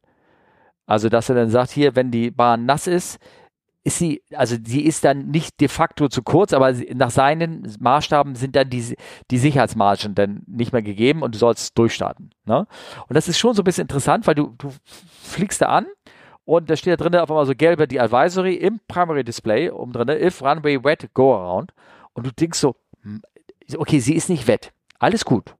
[0.88, 3.20] Also, dass er dann sagt, hier, wenn die Bahn nass ist,
[3.86, 8.36] ist sie, also sie ist dann nicht de facto zu kurz, aber nach seinen Maßstaben
[8.36, 8.96] sind dann die,
[9.30, 12.32] die Sicherheitsmargen dann nicht mehr gegeben und du sollst durchstarten.
[12.46, 12.68] Ne?
[13.08, 14.72] Und das ist schon so ein bisschen interessant, weil du, du
[15.22, 15.86] fliegst da an
[16.46, 19.94] und da steht da drin auf einmal so gelbe die Advisory im Primary Display um
[19.94, 21.72] drin, if runway wet, go around.
[22.14, 23.22] Und du denkst so, hm,
[23.78, 24.74] okay, sie ist nicht wet.
[24.98, 25.56] Alles gut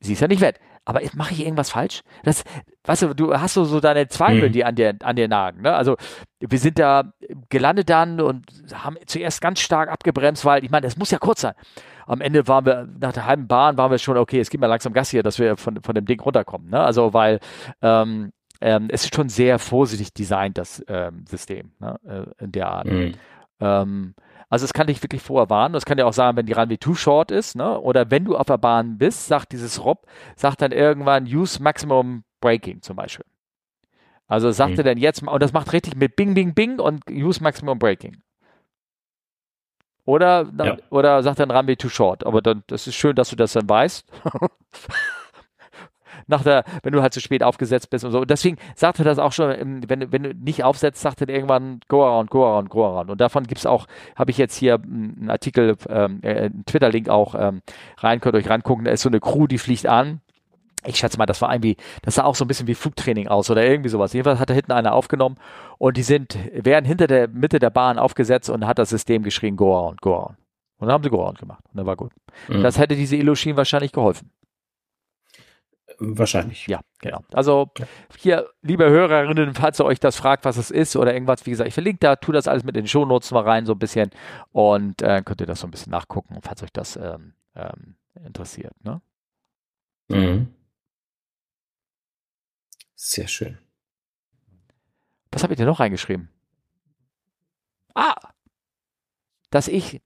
[0.00, 0.58] sie ist ja nicht wett.
[0.84, 2.02] Aber mache ich irgendwas falsch?
[2.24, 2.42] Das,
[2.84, 4.52] weißt du, du hast so, so deine Zweifel, mhm.
[4.52, 5.62] die an dir, an dir nagen.
[5.62, 5.72] Ne?
[5.72, 5.96] Also
[6.40, 7.12] wir sind da
[7.48, 11.42] gelandet dann und haben zuerst ganz stark abgebremst, weil ich meine, das muss ja kurz
[11.42, 11.54] sein.
[12.06, 14.66] Am Ende waren wir, nach der halben Bahn waren wir schon, okay, es gibt mal
[14.66, 16.70] langsam Gas hier, dass wir von, von dem Ding runterkommen.
[16.70, 16.80] Ne?
[16.80, 17.40] Also weil
[17.82, 21.96] ähm, ähm, es ist schon sehr vorsichtig designt, das ähm, System, ne?
[22.04, 22.86] Äh, in der Art.
[22.86, 23.14] Mhm.
[24.50, 25.72] Also es kann dich wirklich vorher warnen.
[25.72, 27.80] Das kann ja auch sagen, wenn die Runway too short ist, ne?
[27.80, 32.24] Oder wenn du auf der Bahn bist, sagt dieses Rob, sagt dann irgendwann use maximum
[32.40, 33.24] Breaking zum Beispiel.
[34.26, 34.86] Also sagte mhm.
[34.86, 38.22] dann jetzt, und das macht richtig mit Bing, Bing, Bing und Use Maximum Breaking.
[40.04, 40.76] Oder, ja.
[40.90, 42.26] oder sagt dann Rambi too short.
[42.26, 44.10] Aber dann, das ist schön, dass du das dann weißt.
[46.26, 48.20] Nach der, wenn du halt zu spät aufgesetzt bist und so.
[48.20, 51.80] Und deswegen sagt er das auch schon, wenn, wenn du nicht aufsetzt, sagt er irgendwann
[51.88, 53.10] go around, go around, go around.
[53.10, 57.08] Und davon gibt es auch, habe ich jetzt hier einen Artikel, ähm, äh, einen Twitter-Link
[57.08, 57.62] auch ähm,
[57.98, 58.84] rein, könnt ihr euch rangucken.
[58.84, 60.20] Da ist so eine Crew, die fliegt an
[60.86, 63.50] ich schätze mal, das war irgendwie, das sah auch so ein bisschen wie Flugtraining aus
[63.50, 64.12] oder irgendwie sowas.
[64.12, 65.36] Jedenfalls hat da hinten einer aufgenommen
[65.78, 69.56] und die sind, werden hinter der Mitte der Bahn aufgesetzt und hat das System geschrien,
[69.56, 70.36] go around, go around.
[70.78, 72.12] Und dann haben sie go around gemacht und dann war gut.
[72.48, 72.62] Mhm.
[72.62, 74.30] Das hätte diese Illusion wahrscheinlich geholfen.
[76.02, 76.66] Wahrscheinlich.
[76.66, 77.22] Ja, genau.
[77.34, 77.70] Also
[78.16, 81.68] hier, liebe Hörerinnen, falls ihr euch das fragt, was es ist oder irgendwas, wie gesagt,
[81.68, 84.10] ich verlinke da, tu das alles mit in den Shownotes mal rein, so ein bisschen
[84.50, 88.72] und äh, könnt ihr das so ein bisschen nachgucken, falls euch das ähm, ähm, interessiert.
[88.82, 89.02] Ne?
[90.08, 90.54] Mhm.
[92.94, 93.58] Sehr schön.
[95.32, 96.30] Was habe ich denn noch reingeschrieben?
[97.94, 98.14] Ah!
[99.50, 100.00] Dass ich,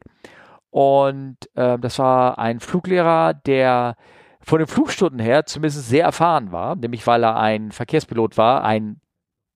[0.71, 3.97] Und äh, das war ein Fluglehrer, der
[4.41, 9.01] von den Flugstunden her zumindest sehr erfahren war, nämlich weil er ein Verkehrspilot war, ein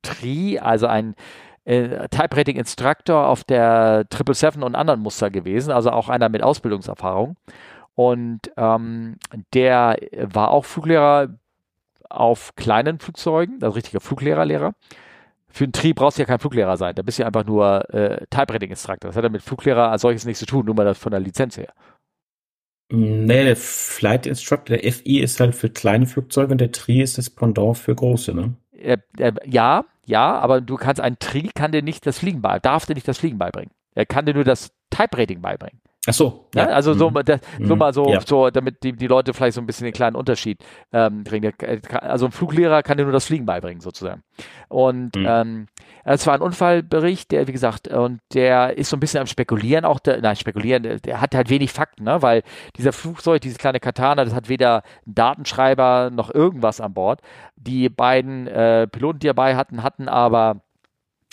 [0.02, 1.14] Tri, also ein
[1.64, 6.42] äh, Type Rating Instructor auf der 777 und anderen Muster gewesen, also auch einer mit
[6.42, 7.36] Ausbildungserfahrung.
[7.94, 9.16] Und ähm,
[9.54, 11.34] der war auch Fluglehrer
[12.08, 14.74] auf kleinen Flugzeugen, also richtiger Fluglehrerlehrer.
[15.48, 16.94] Für einen Tri brauchst du ja kein Fluglehrer sein.
[16.94, 19.08] Da bist du ja einfach nur äh, Type Rating Instructor.
[19.08, 21.56] Das hat ja mit Fluglehrer als solches nichts zu tun, nur mal von der Lizenz
[21.56, 21.72] her.
[22.90, 27.18] Nee, der Flight Instructor, der FI ist halt für kleine Flugzeuge und der Tri ist
[27.18, 28.54] das Pendant für große, ne?
[28.78, 32.62] Äh, äh, ja, ja, aber du kannst, ein Tri kann dir nicht das Fliegen beibringen,
[32.62, 33.70] darf dir nicht das Fliegen beibringen.
[33.94, 35.80] Er kann dir nur das Type Rating beibringen.
[36.06, 36.48] Ach so.
[36.54, 37.20] Ja, also so, mhm.
[37.24, 37.78] das, so mhm.
[37.78, 38.20] mal so, ja.
[38.20, 41.52] so, damit die, die Leute vielleicht so ein bisschen den kleinen Unterschied ähm, kriegen.
[42.00, 44.22] Also ein Fluglehrer kann dir nur das Fliegen beibringen, sozusagen.
[44.68, 45.26] Und mhm.
[45.28, 45.66] ähm,
[46.04, 49.84] es war ein Unfallbericht, der, wie gesagt, und der ist so ein bisschen am Spekulieren,
[49.84, 52.22] auch der, nein, spekulieren, der, der hat halt wenig Fakten, ne?
[52.22, 52.42] weil
[52.76, 57.20] dieser Flugzeug, dieses kleine Katana, das hat weder einen Datenschreiber noch irgendwas an Bord.
[57.56, 60.62] Die beiden äh, Piloten, die dabei hatten, hatten aber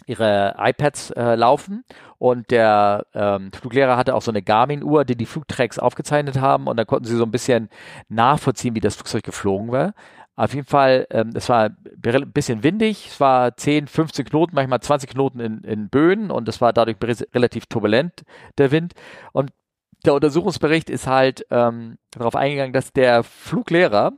[0.06, 1.84] ihre iPads äh, laufen
[2.18, 6.78] und der ähm, Fluglehrer hatte auch so eine Garmin-Uhr, die die Flugtracks aufgezeichnet haben und
[6.78, 7.70] da konnten sie so ein bisschen
[8.10, 9.94] nachvollziehen, wie das Flugzeug geflogen war.
[10.38, 14.82] Auf jeden Fall, ähm, es war ein bisschen windig, es war 10, 15 Knoten, manchmal
[14.82, 16.98] 20 Knoten in, in Böen und es war dadurch
[17.34, 18.24] relativ turbulent,
[18.58, 18.94] der Wind.
[19.32, 19.52] Und
[20.06, 24.14] der Untersuchungsbericht ist halt ähm, darauf eingegangen, dass der Fluglehrer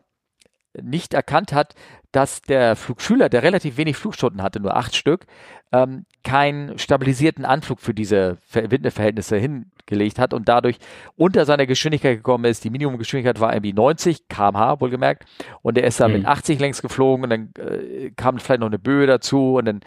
[0.81, 1.75] nicht erkannt hat,
[2.11, 5.25] dass der Flugschüler, der relativ wenig Flugstunden hatte, nur acht Stück,
[5.71, 10.77] ähm, keinen stabilisierten Anflug für diese Windeverhältnisse hingelegt hat und dadurch
[11.15, 12.63] unter seiner Geschwindigkeit gekommen ist.
[12.63, 15.25] Die Minimumgeschwindigkeit war irgendwie 90 kmh, wohlgemerkt.
[15.61, 16.19] Und er ist dann mhm.
[16.19, 19.81] mit 80 längs geflogen und dann äh, kam vielleicht noch eine Böe dazu und dann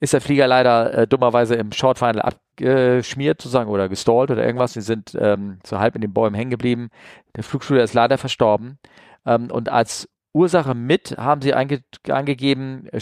[0.00, 4.74] ist der Flieger leider äh, dummerweise im Short Final abgeschmiert sozusagen oder gestallt oder irgendwas.
[4.74, 6.90] Wir sind ähm, so halb in den Bäumen hängen geblieben.
[7.36, 8.78] Der Flugschüler ist leider verstorben.
[9.24, 13.00] Ähm, und als Ursache mit haben sie ange angegeben, äh,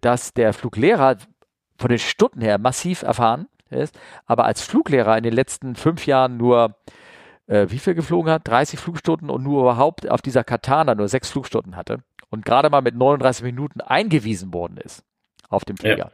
[0.00, 1.16] dass der Fluglehrer
[1.78, 6.36] von den Stunden her massiv erfahren ist, aber als Fluglehrer in den letzten fünf Jahren
[6.36, 6.76] nur
[7.46, 8.46] äh, wie viel geflogen hat?
[8.48, 11.98] 30 Flugstunden und nur überhaupt auf dieser Katana nur sechs Flugstunden hatte
[12.30, 15.04] und gerade mal mit 39 Minuten eingewiesen worden ist
[15.48, 15.96] auf dem Flieger.
[15.96, 16.10] Ja.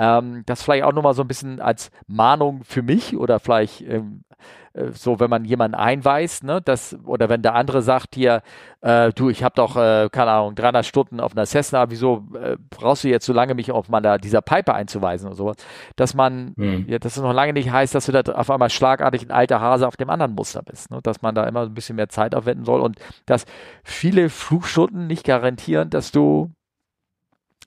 [0.00, 4.24] Ähm, das vielleicht auch nochmal so ein bisschen als Mahnung für mich oder vielleicht ähm,
[4.72, 8.40] äh, so, wenn man jemanden einweist, ne, das, oder wenn der andere sagt hier,
[8.80, 12.56] äh, du, ich habe doch, äh, keine Ahnung, 300 Stunden auf einer Cessna, wieso äh,
[12.70, 15.56] brauchst du jetzt so lange mich auf mal da dieser Piper einzuweisen oder sowas,
[15.96, 16.86] dass man, hm.
[16.88, 19.60] ja, dass es noch lange nicht heißt, dass du da auf einmal schlagartig ein alter
[19.60, 22.34] Hase auf dem anderen Muster bist, ne, dass man da immer ein bisschen mehr Zeit
[22.34, 23.44] aufwenden soll und dass
[23.84, 26.50] viele Flugstunden nicht garantieren, dass du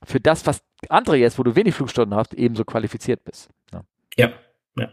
[0.03, 3.49] für das, was andere jetzt, wo du wenig Flugstunden hast, ebenso qualifiziert bist.
[3.72, 3.84] Ne?
[4.18, 4.34] Ja,
[4.77, 4.89] ja.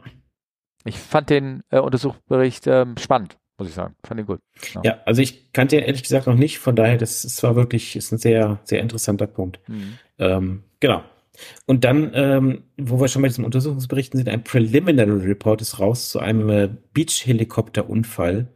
[0.84, 3.94] Ich fand den äh, Untersuchungsbericht ähm, spannend, muss ich sagen.
[4.04, 4.40] Fand ihn gut.
[4.74, 4.80] Ja.
[4.84, 4.98] ja.
[5.04, 8.12] also ich kannte ihn ehrlich gesagt noch nicht, von daher, das ist zwar wirklich, ist
[8.12, 9.60] ein sehr, sehr interessanter Punkt.
[9.68, 9.98] Mhm.
[10.18, 11.02] Ähm, genau.
[11.66, 16.10] Und dann, ähm, wo wir schon bei diesen Untersuchungsberichten sind, ein Preliminary Report ist raus
[16.10, 18.48] zu einem äh, Beach-Helikopter-Unfall.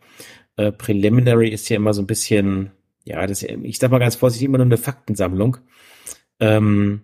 [0.57, 2.73] Äh, Preliminary ist ja immer so ein bisschen,
[3.05, 5.59] ja, das, ich sag mal ganz vorsichtig, immer nur eine Faktensammlung.
[6.41, 7.03] Ähm,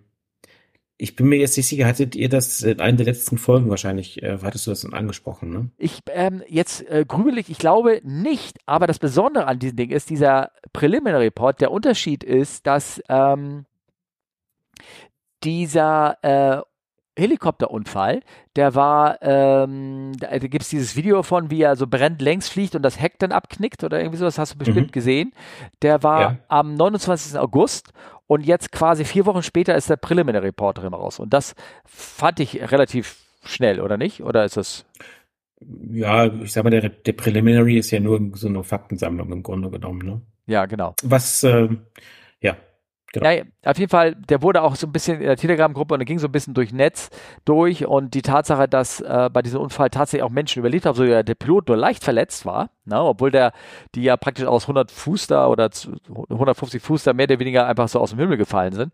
[1.01, 4.21] ich bin mir jetzt nicht sicher, hattet ihr das in einer der letzten Folgen wahrscheinlich,
[4.21, 5.69] äh, hattest du das dann angesprochen, ne?
[5.77, 10.11] Ich, ähm, jetzt äh, grübelig, ich glaube nicht, aber das Besondere an diesem Ding ist,
[10.11, 13.65] dieser Preliminary Report, der Unterschied ist, dass ähm,
[15.43, 16.61] dieser äh,
[17.17, 18.21] Helikopterunfall,
[18.55, 22.75] der war, ähm, da, gibt es dieses Video von, wie er so brennt längs fliegt
[22.75, 24.91] und das Heck dann abknickt oder irgendwie so, das hast du bestimmt mhm.
[24.91, 25.33] gesehen.
[25.81, 26.37] Der war ja.
[26.47, 27.39] am 29.
[27.39, 27.91] August
[28.31, 31.19] und jetzt quasi vier Wochen später ist der Preliminary Report drin raus.
[31.19, 31.53] Und das
[31.83, 34.23] fand ich relativ schnell, oder nicht?
[34.23, 34.85] Oder ist das?
[35.91, 39.69] Ja, ich sag mal, der, der Preliminary ist ja nur so eine Faktensammlung im Grunde
[39.69, 40.21] genommen, ne?
[40.47, 40.95] Ja, genau.
[41.03, 41.67] Was, äh,
[43.13, 43.29] Genau.
[43.29, 46.05] Ja, auf jeden Fall, der wurde auch so ein bisschen in der Telegram-Gruppe und er
[46.05, 47.09] ging so ein bisschen durch Netz
[47.43, 51.05] durch und die Tatsache, dass äh, bei diesem Unfall tatsächlich auch Menschen überlebt haben, so
[51.05, 53.51] der, Pilot nur leicht verletzt war, na, ne, obwohl der,
[53.95, 55.69] die ja praktisch aus 100 Fuß da oder
[56.29, 58.93] 150 Fuß da mehr oder weniger einfach so aus dem Himmel gefallen sind,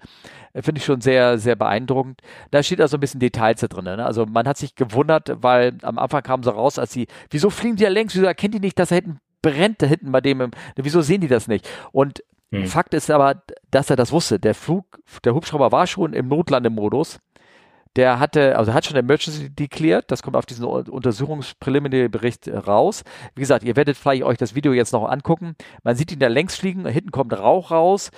[0.53, 2.21] äh, finde ich schon sehr, sehr beeindruckend.
[2.49, 3.83] Da steht also ein bisschen Details da drin.
[3.83, 4.03] Ne?
[4.03, 7.75] Also man hat sich gewundert, weil am Anfang kamen sie raus, als sie, wieso fliegen
[7.75, 10.49] die ja längst, wieso erkennt die nicht, dass da hinten brennt da hinten bei dem,
[10.75, 11.69] wieso sehen die das nicht?
[11.91, 12.65] Und hm.
[12.65, 13.41] Fakt ist aber,
[13.71, 14.39] dass er das wusste.
[14.39, 17.19] Der Flug, der Hubschrauber war schon im Notlandemodus.
[17.95, 20.05] Der hatte, also hat schon Emergency declared.
[20.11, 23.03] Das kommt auf diesen Untersuchungspräliminäre-Bericht raus.
[23.33, 25.55] Wie gesagt, ihr werdet vielleicht euch das Video jetzt noch angucken.
[25.83, 26.85] Man sieht ihn da längs fliegen.
[26.85, 28.11] Hinten kommt Rauch raus.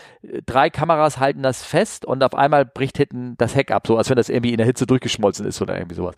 [0.45, 4.09] Drei Kameras halten das fest und auf einmal bricht hinten das Heck ab, so als
[4.09, 6.15] wenn das irgendwie in der Hitze durchgeschmolzen ist oder irgendwie sowas.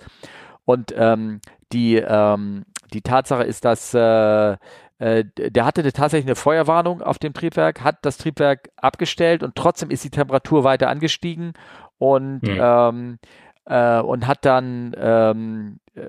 [0.66, 1.40] Und ähm,
[1.72, 4.58] die, ähm, die Tatsache ist, dass äh,
[5.02, 9.90] äh, der hatte tatsächlich eine Feuerwarnung auf dem Triebwerk, hat das Triebwerk abgestellt und trotzdem
[9.90, 11.53] ist die Temperatur weiter angestiegen
[11.98, 12.60] und, mhm.
[12.61, 13.19] ähm,
[13.65, 16.03] äh, und hat dann ähm, äh,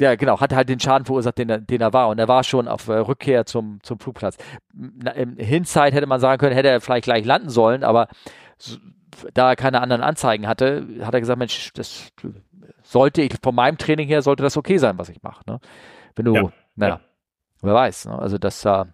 [0.00, 2.08] ja, genau, hat halt den Schaden verursacht, den er, den er war.
[2.08, 4.38] Und er war schon auf äh, Rückkehr zum, zum Flugplatz.
[4.72, 8.08] Na, Im Hinzeit hätte man sagen können, hätte er vielleicht gleich landen sollen, aber
[8.56, 8.78] so,
[9.34, 12.08] da er keine anderen Anzeigen hatte, hat er gesagt, Mensch, das
[12.82, 15.42] sollte ich, von meinem Training her sollte das okay sein, was ich mache.
[15.46, 15.60] Ne?
[16.16, 16.94] Wenn du, ja, naja.
[16.94, 17.09] Ja.
[17.62, 18.06] Wer weiß.
[18.06, 18.18] Ne?
[18.18, 18.88] Also das da.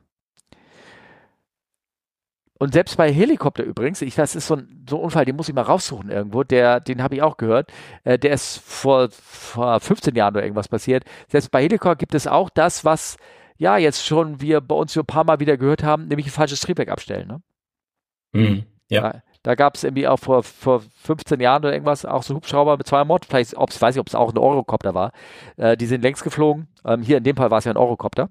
[2.59, 5.49] Und selbst bei Helikopter übrigens, ich, das ist so ein, so ein Unfall, den muss
[5.49, 7.71] ich mal raussuchen irgendwo, der, den habe ich auch gehört.
[8.05, 11.05] Äh, der ist vor, vor 15 Jahren oder irgendwas passiert.
[11.29, 13.19] Selbst bei Helikopter gibt es auch das, was
[13.59, 16.33] ja jetzt schon wir bei uns so ein paar Mal wieder gehört haben, nämlich ein
[16.33, 17.29] falsches Triebwerk abstellen.
[17.29, 17.43] Ne?
[18.33, 19.01] Mhm, ja.
[19.01, 22.79] Da, da gab es irgendwie auch vor, vor 15 Jahren oder irgendwas auch so Hubschrauber
[22.79, 25.13] mit zwei Mod, vielleicht, ob's, weiß ich, ob es auch ein Eurocopter war.
[25.57, 26.69] Äh, die sind längst geflogen.
[26.87, 28.31] Ähm, hier in dem Fall war es ja ein Eurocopter.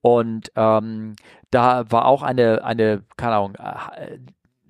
[0.00, 1.16] Und ähm,
[1.50, 4.18] da war auch eine, eine, keine Ahnung, äh,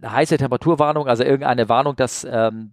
[0.01, 2.73] eine heiße Temperaturwarnung, also irgendeine Warnung, dass ähm,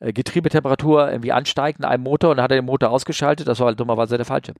[0.00, 3.46] äh, Getriebetemperatur irgendwie ansteigt in einem Motor und dann hat er den Motor ausgeschaltet.
[3.46, 4.54] Das war halt dummerweise der falsche.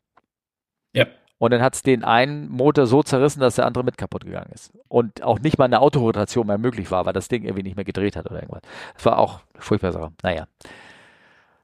[0.93, 1.07] Ja.
[1.39, 4.53] Und dann hat es den einen Motor so zerrissen, dass der andere mit kaputt gegangen
[4.55, 4.73] ist.
[4.87, 7.85] Und auch nicht mal eine Autorotation mehr möglich war, weil das Ding irgendwie nicht mehr
[7.85, 8.63] gedreht hat oder irgendwas.
[8.95, 10.13] Das war auch furchtbar Sache.
[10.23, 10.47] Naja.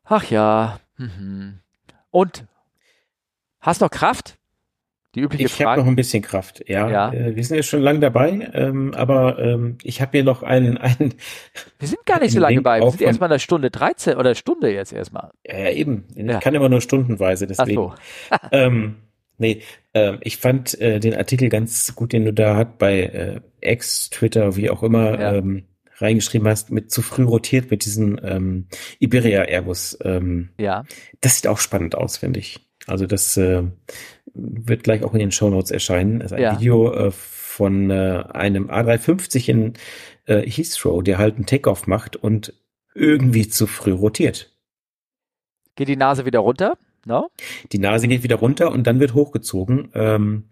[0.04, 0.80] Ach ja.
[0.96, 1.60] Mhm.
[2.10, 2.46] Und
[3.60, 4.37] hast noch Kraft?
[5.14, 6.90] Die übliche ich habe noch ein bisschen Kraft, ja.
[6.90, 7.12] ja.
[7.12, 10.76] Äh, wir sind ja schon lange dabei, ähm, aber ähm, ich habe hier noch einen,
[10.78, 11.14] einen.
[11.78, 12.80] Wir sind gar nicht so lange dabei.
[12.80, 15.30] Wir sind erstmal eine Stunde 13 oder Stunde jetzt erstmal.
[15.46, 16.04] Ja, ja eben.
[16.14, 16.40] Ich ja.
[16.40, 17.92] kann immer nur stundenweise, deswegen.
[18.30, 18.48] Ach so.
[18.52, 18.96] ähm,
[19.38, 19.62] nee,
[19.94, 24.10] äh, ich fand äh, den Artikel ganz gut, den du da hat bei äh, X,
[24.10, 25.34] Twitter, wie auch immer, ja.
[25.34, 25.64] ähm,
[25.96, 28.66] reingeschrieben hast, mit zu früh rotiert mit diesem ähm,
[28.98, 29.98] Iberia Airbus.
[30.04, 30.84] Ähm, ja.
[31.22, 32.67] Das sieht auch spannend aus, finde ich.
[32.88, 33.62] Also das äh,
[34.34, 36.20] wird gleich auch in den Show Notes erscheinen.
[36.20, 36.58] Das ist ein ja.
[36.58, 39.72] Video äh, von äh, einem A350 in
[40.26, 42.54] äh, Heathrow, der halt einen Takeoff macht und
[42.94, 44.54] irgendwie zu früh rotiert.
[45.74, 46.78] Geht die Nase wieder runter?
[47.04, 47.30] No?
[47.72, 49.90] Die Nase geht wieder runter und dann wird hochgezogen.
[49.94, 50.48] Ähm,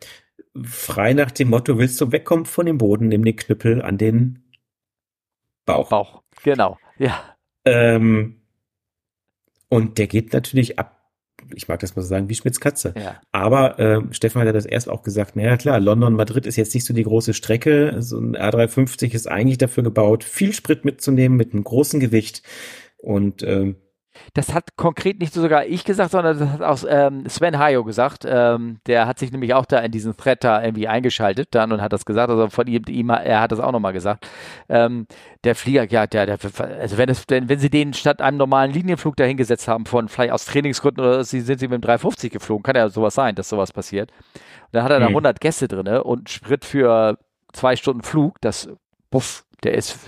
[0.62, 4.44] frei nach dem Motto, willst du wegkommen von dem Boden, nimm den Knüppel an den
[5.64, 5.90] Bauch.
[5.90, 7.36] Bauch, genau, ja.
[7.64, 8.40] Ähm,
[9.68, 10.95] und der geht natürlich ab
[11.55, 12.94] ich mag das mal so sagen, wie Schmitz Katze.
[12.97, 13.20] Ja.
[13.32, 16.85] Aber äh, Stefan hat ja das erst auch gesagt, naja klar, London-Madrid ist jetzt nicht
[16.85, 17.97] so die große Strecke.
[18.01, 22.43] So ein R350 ist eigentlich dafür gebaut, viel Sprit mitzunehmen mit einem großen Gewicht.
[22.98, 23.74] Und äh,
[24.34, 28.24] Das hat konkret nicht sogar ich gesagt, sondern das hat auch ähm, Sven Hayo gesagt.
[28.26, 31.80] Ähm, der hat sich nämlich auch da in diesen Thread da irgendwie eingeschaltet dann und
[31.80, 32.30] hat das gesagt.
[32.30, 34.28] Also von ihm, ihm er hat das auch nochmal gesagt.
[34.68, 35.06] Ähm,
[35.44, 36.38] der Flieger, ja, der, der
[36.80, 40.32] also wenn, es, wenn, wenn sie den statt einem normalen Linienflug dahingesetzt haben, von vielleicht
[40.32, 43.48] aus Trainingsgründen oder sie sind sie mit dem 350 geflogen, kann ja sowas sein, dass
[43.48, 44.10] sowas passiert.
[44.66, 45.40] Und dann hat er da 100 hm.
[45.40, 47.18] Gäste drin und Sprit für
[47.52, 48.68] zwei Stunden Flug, das,
[49.10, 49.98] puff, der ist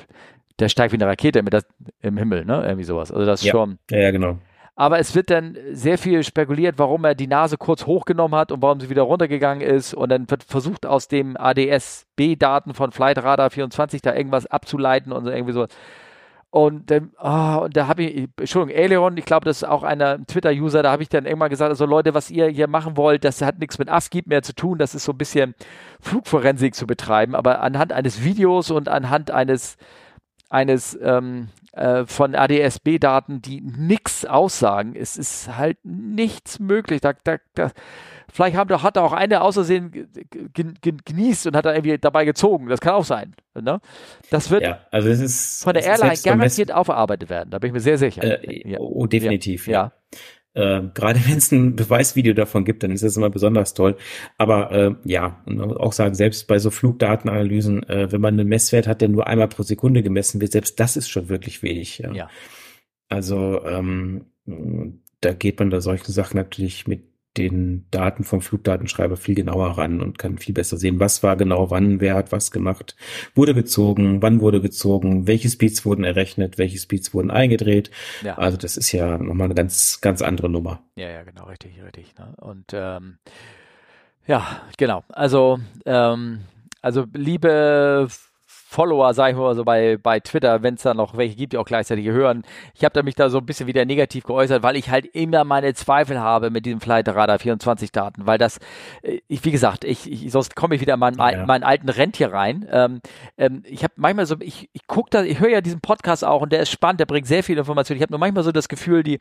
[0.59, 1.65] der steigt wie eine Rakete mit das,
[2.01, 2.63] im Himmel, ne?
[2.65, 3.13] Irgendwie sowas.
[3.13, 3.53] Also das ja.
[3.53, 3.79] schon.
[3.91, 4.39] Ja, ja, genau.
[4.75, 8.63] Aber es wird dann sehr viel spekuliert, warum er die Nase kurz hochgenommen hat und
[8.63, 9.93] warum sie wieder runtergegangen ist.
[9.93, 15.25] Und dann wird versucht, aus dem ADS-B-Daten von Flight Radar 24 da irgendwas abzuleiten und
[15.25, 15.67] so irgendwie so.
[16.51, 20.25] Und dann, oh, und da habe ich, Entschuldigung, Aileron, ich glaube, das ist auch einer
[20.25, 23.43] Twitter-User, da habe ich dann irgendwann gesagt, also Leute, was ihr hier machen wollt, das
[23.43, 25.55] hat nichts mit ASCII mehr zu tun, das ist so ein bisschen
[26.01, 29.77] Flugforensik zu betreiben, aber anhand eines Videos und anhand eines
[30.49, 34.95] eines ähm, äh, von ADS-B-Daten, die nichts aussagen.
[34.97, 37.01] Es ist halt nichts möglich.
[37.01, 37.71] Da, da, da,
[38.33, 40.09] vielleicht haben, hat er auch eine außersehen
[41.05, 42.69] genießt und hat er irgendwie dabei gezogen.
[42.69, 43.35] Das kann auch sein.
[43.55, 43.81] Ne?
[44.31, 47.51] Das wird ja, also es ist, von der Airline garantiert aufgearbeitet werden.
[47.51, 48.23] Da bin ich mir sehr sicher.
[48.23, 48.79] Äh, ja.
[48.81, 49.67] Oh, definitiv.
[49.67, 49.73] ja.
[49.73, 50.19] ja.
[50.59, 53.97] Äh, gerade wenn es ein Beweisvideo davon gibt, dann ist das immer besonders toll.
[54.39, 58.89] Aber äh, ja, und auch sagen, selbst bei so Flugdatenanalysen, äh, wenn man einen Messwert
[58.89, 61.99] hat, der nur einmal pro Sekunde gemessen wird, selbst das ist schon wirklich wenig.
[61.99, 62.13] Ja.
[62.13, 62.31] ja.
[63.09, 64.27] Also ähm,
[65.21, 67.05] da geht man da solchen Sachen natürlich mit
[67.39, 71.71] den Daten vom Flugdatenschreiber viel genauer ran und kann viel besser sehen, was war genau
[71.71, 72.97] wann, wer hat was gemacht,
[73.35, 77.91] wurde gezogen, wann wurde gezogen, welche Speeds wurden errechnet, welche Speeds wurden eingedreht.
[78.23, 78.37] Ja.
[78.37, 80.83] Also das ist ja nochmal eine ganz, ganz andere Nummer.
[80.97, 82.15] Ja, ja, genau, richtig, richtig.
[82.19, 82.35] Ne?
[82.41, 83.19] Und ähm,
[84.27, 85.05] ja, genau.
[85.09, 86.41] Also, ähm,
[86.83, 88.09] also liebe
[88.71, 91.57] Follower, sag ich mal so bei, bei Twitter, wenn es da noch welche gibt, die
[91.57, 92.43] auch gleichzeitig hören.
[92.75, 95.43] Ich habe da mich da so ein bisschen wieder negativ geäußert, weil ich halt immer
[95.45, 98.59] meine Zweifel habe mit diesem Flight Radar 24 Daten, weil das,
[99.01, 101.47] äh, ich, wie gesagt, ich, ich sonst komme ich wieder in meinen, ja.
[101.47, 102.69] meinen alten Rentier rein.
[102.71, 103.01] Ähm,
[103.39, 106.43] ähm, ich habe manchmal so, ich, ich gucke da, ich höre ja diesen Podcast auch
[106.43, 107.97] und der ist spannend, der bringt sehr viel Information.
[107.97, 109.19] Ich habe nur manchmal so das Gefühl, die,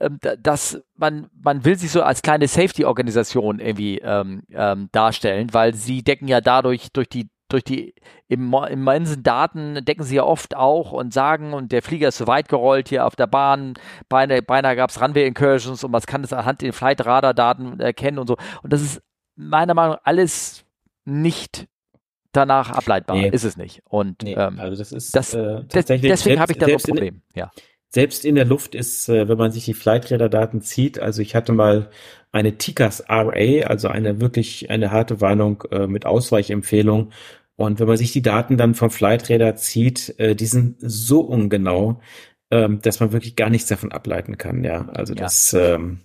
[0.00, 5.72] ähm, dass man, man will sich so als kleine Safety-Organisation irgendwie ähm, ähm, darstellen, weil
[5.72, 7.94] sie decken ja dadurch durch die durch die
[8.28, 12.48] immensen Daten decken sie ja oft auch und sagen, und der Flieger ist so weit
[12.48, 13.74] gerollt hier auf der Bahn,
[14.08, 18.36] beinahe, beinahe gab es Runway-Incursions und man kann das anhand den Flight-Radar-Daten erkennen und so.
[18.62, 19.02] Und das ist
[19.36, 20.64] meiner Meinung nach alles
[21.04, 21.66] nicht
[22.32, 23.16] danach ableitbar.
[23.16, 23.28] Nee.
[23.28, 23.82] Ist es nicht.
[23.84, 27.22] Und nee, ähm, also das ist das, äh, tatsächlich deswegen habe ich da ein Problem.
[27.34, 27.50] ja.
[27.94, 31.52] Selbst in der Luft ist, äh, wenn man sich die Flightradar-Daten zieht, also ich hatte
[31.52, 31.90] mal
[32.32, 37.12] eine TICAS RA, also eine wirklich eine harte Warnung äh, mit Ausweichempfehlung
[37.62, 42.00] und wenn man sich die Daten dann vom Flightradar zieht, äh, die sind so ungenau,
[42.50, 44.64] ähm, dass man wirklich gar nichts davon ableiten kann.
[44.64, 45.20] Ja, also ja.
[45.20, 46.00] das, ähm,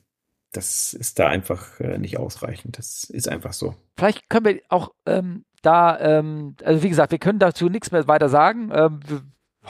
[0.54, 2.78] das ist da einfach äh, nicht ausreichend.
[2.78, 3.76] Das ist einfach so.
[3.98, 8.08] Vielleicht können wir auch ähm, da, ähm, also wie gesagt, wir können dazu nichts mehr
[8.08, 8.72] weiter sagen.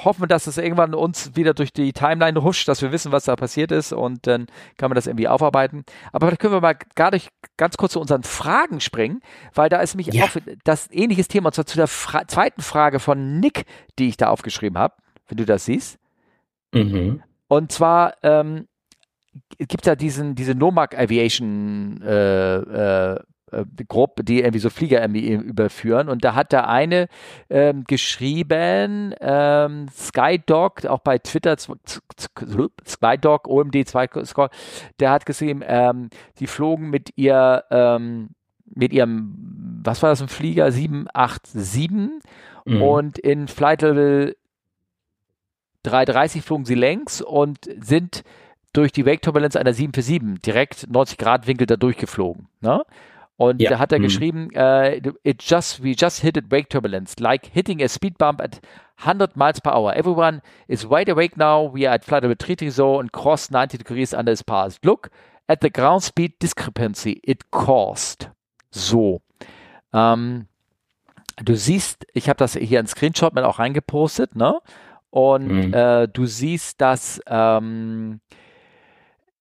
[0.03, 3.35] Hoffen, dass es irgendwann uns wieder durch die Timeline huscht, dass wir wissen, was da
[3.35, 4.47] passiert ist und dann
[4.77, 5.83] kann man das irgendwie aufarbeiten.
[6.11, 9.21] Aber vielleicht können wir mal gar nicht ganz kurz zu unseren Fragen springen,
[9.53, 10.25] weil da ist nämlich ja.
[10.25, 10.29] auch
[10.63, 13.65] das ähnliches Thema, und zwar zu der Fra zweiten Frage von Nick,
[13.97, 14.95] die ich da aufgeschrieben habe,
[15.27, 15.97] wenn du das siehst.
[16.73, 17.23] Mhm.
[17.47, 18.67] Und zwar ähm,
[19.57, 22.55] gibt es ja diesen, diese Nomag Aviation äh,
[23.13, 23.19] äh,
[23.51, 26.09] äh, Gruppe, die irgendwie so Flieger irgendwie überführen.
[26.09, 27.07] Und da hat der eine
[27.49, 34.49] ähm, geschrieben, ähm, Skydog, auch bei Twitter, Skydog, OMD 2 Score,
[34.99, 36.09] der hat geschrieben, ähm,
[36.39, 38.29] die flogen mit ihr, ähm,
[38.73, 40.71] mit ihrem, was war das, ein Flieger?
[40.71, 42.21] 787
[42.65, 42.81] mhm.
[42.81, 44.35] und in Flight Level
[45.83, 48.23] 330 flogen sie längs und sind
[48.73, 52.47] durch die Wake-Turbulenz einer 747 direkt 90 Grad Winkel da durchgeflogen.
[52.61, 52.83] Ne?
[53.37, 53.69] Und ja.
[53.69, 54.03] da hat er mhm.
[54.03, 58.41] geschrieben, uh, it just, we just hit it wake turbulence, like hitting a speed bump
[58.41, 58.59] at
[59.03, 59.93] 100 miles per hour.
[59.93, 61.71] Everyone is wide awake now.
[61.71, 64.79] We are at flight retreating zone and cross 90 degrees under its path.
[64.83, 65.11] Look
[65.47, 68.29] at the ground speed discrepancy it caused.
[68.71, 69.21] So.
[69.93, 70.47] Ähm,
[71.37, 74.59] du siehst, ich habe das hier in Screenshot mit auch reingepostet, ne?
[75.11, 75.73] Und mhm.
[75.73, 78.19] äh, du siehst, dass ähm,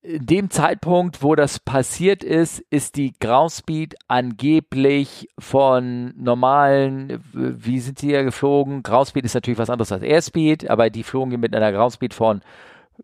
[0.06, 7.98] in dem Zeitpunkt, wo das passiert ist, ist die Groundspeed angeblich von normalen, wie sind
[7.98, 8.84] sie ja geflogen?
[8.84, 12.40] Groundspeed ist natürlich was anderes als Airspeed, aber die flogen mit einer Groundspeed von,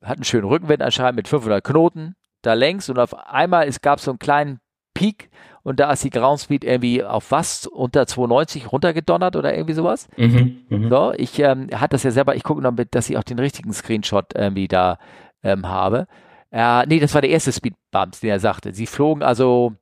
[0.00, 3.98] hatten einen schönen Rückenwind anscheinend mit 500 Knoten da längs und auf einmal es gab
[3.98, 4.60] so einen kleinen
[4.94, 5.28] Peak
[5.64, 10.08] und da ist die Groundspeed irgendwie auf was unter 290 runtergedonnert oder irgendwie sowas.
[10.16, 10.88] Mhm, mh.
[10.88, 13.38] So, ich ähm, hatte das ja selber, ich gucke noch mit, dass ich auch den
[13.40, 14.98] richtigen Screenshot irgendwie da
[15.42, 16.06] ähm, habe.
[16.52, 18.74] Äh, nee, das war der erste Speedbumps, den er sagte.
[18.74, 19.74] Sie flogen also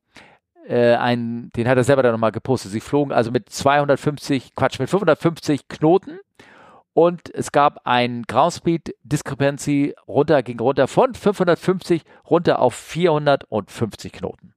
[0.66, 2.70] äh, ein, den hat er selber dann nochmal gepostet.
[2.70, 6.20] Sie flogen also mit 250, Quatsch, mit 550 Knoten
[6.92, 14.55] und es gab ein Groundspeed Discrepancy runter, ging runter von 550 runter auf 450 Knoten.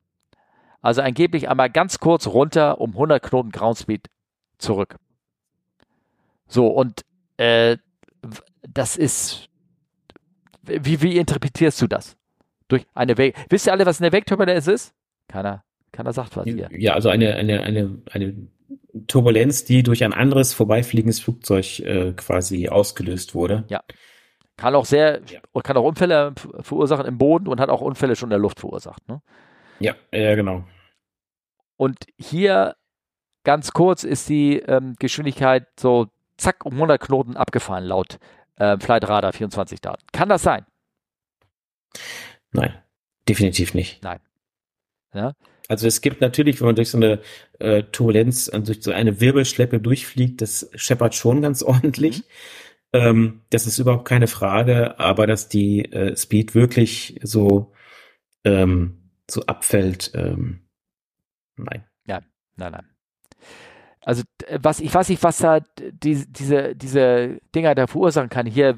[0.81, 4.09] Also angeblich einmal ganz kurz runter um 100 Knoten Groundspeed
[4.59, 4.97] zurück.
[6.47, 7.01] So, und
[7.37, 7.77] äh,
[8.61, 9.49] das ist,
[10.63, 12.17] wie, wie interpretierst du das?
[12.67, 13.35] Durch eine Weg.
[13.49, 14.93] Wisst ihr alle, was eine Wegturbulenz ist?
[15.27, 16.69] Keiner, keiner sagt was hier.
[16.71, 18.47] Ja, also eine, eine, eine, eine
[19.07, 23.65] Turbulenz, die durch ein anderes vorbeifliegendes Flugzeug äh, quasi ausgelöst wurde.
[23.67, 23.81] Ja.
[24.55, 25.41] Kann auch sehr, ja.
[25.61, 29.07] kann auch Unfälle verursachen im Boden und hat auch Unfälle schon in der Luft verursacht.
[29.07, 29.21] Ne?
[29.79, 30.63] Ja, ja, genau.
[31.75, 32.75] Und hier
[33.43, 36.07] ganz kurz ist die ähm, Geschwindigkeit so
[36.37, 38.19] zack um 100 Knoten abgefahren laut
[38.63, 40.03] äh, Flight Radar 24 Daten.
[40.11, 40.65] Kann das sein?
[42.51, 42.73] Nein,
[43.27, 44.03] definitiv nicht.
[44.03, 44.19] Nein.
[45.13, 45.33] Ja?
[45.67, 47.21] Also es gibt natürlich, wenn man durch so eine
[47.59, 52.19] äh, Turbulenz, also durch so eine Wirbelschleppe durchfliegt, das scheppert schon ganz ordentlich.
[52.19, 52.23] Mhm.
[52.93, 57.73] Ähm, das ist überhaupt keine Frage, aber dass die äh, Speed wirklich so
[58.45, 58.99] ähm,
[59.29, 60.67] so abfällt, ähm,
[61.55, 61.85] nein.
[62.05, 62.21] Ja,
[62.55, 62.92] nein, nein.
[64.05, 64.23] Also
[64.61, 68.45] was ich weiß nicht, was da die, diese diese Dinger da verursachen kann.
[68.45, 68.77] Hier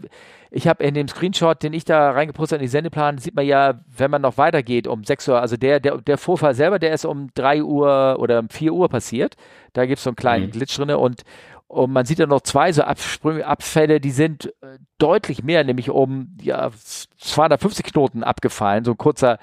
[0.55, 3.81] ich habe in dem Screenshot, den ich da reingepostet in die Sendeplan, sieht man ja,
[3.97, 7.03] wenn man noch weitergeht um 6 Uhr, also der, der, der Vorfall selber, der ist
[7.03, 9.35] um 3 Uhr oder um 4 Uhr passiert.
[9.73, 10.51] Da gibt es so einen kleinen mhm.
[10.51, 11.23] Glitch drin und,
[11.67, 15.89] und man sieht ja noch zwei so Absprünge, Abfälle, die sind äh, deutlich mehr, nämlich
[15.89, 16.71] um ja,
[17.17, 19.39] 250 Knoten abgefallen, so ein kurzer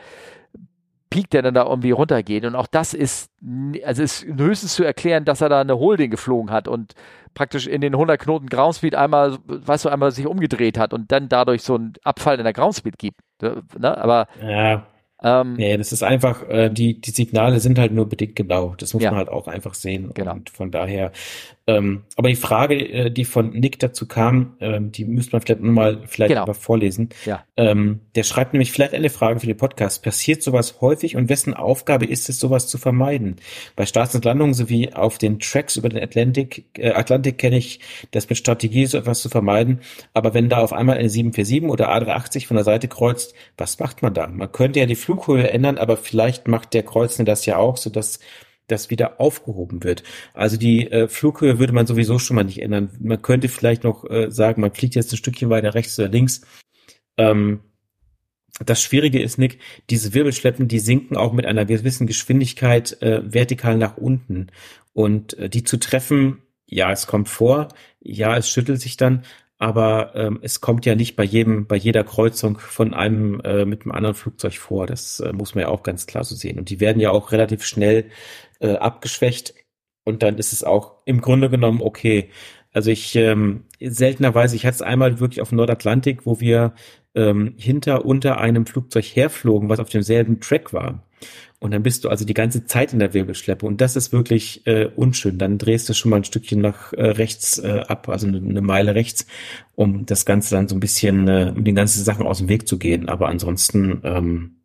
[1.12, 2.46] Peak, der dann da irgendwie runtergeht.
[2.46, 3.30] Und auch das ist,
[3.84, 6.94] also ist höchstens zu erklären, dass er da eine Holding geflogen hat und
[7.34, 11.28] praktisch in den 100 Knoten Groundspeed einmal, weißt du, einmal sich umgedreht hat und dann
[11.28, 13.20] dadurch so einen Abfall in der Groundspeed gibt.
[13.42, 13.98] Ne?
[13.98, 14.86] Aber ja.
[15.24, 18.74] Ähm, nee, das ist einfach, äh, die, die Signale sind halt nur bedingt genau.
[18.78, 19.10] Das muss ja.
[19.10, 20.10] man halt auch einfach sehen.
[20.14, 20.32] Genau.
[20.32, 21.12] Und von daher,
[21.66, 25.60] ähm, aber die Frage, äh, die von Nick dazu kam, ähm, die müsste man vielleicht
[25.60, 26.46] nochmal vielleicht genau.
[26.46, 27.10] mal vorlesen.
[27.24, 27.44] Ja.
[27.56, 30.02] Ähm, der schreibt nämlich vielleicht eine Frage für den Podcast.
[30.02, 33.36] Passiert sowas häufig und wessen Aufgabe ist es, sowas zu vermeiden?
[33.76, 37.78] Bei Starts und Landungen sowie auf den Tracks über den Atlantik, äh, Atlantik kenne ich
[38.10, 39.80] das mit Strategie, so etwas zu vermeiden.
[40.14, 44.02] Aber wenn da auf einmal eine 747 oder A380 von der Seite kreuzt, was macht
[44.02, 44.26] man da?
[44.26, 47.88] Man könnte ja die Flughöhe ändern, aber vielleicht macht der Kreuzende das ja auch, so
[47.88, 48.18] dass
[48.72, 50.02] das wieder aufgehoben wird.
[50.34, 52.90] Also die äh, Flughöhe würde man sowieso schon mal nicht ändern.
[53.00, 56.42] Man könnte vielleicht noch äh, sagen, man fliegt jetzt ein Stückchen weiter rechts oder links.
[57.16, 57.60] Ähm,
[58.64, 59.58] das Schwierige ist, Nick,
[59.90, 64.48] diese Wirbelschleppen, die sinken auch mit einer gewissen Geschwindigkeit äh, vertikal nach unten.
[64.92, 67.68] Und äh, die zu treffen, ja, es kommt vor,
[68.00, 69.24] ja, es schüttelt sich dann,
[69.58, 73.82] aber ähm, es kommt ja nicht bei jedem, bei jeder Kreuzung von einem äh, mit
[73.82, 74.86] einem anderen Flugzeug vor.
[74.86, 76.58] Das äh, muss man ja auch ganz klar so sehen.
[76.58, 78.06] Und die werden ja auch relativ schnell
[78.62, 79.54] äh, abgeschwächt
[80.04, 82.30] und dann ist es auch im Grunde genommen okay.
[82.72, 86.74] Also ich ähm, seltenerweise, ich hatte es einmal wirklich auf dem Nordatlantik, wo wir
[87.14, 91.06] ähm, hinter unter einem Flugzeug herflogen, was auf demselben Track war.
[91.58, 94.66] Und dann bist du also die ganze Zeit in der Wirbelschleppe und das ist wirklich
[94.66, 95.38] äh, unschön.
[95.38, 98.62] Dann drehst du schon mal ein Stückchen nach äh, rechts äh, ab, also eine, eine
[98.62, 99.26] Meile rechts,
[99.76, 102.66] um das Ganze dann so ein bisschen, äh, um die ganzen Sachen aus dem Weg
[102.66, 103.08] zu gehen.
[103.08, 104.56] Aber ansonsten, ähm,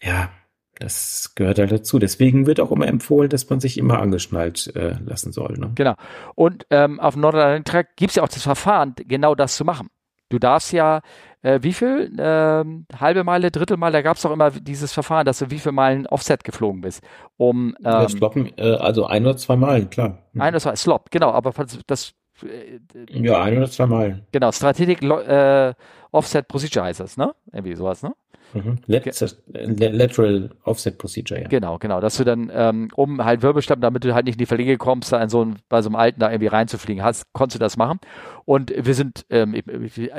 [0.00, 0.30] ja,
[0.78, 1.98] das gehört halt dazu.
[1.98, 5.54] Deswegen wird auch immer empfohlen, dass man sich immer angeschnallt äh, lassen soll.
[5.58, 5.72] Ne?
[5.74, 5.94] Genau.
[6.34, 9.88] Und ähm, auf dem Nordrhein-Track gibt es ja auch das Verfahren, genau das zu machen.
[10.30, 11.00] Du darfst ja
[11.42, 12.12] äh, wie viel?
[12.18, 15.72] Ähm, halbe Meile, Drittelmeile, da gab es doch immer dieses Verfahren, dass du wie viele
[15.72, 17.02] Meilen Offset geflogen bist.
[17.36, 20.18] Um, ähm, ja, Sloppen, äh, also ein oder zwei Meilen, klar.
[20.32, 20.40] Hm.
[20.40, 21.52] Ein oder zwei, Slop, genau, aber
[21.86, 22.80] das äh,
[23.10, 24.26] ja, ein oder zwei Meilen.
[24.32, 25.74] Genau, Strategic äh,
[26.12, 27.34] Offset Procedure heißt das, ne?
[27.52, 28.12] Irgendwie sowas, ne?
[28.54, 28.78] Mhm.
[28.86, 31.48] Lateral Offset Procedure, ja.
[31.48, 32.00] Genau, genau.
[32.00, 35.12] Dass du dann, ähm, um halt Wirbelschleppen, damit du halt nicht in die Verlege kommst,
[35.12, 37.76] da in so ein, bei so einem alten da irgendwie reinzufliegen, hast, konntest du das
[37.76, 38.00] machen.
[38.46, 39.54] Und wir sind, ähm,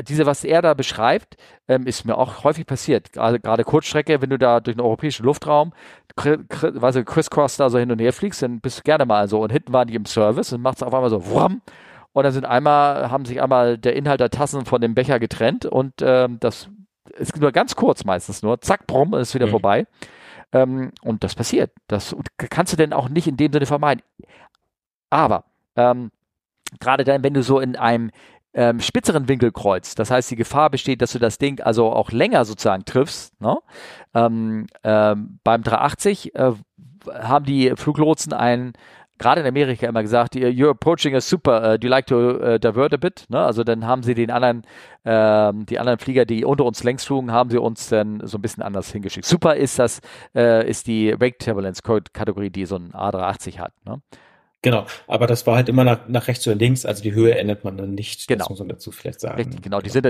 [0.08, 1.38] diese, was er da beschreibt,
[1.68, 3.14] ähm, ist mir auch häufig passiert.
[3.14, 5.74] Gerade, gerade Kurzstrecke, wenn du da durch den europäischen Luftraum,
[6.82, 9.42] also crisscross da so hin und her fliegst, dann bist du gerne mal so.
[9.42, 11.62] Und hinten waren die im Service und macht es auf einmal so, wham,
[12.14, 15.66] und dann sind einmal, haben sich einmal der Inhalt der Tassen von dem Becher getrennt
[15.66, 16.70] und ähm, das
[17.18, 19.52] es nur ganz kurz meistens nur, zack, brumm, ist wieder mhm.
[19.52, 19.88] vorbei.
[20.52, 21.72] Ähm, und das passiert.
[21.88, 24.04] Das kannst du denn auch nicht in dem Sinne vermeiden.
[25.10, 25.46] Aber
[25.76, 26.12] ähm,
[26.80, 28.12] gerade dann, wenn du so in einem
[28.54, 32.12] ähm, spitzeren Winkel kreuzt, das heißt, die Gefahr besteht, dass du das Ding also auch
[32.12, 33.40] länger sozusagen triffst.
[33.42, 33.60] Ne?
[34.14, 36.54] Ähm, ähm, beim 380 äh,
[37.14, 38.74] haben die Fluglotsen ein
[39.20, 42.58] gerade in Amerika immer gesagt, you're approaching a super, uh, do you like to uh,
[42.58, 43.26] divert a bit?
[43.30, 43.40] Ne?
[43.40, 44.64] Also dann haben sie den anderen,
[45.06, 48.42] ähm, die anderen Flieger, die unter uns längs flogen, haben sie uns dann so ein
[48.42, 49.26] bisschen anders hingeschickt.
[49.26, 50.02] Super ist das,
[50.34, 53.74] äh, ist die Wake Turbulence Kategorie, die so ein A380 hat.
[53.86, 54.02] Ne?
[54.62, 57.64] Genau, aber das war halt immer nach, nach rechts oder links, also die Höhe ändert
[57.64, 58.28] man dann nicht.
[58.28, 58.40] Genau.
[58.40, 59.38] Das muss man dazu vielleicht sagen.
[59.38, 59.80] Richtig, genau.
[59.80, 60.06] Die sind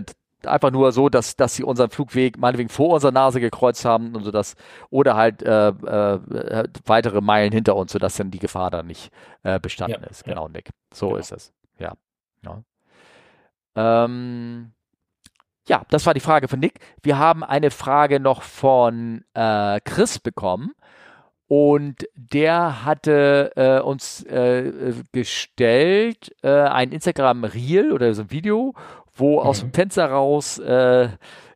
[0.46, 4.24] einfach nur so, dass, dass sie unseren Flugweg meinetwegen vor unserer Nase gekreuzt haben und
[4.24, 4.56] so das,
[4.90, 9.12] oder halt äh, äh, weitere Meilen hinter uns, sodass dann die Gefahr dann nicht
[9.44, 10.26] äh, bestanden Ja, ist.
[10.26, 10.34] ja.
[10.34, 10.70] Genau, Nick.
[10.94, 11.20] So Genau.
[11.20, 11.54] ist es.
[11.78, 11.94] Ja.
[12.44, 12.64] Ja.
[13.76, 14.72] Ähm,
[15.68, 16.80] ja, das war die Frage von Nick.
[17.04, 20.72] Wir haben eine Frage noch von äh, Chris bekommen.
[21.52, 28.76] Und der hatte äh, uns äh, gestellt äh, ein Instagram-Reel oder so ein Video,
[29.20, 31.10] wo aus dem Fenster raus äh,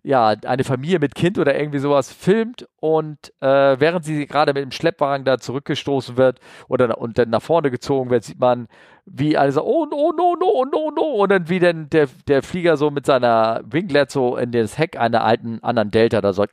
[0.03, 4.63] ja eine Familie mit Kind oder irgendwie sowas filmt und äh, während sie gerade mit
[4.63, 8.67] dem Schleppwagen da zurückgestoßen wird oder und dann nach vorne gezogen wird, sieht man,
[9.05, 12.43] wie alle so, oh no, no, no, no, no, und dann wie dann der, der
[12.43, 16.45] Flieger so mit seiner Winglet so in das Heck einer alten anderen Delta da so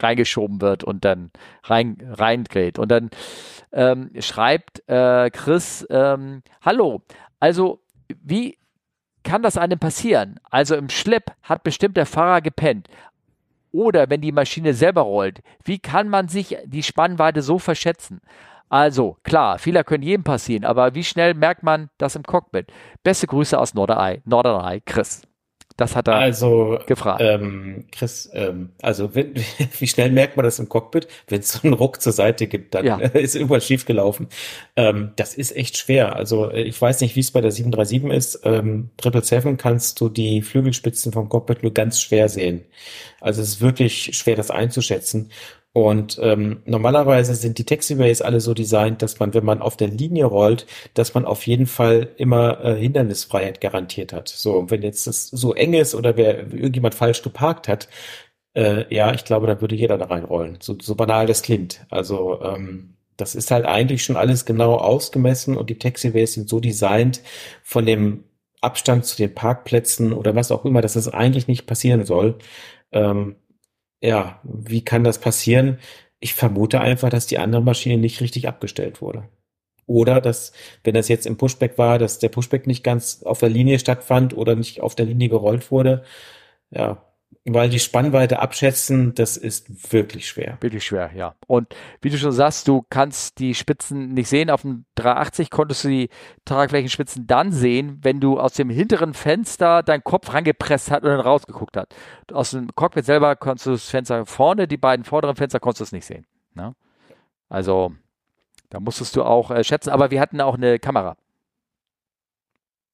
[0.00, 1.30] reingeschoben wird und dann
[1.62, 2.78] rein reingeht.
[2.78, 3.10] Und dann
[3.72, 7.02] ähm, schreibt äh, Chris, ähm, hallo,
[7.40, 7.80] also
[8.22, 8.58] wie
[9.24, 10.38] kann das einem passieren?
[10.50, 12.88] Also im Schlepp hat bestimmt der Fahrer gepennt.
[13.72, 18.20] Oder wenn die Maschine selber rollt, wie kann man sich die Spannweite so verschätzen?
[18.68, 22.72] Also, klar, Fehler können jedem passieren, aber wie schnell merkt man das im Cockpit?
[23.02, 25.22] Beste Grüße aus Norderney, Norderney, Chris.
[25.76, 27.20] Das hat er Also, gefragt.
[27.20, 29.34] ähm, Chris, ähm, also wenn,
[29.78, 32.74] wie schnell merkt man das im Cockpit, wenn es so einen Ruck zur Seite gibt,
[32.74, 32.96] dann Ja.
[32.98, 34.28] ist irgendwas schief gelaufen.
[34.76, 36.14] Ähm, das ist echt schwer.
[36.14, 38.40] Also ich weiß nicht, wie es bei der 737 ist.
[38.44, 42.64] Ähm, 777 kannst du die Flügelspitzen vom Cockpit nur ganz schwer sehen.
[43.20, 45.30] Also es ist wirklich schwer, das einzuschätzen.
[45.74, 49.88] Und ähm, normalerweise sind die Taxiways alle so designt, dass man, wenn man auf der
[49.88, 54.28] Linie rollt, dass man auf jeden Fall immer äh, Hindernisfreiheit garantiert hat.
[54.28, 57.88] So, und wenn jetzt das so eng ist oder wer irgendjemand falsch geparkt hat,
[58.54, 60.58] äh, ja, ich glaube, da würde jeder da reinrollen.
[60.60, 61.84] So, so banal das klingt.
[61.90, 66.60] Also ähm, das ist halt eigentlich schon alles genau ausgemessen und die Taxiways sind so
[66.60, 67.20] designt
[67.64, 68.22] von dem
[68.60, 72.38] Abstand zu den Parkplätzen oder was auch immer, dass das eigentlich nicht passieren soll.
[72.92, 73.36] Ähm,
[74.04, 75.78] ja, wie kann das passieren?
[76.20, 79.28] Ich vermute einfach, dass die andere Maschine nicht richtig abgestellt wurde.
[79.86, 80.52] Oder dass,
[80.84, 84.36] wenn das jetzt im Pushback war, dass der Pushback nicht ganz auf der Linie stattfand
[84.36, 86.04] oder nicht auf der Linie gerollt wurde.
[86.70, 87.02] Ja,
[87.44, 90.58] weil die Spannweite abschätzen, das ist wirklich schwer.
[90.60, 91.34] Wirklich schwer, ja.
[91.46, 94.50] Und wie du schon sagst, du kannst die Spitzen nicht sehen.
[94.50, 96.08] Auf dem 380 konntest du die
[96.44, 101.20] Tragflächenspitzen dann sehen, wenn du aus dem hinteren Fenster deinen Kopf rangepresst hast und dann
[101.20, 101.88] rausgeguckt hast.
[102.32, 105.84] Aus dem Cockpit selber konntest du das Fenster vorne, die beiden vorderen Fenster konntest du
[105.84, 106.26] es nicht sehen.
[106.54, 106.74] Ne?
[107.48, 107.92] Also,
[108.70, 109.90] da musstest du auch äh, schätzen.
[109.90, 111.16] Aber wir hatten auch eine Kamera.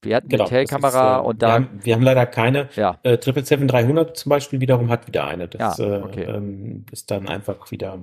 [0.02, 0.44] Wir hatten Genau.
[0.44, 2.68] eine Tailkamera ist, äh, und wir da, haben, wir haben leider keine.
[2.76, 5.48] ja, Äh, 777-300 zum Beispiel wiederum hat wieder eine.
[5.48, 6.22] Das Ja, äh, okay.
[6.24, 7.98] ähm, ist dann einfach wieder,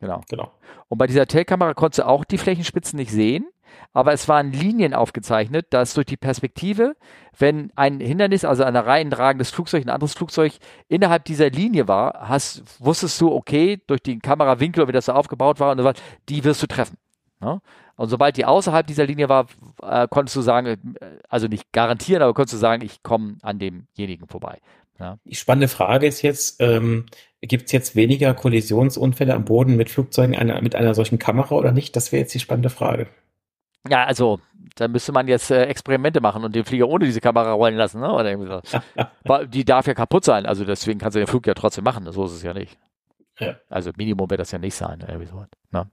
[0.00, 0.20] genau.
[0.28, 0.52] genau.
[0.88, 3.46] Und bei dieser Tailkamera konntest du auch die Flächenspitzen nicht sehen,
[3.92, 6.96] aber es waren Linien aufgezeichnet, dass durch die Perspektive,
[7.38, 10.54] wenn ein Hindernis, also ein reinragendes Flugzeug, ein anderes Flugzeug
[10.88, 15.60] innerhalb dieser Linie war, hast, wusstest du, okay, durch den Kamerawinkel, wie das so aufgebaut
[15.60, 16.96] war und so weiter, die wirst du treffen.
[17.40, 17.60] Ne?
[17.98, 19.48] Und sobald die außerhalb dieser Linie war,
[19.82, 23.58] äh, konntest du sagen, äh, also nicht garantieren, aber konntest du sagen, ich komme an
[23.58, 24.58] demjenigen vorbei.
[25.24, 27.06] Die spannende Frage ist jetzt, ähm,
[27.40, 31.70] gibt es jetzt weniger Kollisionsunfälle am Boden mit Flugzeugen einer, mit einer solchen Kamera oder
[31.70, 31.94] nicht?
[31.94, 33.06] Das wäre jetzt die spannende Frage.
[33.88, 34.40] Ja, also
[34.74, 38.00] da müsste man jetzt äh, Experimente machen und den Flieger ohne diese Kamera rollen lassen,
[38.00, 38.12] ne?
[38.12, 39.44] Oder irgendwie so.
[39.46, 42.24] Die darf ja kaputt sein, also deswegen kannst du den Flug ja trotzdem machen, so
[42.24, 42.76] ist es ja nicht.
[43.38, 43.56] Ja.
[43.68, 45.44] Also Minimum wird das ja nicht sein, irgendwie so.
[45.70, 45.88] Ne?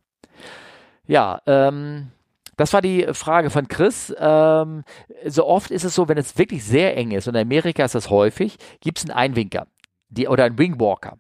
[1.07, 2.11] Ja, ähm,
[2.57, 4.13] das war die Frage von Chris.
[4.17, 4.83] Ähm,
[5.25, 7.95] so oft ist es so, wenn es wirklich sehr eng ist, und in Amerika ist
[7.95, 9.67] das häufig, gibt es einen Einwinker
[10.09, 11.17] die, oder einen Wingwalker.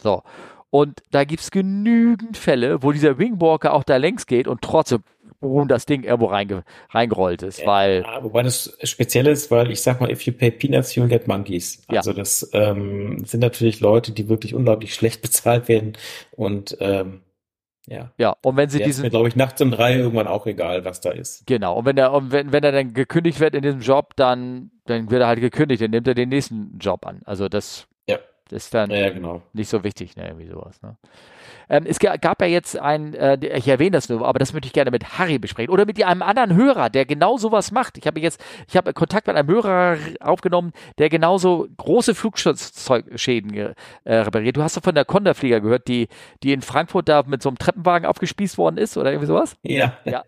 [0.00, 0.22] So.
[0.70, 5.02] Und da gibt es genügend Fälle, wo dieser Wingwalker auch da längs geht und trotzdem
[5.40, 9.82] boom, das Ding irgendwo reinge reingerollt ist, weil Ja, wobei das speziell ist, weil ich
[9.82, 11.82] sag mal, if you pay peanuts, you'll get monkeys.
[11.90, 11.98] Ja.
[11.98, 15.92] Also das ähm, sind natürlich Leute, die wirklich unglaublich schlecht bezahlt werden
[16.30, 17.20] und ähm,
[17.86, 18.12] ja.
[18.16, 20.46] ja, und wenn sie Der ist diesen mir, glaube ich, nachts um drei irgendwann auch
[20.46, 21.46] egal, was da ist.
[21.46, 24.70] Genau, und wenn er, und wenn, wenn er dann gekündigt wird in diesem Job, dann,
[24.86, 27.22] dann wird er halt gekündigt, dann nimmt er den nächsten Job an.
[27.24, 28.18] Also das Ja.
[28.50, 29.42] Ist dann Ja, genau.
[29.52, 30.80] nicht so wichtig, ne, irgendwie sowas.
[30.82, 30.96] Ne?
[31.68, 34.66] Ähm, es ga- gab ja jetzt ein, äh, ich erwähne das nur, aber das möchte
[34.66, 37.98] ich gerne mit Harry besprechen oder mit einem anderen Hörer, der genau sowas macht.
[37.98, 43.72] Ich habe jetzt, ich habe Kontakt mit einem Hörer aufgenommen, der genauso große Flugzeugschäden ge-
[44.04, 44.56] äh, repariert.
[44.56, 46.08] Du hast doch von der Conda-Flieger gehört, die,
[46.42, 49.54] die in Frankfurt da mit so einem Treppenwagen aufgespießt worden ist oder irgendwie sowas?
[49.62, 49.94] Ja.
[50.04, 50.24] Ja.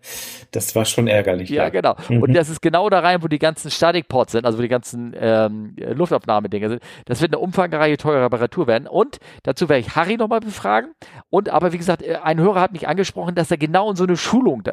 [0.51, 1.49] Das war schon ärgerlich.
[1.49, 1.95] Ja, genau.
[2.09, 2.21] Mhm.
[2.23, 5.13] Und das ist genau da rein, wo die ganzen Statikports sind, also wo die ganzen
[5.19, 6.81] ähm, Luftaufnahmedinger sind.
[7.05, 8.87] Das wird eine umfangreiche, teure Reparatur werden.
[8.87, 10.91] Und dazu werde ich Harry nochmal befragen.
[11.29, 14.03] Und aber wie gesagt, äh, ein Hörer hat mich angesprochen, dass er genau in so
[14.03, 14.63] eine Schulung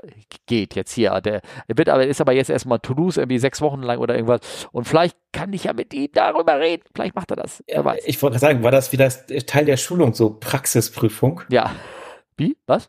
[0.46, 1.20] geht jetzt hier.
[1.20, 4.40] Der, wird aber, ist aber jetzt erstmal Toulouse irgendwie sechs Wochen lang oder irgendwas.
[4.72, 6.84] Und vielleicht kann ich ja mit ihm darüber reden.
[6.94, 7.62] Vielleicht macht er das.
[7.66, 8.02] Wer weiß.
[8.06, 9.08] Ich wollte sagen, war das wieder
[9.46, 11.42] Teil der Schulung, so Praxisprüfung?
[11.48, 11.70] Ja.
[12.36, 12.56] Wie?
[12.66, 12.88] Was?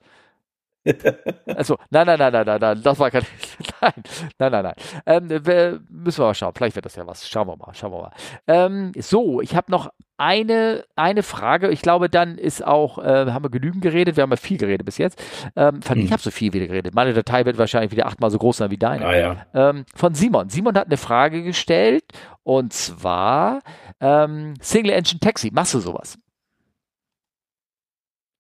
[1.46, 3.24] Also, nein, nein, nein, nein, nein, nein, das war kein,
[3.82, 3.94] nein,
[4.38, 4.74] nein, nein, nein.
[5.06, 6.54] Ähm, müssen wir mal schauen.
[6.56, 7.28] Vielleicht wird das ja was.
[7.28, 8.12] Schauen wir mal, schauen wir mal.
[8.48, 11.70] Ähm, so, ich habe noch eine, eine Frage.
[11.70, 14.16] Ich glaube, dann ist auch, äh, haben wir genügend geredet.
[14.18, 15.22] Wir haben ja viel geredet bis jetzt.
[15.56, 16.12] Ähm, fand ich Hm.
[16.12, 16.94] habe so viel wieder geredet.
[16.94, 19.06] Meine Datei wird wahrscheinlich wieder achtmal so groß sein wie deine.
[19.06, 19.46] Ah ja.
[19.54, 20.50] Ähm, von Simon.
[20.50, 22.04] Simon hat eine Frage gestellt
[22.44, 23.62] und zwar
[24.00, 25.50] ähm, Single Engine Taxi.
[25.54, 26.18] Machst du sowas?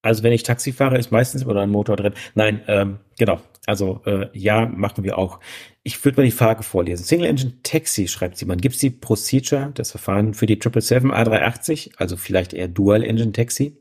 [0.03, 2.13] Also wenn ich Taxi fahre, ist meistens immer ein Motor drin.
[2.35, 3.41] Nein, ähm, genau.
[3.65, 5.39] Also äh, ja, machen wir auch.
[5.81, 7.05] Ich würde mal die Frage vorlesen.
[7.05, 8.61] Single Engine Taxi, schreibt jemand.
[8.61, 13.31] Gibt es die Procedure, das Verfahren für die 777 A380, also vielleicht eher Dual Engine
[13.31, 13.79] Taxi?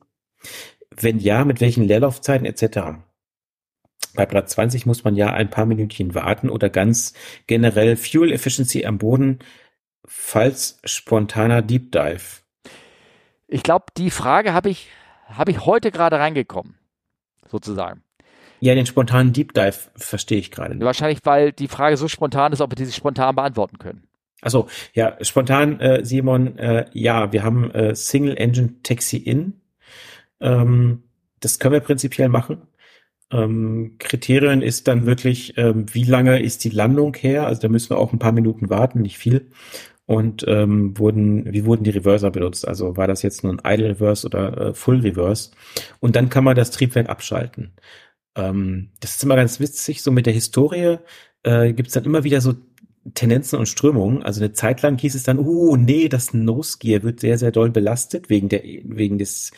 [0.95, 3.03] Wenn ja, mit welchen Leerlaufzeiten etc.?
[4.15, 7.15] Bei Blatt 20 muss man ja ein paar Minütchen warten oder ganz
[7.49, 9.41] generell Fuel Efficiency am Boden,
[10.07, 12.43] falls spontaner Deep Dive.
[13.49, 14.89] Ich glaube, die Frage habe ich,
[15.27, 16.75] habe ich heute gerade reingekommen,
[17.49, 18.03] sozusagen.
[18.61, 20.85] Ja, den spontanen Deep Dive verstehe ich gerade nicht.
[20.85, 24.05] Wahrscheinlich, weil die Frage so spontan ist, ob wir die sich spontan beantworten können.
[24.41, 29.61] Also ja, spontan, äh, Simon, äh, ja, wir haben äh, Single Engine Taxi In.
[30.41, 31.05] Ähm,
[31.41, 32.63] das können wir prinzipiell machen.
[33.33, 37.47] Ähm, Kriterien ist dann wirklich, ähm, wie lange ist die Landung her?
[37.47, 39.51] Also da müssen wir auch ein paar Minuten warten, nicht viel.
[40.07, 42.67] Und ähm, wurden, wie wurden die Reverser benutzt?
[42.67, 45.53] Also war das jetzt nur ein Idle Reverse oder äh, Full Reverse?
[46.01, 47.75] Und dann kann man das Triebwerk abschalten.
[48.35, 50.99] Ähm, das ist immer ganz witzig, so mit der Historie
[51.45, 52.55] äh, gibt es dann immer wieder so
[53.15, 54.23] Tendenzen und Strömungen.
[54.23, 57.51] Also eine Zeit lang hieß es dann, oh nee, das Nose Gear wird sehr, sehr
[57.51, 59.53] doll belastet wegen der, wegen des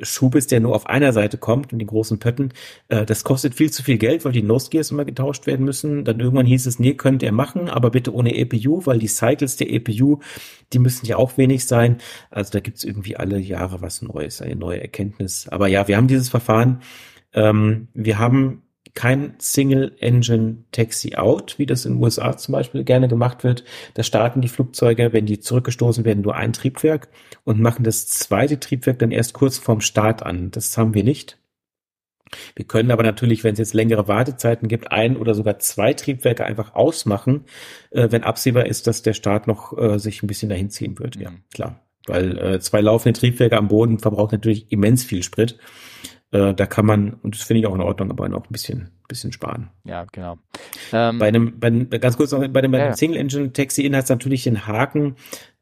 [0.00, 2.52] Schubes, der nur auf einer Seite kommt und den großen Pötten.
[2.88, 6.04] Äh, das kostet viel zu viel Geld, weil die Nose Gears immer getauscht werden müssen.
[6.04, 9.56] Dann irgendwann hieß es, nee, könnt ihr machen, aber bitte ohne EPU, weil die Cycles
[9.56, 10.20] der EPU,
[10.72, 11.98] die müssen ja auch wenig sein.
[12.30, 15.48] Also da gibt's irgendwie alle Jahre was Neues, eine neue Erkenntnis.
[15.48, 16.80] Aber ja, wir haben dieses Verfahren.
[17.34, 18.62] Ähm, wir haben
[18.94, 23.64] kein Single-Engine Taxi-Out, wie das in den USA zum Beispiel gerne gemacht wird.
[23.94, 27.08] Da starten die Flugzeuge, wenn die zurückgestoßen werden, nur ein Triebwerk
[27.44, 30.50] und machen das zweite Triebwerk dann erst kurz vorm Start an.
[30.50, 31.38] Das haben wir nicht.
[32.54, 36.44] Wir können aber natürlich, wenn es jetzt längere Wartezeiten gibt, ein oder sogar zwei Triebwerke
[36.44, 37.44] einfach ausmachen,
[37.90, 41.16] äh, wenn absehbar ist, dass der Start noch äh, sich ein bisschen dahin ziehen wird.
[41.16, 41.80] Ja, klar.
[42.06, 45.58] Weil äh, zwei laufende Triebwerke am Boden verbraucht natürlich immens viel Sprit.
[46.32, 48.90] Äh, da kann man, und das finde ich auch in Ordnung, aber noch ein bisschen,
[49.06, 49.70] bisschen sparen.
[49.84, 50.38] Ja, genau.
[50.92, 52.96] Ähm, Bei einem, bei, einem- ganz kurz noch, bei dem, bei dem ja.
[52.96, 55.16] Single Engine Taxi In hat es natürlich den Haken,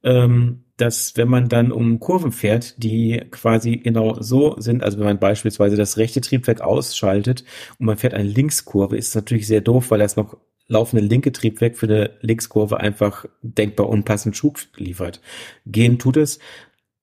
[0.05, 5.07] ähm, dass wenn man dann um Kurven fährt, die quasi genau so sind, also wenn
[5.07, 7.45] man beispielsweise das rechte Triebwerk ausschaltet
[7.79, 10.37] und man fährt eine Linkskurve, ist es natürlich sehr doof, weil das noch
[10.69, 15.21] laufende linke Triebwerk für eine Linkskurve einfach denkbar unpassend Schub liefert.
[15.67, 16.39] Gehen tut es,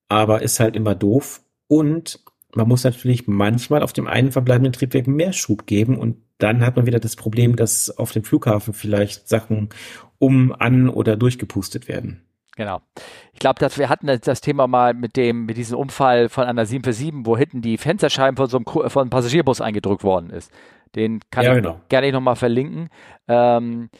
[0.08, 2.18] aber ist halt immer doof und
[2.54, 6.76] man muss natürlich manchmal auf dem einen verbleibenden Triebwerk mehr Schub geben und dann hat
[6.76, 9.68] man wieder das Problem, dass auf dem Flughafen vielleicht Sachen
[10.18, 12.22] um, an oder durchgepustet werden.
[12.56, 12.80] Genau.
[13.32, 16.66] Ich glaube, dass wir hatten das- Thema mal mit dem, mit diesem Unfall von einer
[16.66, 20.50] 747, wo hinten die Fensterscheiben von so einem, von einem Passagierbus eingedrückt worden ist.
[20.96, 21.80] Den kann Ja, ich genau.
[21.88, 22.88] gerne nochmal verlinken.
[23.28, 23.90] Ähm,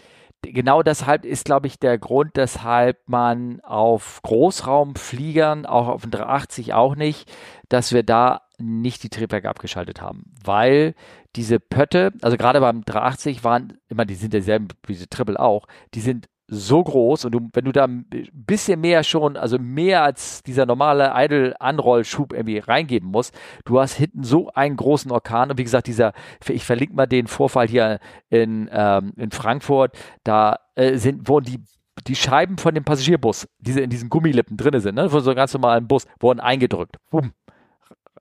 [0.42, 6.74] genau deshalb ist, glaube ich, der Grund, weshalb man auf Großraumfliegern, auch auf den 380
[6.74, 7.30] auch nicht,
[7.68, 10.94] dass wir da nicht die Triebwerke abgeschaltet haben, weil
[11.36, 15.66] diese Pötte, also gerade beim 380 waren, immer, die sind derselben wie diese Triple auch,
[15.94, 20.02] die sind so groß und du, wenn du da ein bisschen mehr schon, also mehr
[20.02, 23.34] als dieser normale Idle-Anrollschub irgendwie reingeben musst,
[23.66, 26.12] du hast hinten so einen großen Orkan und wie gesagt, dieser,
[26.48, 28.00] ich verlinke mal den Vorfall hier
[28.30, 31.60] in, ähm, in Frankfurt, da äh, sind, wurden die
[32.06, 35.36] die Scheiben von dem Passagierbus, diese in diesen Gummilippen drinne sind, ne, von so einem
[35.36, 36.96] ganz normalen Bus, wurden eingedrückt.
[37.10, 37.32] Bumm.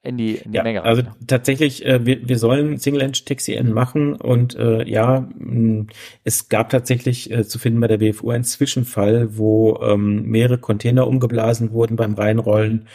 [0.08, 0.84] In die, in die Ja, Menge.
[0.84, 1.12] also rein.
[1.28, 5.28] tatsächlich, äh, wir, wir sollen Single Engine Taxi N machen und äh, ja,
[6.24, 11.08] es gab tatsächlich äh, zu finden bei der BFU einen Zwischenfall, wo ähm, mehrere Container
[11.08, 12.88] umgeblasen wurden beim Reinrollen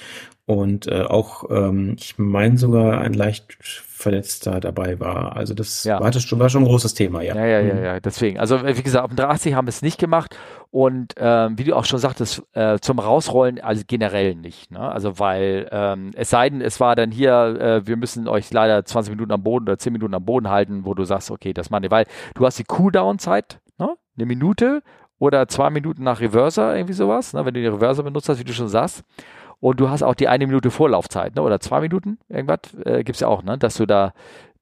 [0.46, 5.36] und äh, auch, ähm, ich meine sogar ein leicht Verletzter dabei war.
[5.36, 6.00] Also das Ja.
[6.00, 7.36] war, das schon, war schon ein großes Thema, ja.
[7.36, 7.84] Ja, ja, ja, Mhm.
[7.84, 8.38] ja, deswegen.
[8.40, 10.36] Also äh, wie gesagt, auf dem 380 haben wir es nicht gemacht
[10.70, 14.72] und ähm, wie du auch schon sagtest, äh, zum Rausrollen also generell nicht.
[14.72, 14.80] Ne?
[14.80, 18.84] Also weil ähm, es sei denn, es war dann hier, äh, wir müssen euch leider
[18.84, 21.70] 20 Minuten am Boden oder 10 Minuten am Boden halten, wo du sagst, okay, das
[21.70, 23.90] machen wir, weil du hast die Cooldown-Zeit, ne?
[24.16, 24.82] eine Minute
[25.20, 27.44] oder zwei Minuten nach Reverser, irgendwie sowas, ne?
[27.46, 29.04] wenn du die Reverser benutzt hast, wie du schon sagst.
[29.62, 31.42] Und du hast auch die eine Minute Vorlaufzeit, ne?
[31.42, 33.56] oder zwei Minuten, irgendwas, äh, gibt's ja auch, ne?
[33.58, 34.12] dass du da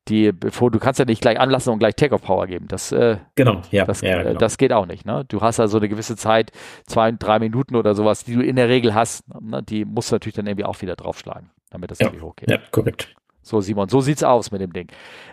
[0.09, 2.69] die, bevor du kannst ja nicht gleich anlassen und gleich Take-off-Power geben.
[2.69, 3.87] Das, äh, Genau, ja.
[3.87, 4.39] das, ja, äh, genau.
[4.39, 5.07] das geht auch nicht.
[5.07, 5.25] Ne?
[5.27, 6.53] Du hast also eine gewisse Zeit,
[6.87, 9.25] zwei, drei Minuten oder sowas, die du in der Regel hast.
[9.41, 9.63] Ne?
[9.63, 12.07] Die musst du natürlich dann irgendwie auch wieder draufschlagen, damit das Ja.
[12.09, 12.51] irgendwie hochgeht.
[12.51, 13.15] ja, korrekt.
[13.43, 14.89] So, Simon, so sieht's aus mit dem Ding.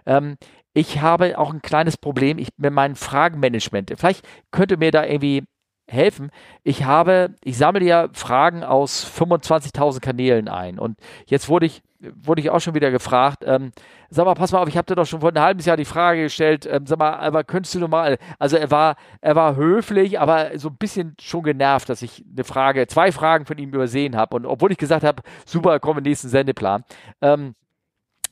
[0.06, 0.38] Ähm,
[0.74, 3.94] ich habe auch ein kleines Problem ich, mit meinem Fragenmanagement.
[3.98, 5.44] Vielleicht könnte mir da irgendwie
[5.88, 6.32] helfen.
[6.64, 10.80] Ich habe, ich sammle ja Fragen aus 25.000 Kanälen ein.
[10.80, 13.72] Und jetzt wurde ich, wurde ich auch schon wieder gefragt, ähm,
[14.10, 15.86] sag mal, pass mal auf, ich habe dir doch schon vor einem halben Jahr die
[15.86, 19.56] Frage gestellt, ähm, sag mal, aber könntest du noch mal, also er war, er war
[19.56, 23.70] höflich, aber so ein bisschen schon genervt, dass ich eine Frage, zwei Fragen von ihm
[23.70, 26.84] übersehen habe und obwohl ich gesagt habe, super, kommen wir nächsten Sendeplan,
[27.22, 27.56] ähm,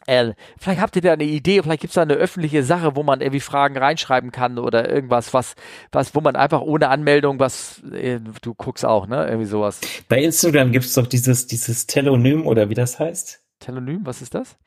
[0.08, 3.04] äh, vielleicht habt ihr da eine Idee, vielleicht gibt es da eine öffentliche Sache, wo
[3.04, 5.56] man irgendwie Fragen reinschreiben kann oder irgendwas, was,
[5.92, 9.26] was, wo man einfach ohne Anmeldung was, äh, du guckst auch, ne?
[9.26, 9.82] Irgendwie sowas.
[10.08, 13.42] Bei Instagram gibt's doch dieses, dieses Telonym oder wie das heißt.
[13.60, 14.58] Telonym, was ist das?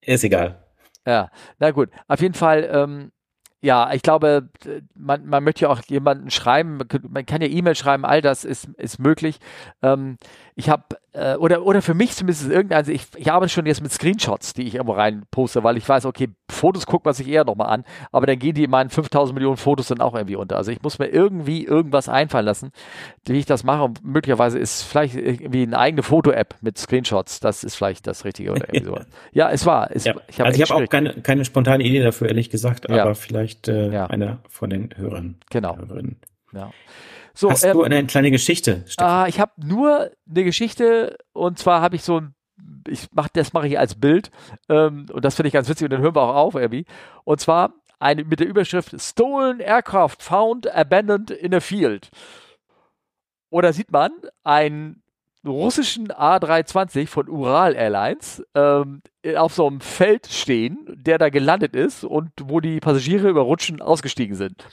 [0.00, 0.64] Ist egal.
[1.06, 1.90] Ja, na gut.
[2.08, 3.12] Auf jeden Fall, ähm,
[3.62, 4.48] ja, ich glaube,
[4.94, 8.22] man, man möchte ja auch jemanden schreiben, man kann- man kann ja E-Mail schreiben, all
[8.22, 9.38] das ist, ist möglich.
[9.82, 10.16] Ähm,
[10.54, 13.82] ich habe, äh, oder, oder für mich zumindest irgendein, also ich, ich arbeite schon jetzt
[13.82, 17.28] mit Screenshots, die ich irgendwo rein poste, weil ich weiß, okay, Fotos guckt man sich
[17.28, 20.36] eher nochmal an, aber dann gehen die in meinen 5000 Millionen Fotos dann auch irgendwie
[20.36, 20.56] unter.
[20.56, 22.70] Also ich muss mir irgendwie irgendwas einfallen lassen,
[23.26, 23.82] wie ich das mache.
[23.84, 28.50] Und möglicherweise ist vielleicht irgendwie eine eigene Foto-App mit Screenshots, das ist vielleicht das Richtige
[28.52, 29.06] oder irgendwie sowas.
[29.32, 29.90] Ja, es war.
[29.94, 30.14] Es, Ja.
[30.28, 33.02] ich hab also ich habe auch keine, keine spontane Idee dafür, ehrlich gesagt, Ja.
[33.02, 34.06] aber vielleicht äh, Ja.
[34.06, 35.36] einer von den Hörern.
[35.50, 35.76] Genau.
[35.76, 36.16] Hörerinnen.
[36.52, 36.70] Ja.
[37.34, 39.10] So, Hast ähm, du eine kleine Geschichte, Stefan?
[39.10, 42.34] Ah, ich habe nur eine Geschichte und zwar habe ich so ein,
[42.88, 44.30] ich mach, das mache ich als Bild
[44.68, 46.86] ähm, und das finde ich ganz witzig und dann hören wir auch auf irgendwie.
[47.24, 52.10] Und zwar eine mit der Überschrift Stolen Aircraft found abandoned in a field.
[53.50, 54.12] Oder sieht man
[54.44, 55.02] einen
[55.44, 59.02] russischen A320 von Ural Airlines ähm,
[59.36, 63.80] auf so einem Feld stehen, der da gelandet ist und wo die Passagiere über Rutschen
[63.80, 64.66] ausgestiegen sind.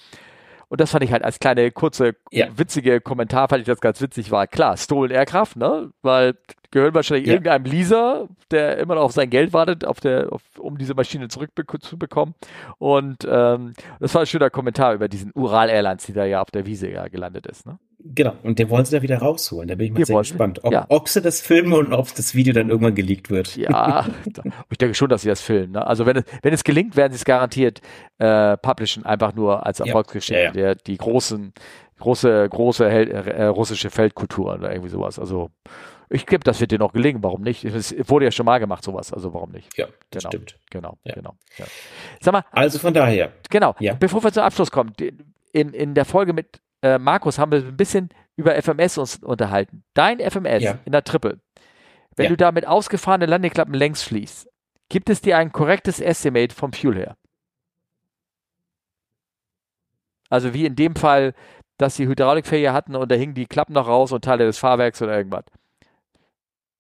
[0.70, 2.48] Und das fand ich halt als kleine, kurze, Ja.
[2.58, 5.92] witzige Kommentar, fand ich das ganz witzig, war klar, Stolen Aircraft, ne?
[6.02, 6.36] Weil
[6.72, 7.34] gehören wahrscheinlich Ja.
[7.34, 11.28] irgendeinem Leaser, der immer noch auf sein Geld wartet, auf der, auf, um diese Maschine
[11.28, 12.36] zurückzubekommen.
[12.78, 16.52] Und ähm, das war ein schöner Kommentar über diesen Ural Airlines, die da ja auf
[16.52, 17.78] der Wiese ja gelandet ist, ne?
[18.10, 19.68] Genau, und den wollen sie da wieder rausholen.
[19.68, 20.86] Da bin ich mal Wir sehr wollen- gespannt, ob, ja.
[20.88, 23.58] ob sie das filmen und ob das Video dann irgendwann geleakt wird.
[23.58, 24.06] Ja,
[24.70, 25.74] ich denke schon, dass sie das filmen.
[25.74, 25.86] Ne?
[25.86, 27.82] Also wenn es, wenn es gelingt, werden sie es garantiert
[28.20, 29.80] äh, publishen, einfach nur als.
[29.80, 30.36] Erfolgsgeschichte.
[30.42, 30.52] Ja, ja.
[30.52, 31.52] Der, die großen,
[32.00, 35.18] große, große Hel äh, russische Feldkultur oder irgendwie sowas.
[35.20, 35.50] Also
[36.10, 37.22] ich glaube, das wird dir noch gelingen.
[37.24, 37.66] Warum nicht?
[37.66, 39.12] Es wurde ja schon mal gemacht, sowas.
[39.14, 39.76] Also warum nicht?
[39.78, 40.30] Ja, das Genau.
[40.32, 40.60] stimmt.
[40.70, 41.14] Genau, Ja.
[41.16, 41.36] genau.
[41.58, 41.66] Ja.
[42.22, 43.76] Sag mal, Also von daher, Genau.
[43.80, 43.94] Ja.
[43.96, 44.94] Bevor wir zum Abschluss kommen,
[45.52, 49.84] in, in der Folge mit äh, Markus haben wir ein bisschen über FMS uns unterhalten.
[49.96, 51.40] Dein FMS in der Triple,
[52.16, 54.48] wenn du da mit ausgefahrenen Landeklappen längs fließt,
[54.90, 57.18] gibt es dir ein korrektes Estimate vom Fuel her?
[60.30, 61.34] Also wie in dem Fall,
[61.78, 65.02] dass die Hydraulikfähige hatten und da hingen die Klappen noch raus und Teile des Fahrwerks
[65.02, 65.46] oder irgendwas.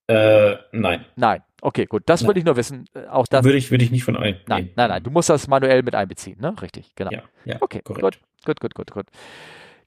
[0.07, 1.41] Äh, nein, Nein.
[1.59, 2.03] Okay, gut.
[2.05, 2.27] Das Nein.
[2.27, 2.85] wollte ich nur wissen.
[2.93, 3.43] Äh, Auch das.
[3.43, 4.35] würde ich, würde ich nicht von ein.
[4.47, 5.03] Nein, nein, nein.
[5.03, 6.53] Du musst das manuell mit einbeziehen, ne?
[6.61, 7.11] Richtig, genau.
[7.11, 8.03] Ja, ja, Okay, korrekt.
[8.03, 9.05] gut, gut, gut, gut, gut.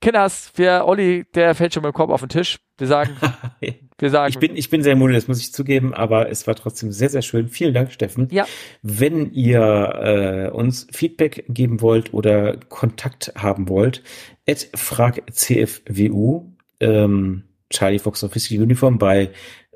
[0.01, 2.59] Kinders, für Olli, der fällt schon mit dem Kopf auf den Tisch.
[2.79, 3.15] Wir sagen,
[3.99, 6.55] wir sagen, Ich bin, ich bin sehr müde, das muss ich zugeben, aber es war
[6.57, 7.49] trotzdem sehr, sehr schön.
[7.49, 8.27] Vielen Dank, Steffen.
[8.33, 8.47] Ja.
[8.83, 14.03] Wenn ihr äh, uns Feedback geben wollt oder Kontakt haben wollt,
[14.49, 19.31] at fragcfwu, ähm, Charlie Fox Official Uniform bei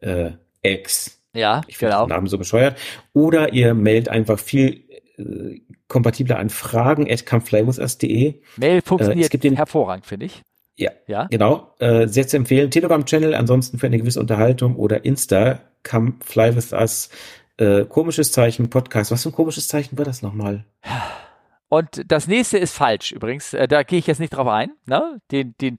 [0.04, 0.32] äh,
[0.62, 1.20] X.
[1.34, 2.06] ja, Ich finde genau.
[2.06, 2.78] den Namen so bescheuert.
[3.12, 4.84] Oder ihr meldet einfach viel
[5.16, 8.40] äh, kompatibler an fragen at comeflywithus.de.
[8.56, 10.42] Mail Äh, funktioniert den- hervorragend, finde ich.
[10.76, 12.70] Ja, Ja, Genau, äh, sehr zu empfehlen.
[12.70, 17.10] Telegram-Channel, ansonsten für eine gewisse Unterhaltung oder Insta, come fly with us.
[17.58, 19.12] Äh, komisches Zeichen, Podcast.
[19.12, 20.64] Was für ein komisches Zeichen war das nochmal?
[21.68, 23.52] und das nächste ist falsch übrigens.
[23.54, 24.72] Äh, Da gehe ich jetzt nicht drauf ein.
[24.86, 25.20] Ne?
[25.30, 25.76] Den, den,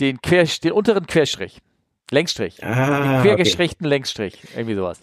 [0.00, 1.60] den, Quer, den unteren Querstrich.
[2.10, 2.62] Längsstrich.
[2.64, 3.28] Ah, okay.
[3.28, 4.38] Quergestrichten Längsstrich.
[4.54, 5.00] Irgendwie sowas.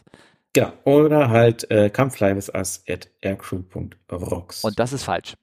[0.54, 0.72] Genau.
[0.84, 4.64] Oder halt äh, come fly with us at aircrew.rocks.
[4.64, 5.36] Und das ist falsch.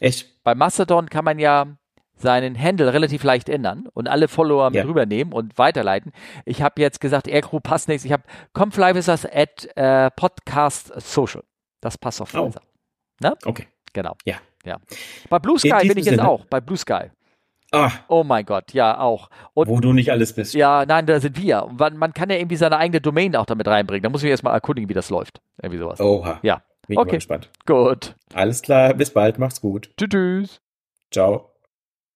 [0.00, 0.42] Echt?
[0.44, 1.66] Bei Mastodon kann man ja
[2.14, 4.84] seinen Handle relativ leicht ändern und alle Follower mit Ja.
[4.84, 6.12] rübernehmen und weiterleiten.
[6.44, 8.04] Ich habe jetzt gesagt, Aircrew passt nichts.
[8.04, 8.24] Ich habe
[9.08, 11.42] us at äh, Podcast Social.
[11.80, 12.46] Das passt auf Oh.
[12.46, 12.62] Pfizer.
[13.20, 13.36] Ne?
[13.44, 13.66] Okay.
[13.92, 14.16] Genau.
[14.24, 14.36] Ja.
[14.64, 14.78] ja.
[15.28, 16.44] Bei Blue Sky In bin ich jetzt Sinne- auch.
[16.46, 17.10] Bei Blue Sky.
[17.72, 19.28] Ah, Oh mein Gott, ja, auch.
[19.54, 20.54] Und wo du nicht alles bist.
[20.54, 21.68] ja, nein, da sind wir.
[21.78, 24.02] Man, man kann ja irgendwie seine eigene Domain auch damit reinbringen.
[24.02, 25.40] Da muss ich erst mal erkundigen, wie das läuft.
[25.62, 26.00] Irgendwie sowas.
[26.00, 26.38] Oha.
[26.42, 26.62] Ja.
[26.86, 27.16] Bin Okay.
[27.16, 27.50] gespannt.
[27.66, 28.14] Gut.
[28.32, 29.90] Alles klar, bis bald, macht's gut.
[29.98, 30.62] Tschüss.
[31.10, 31.50] Ciao.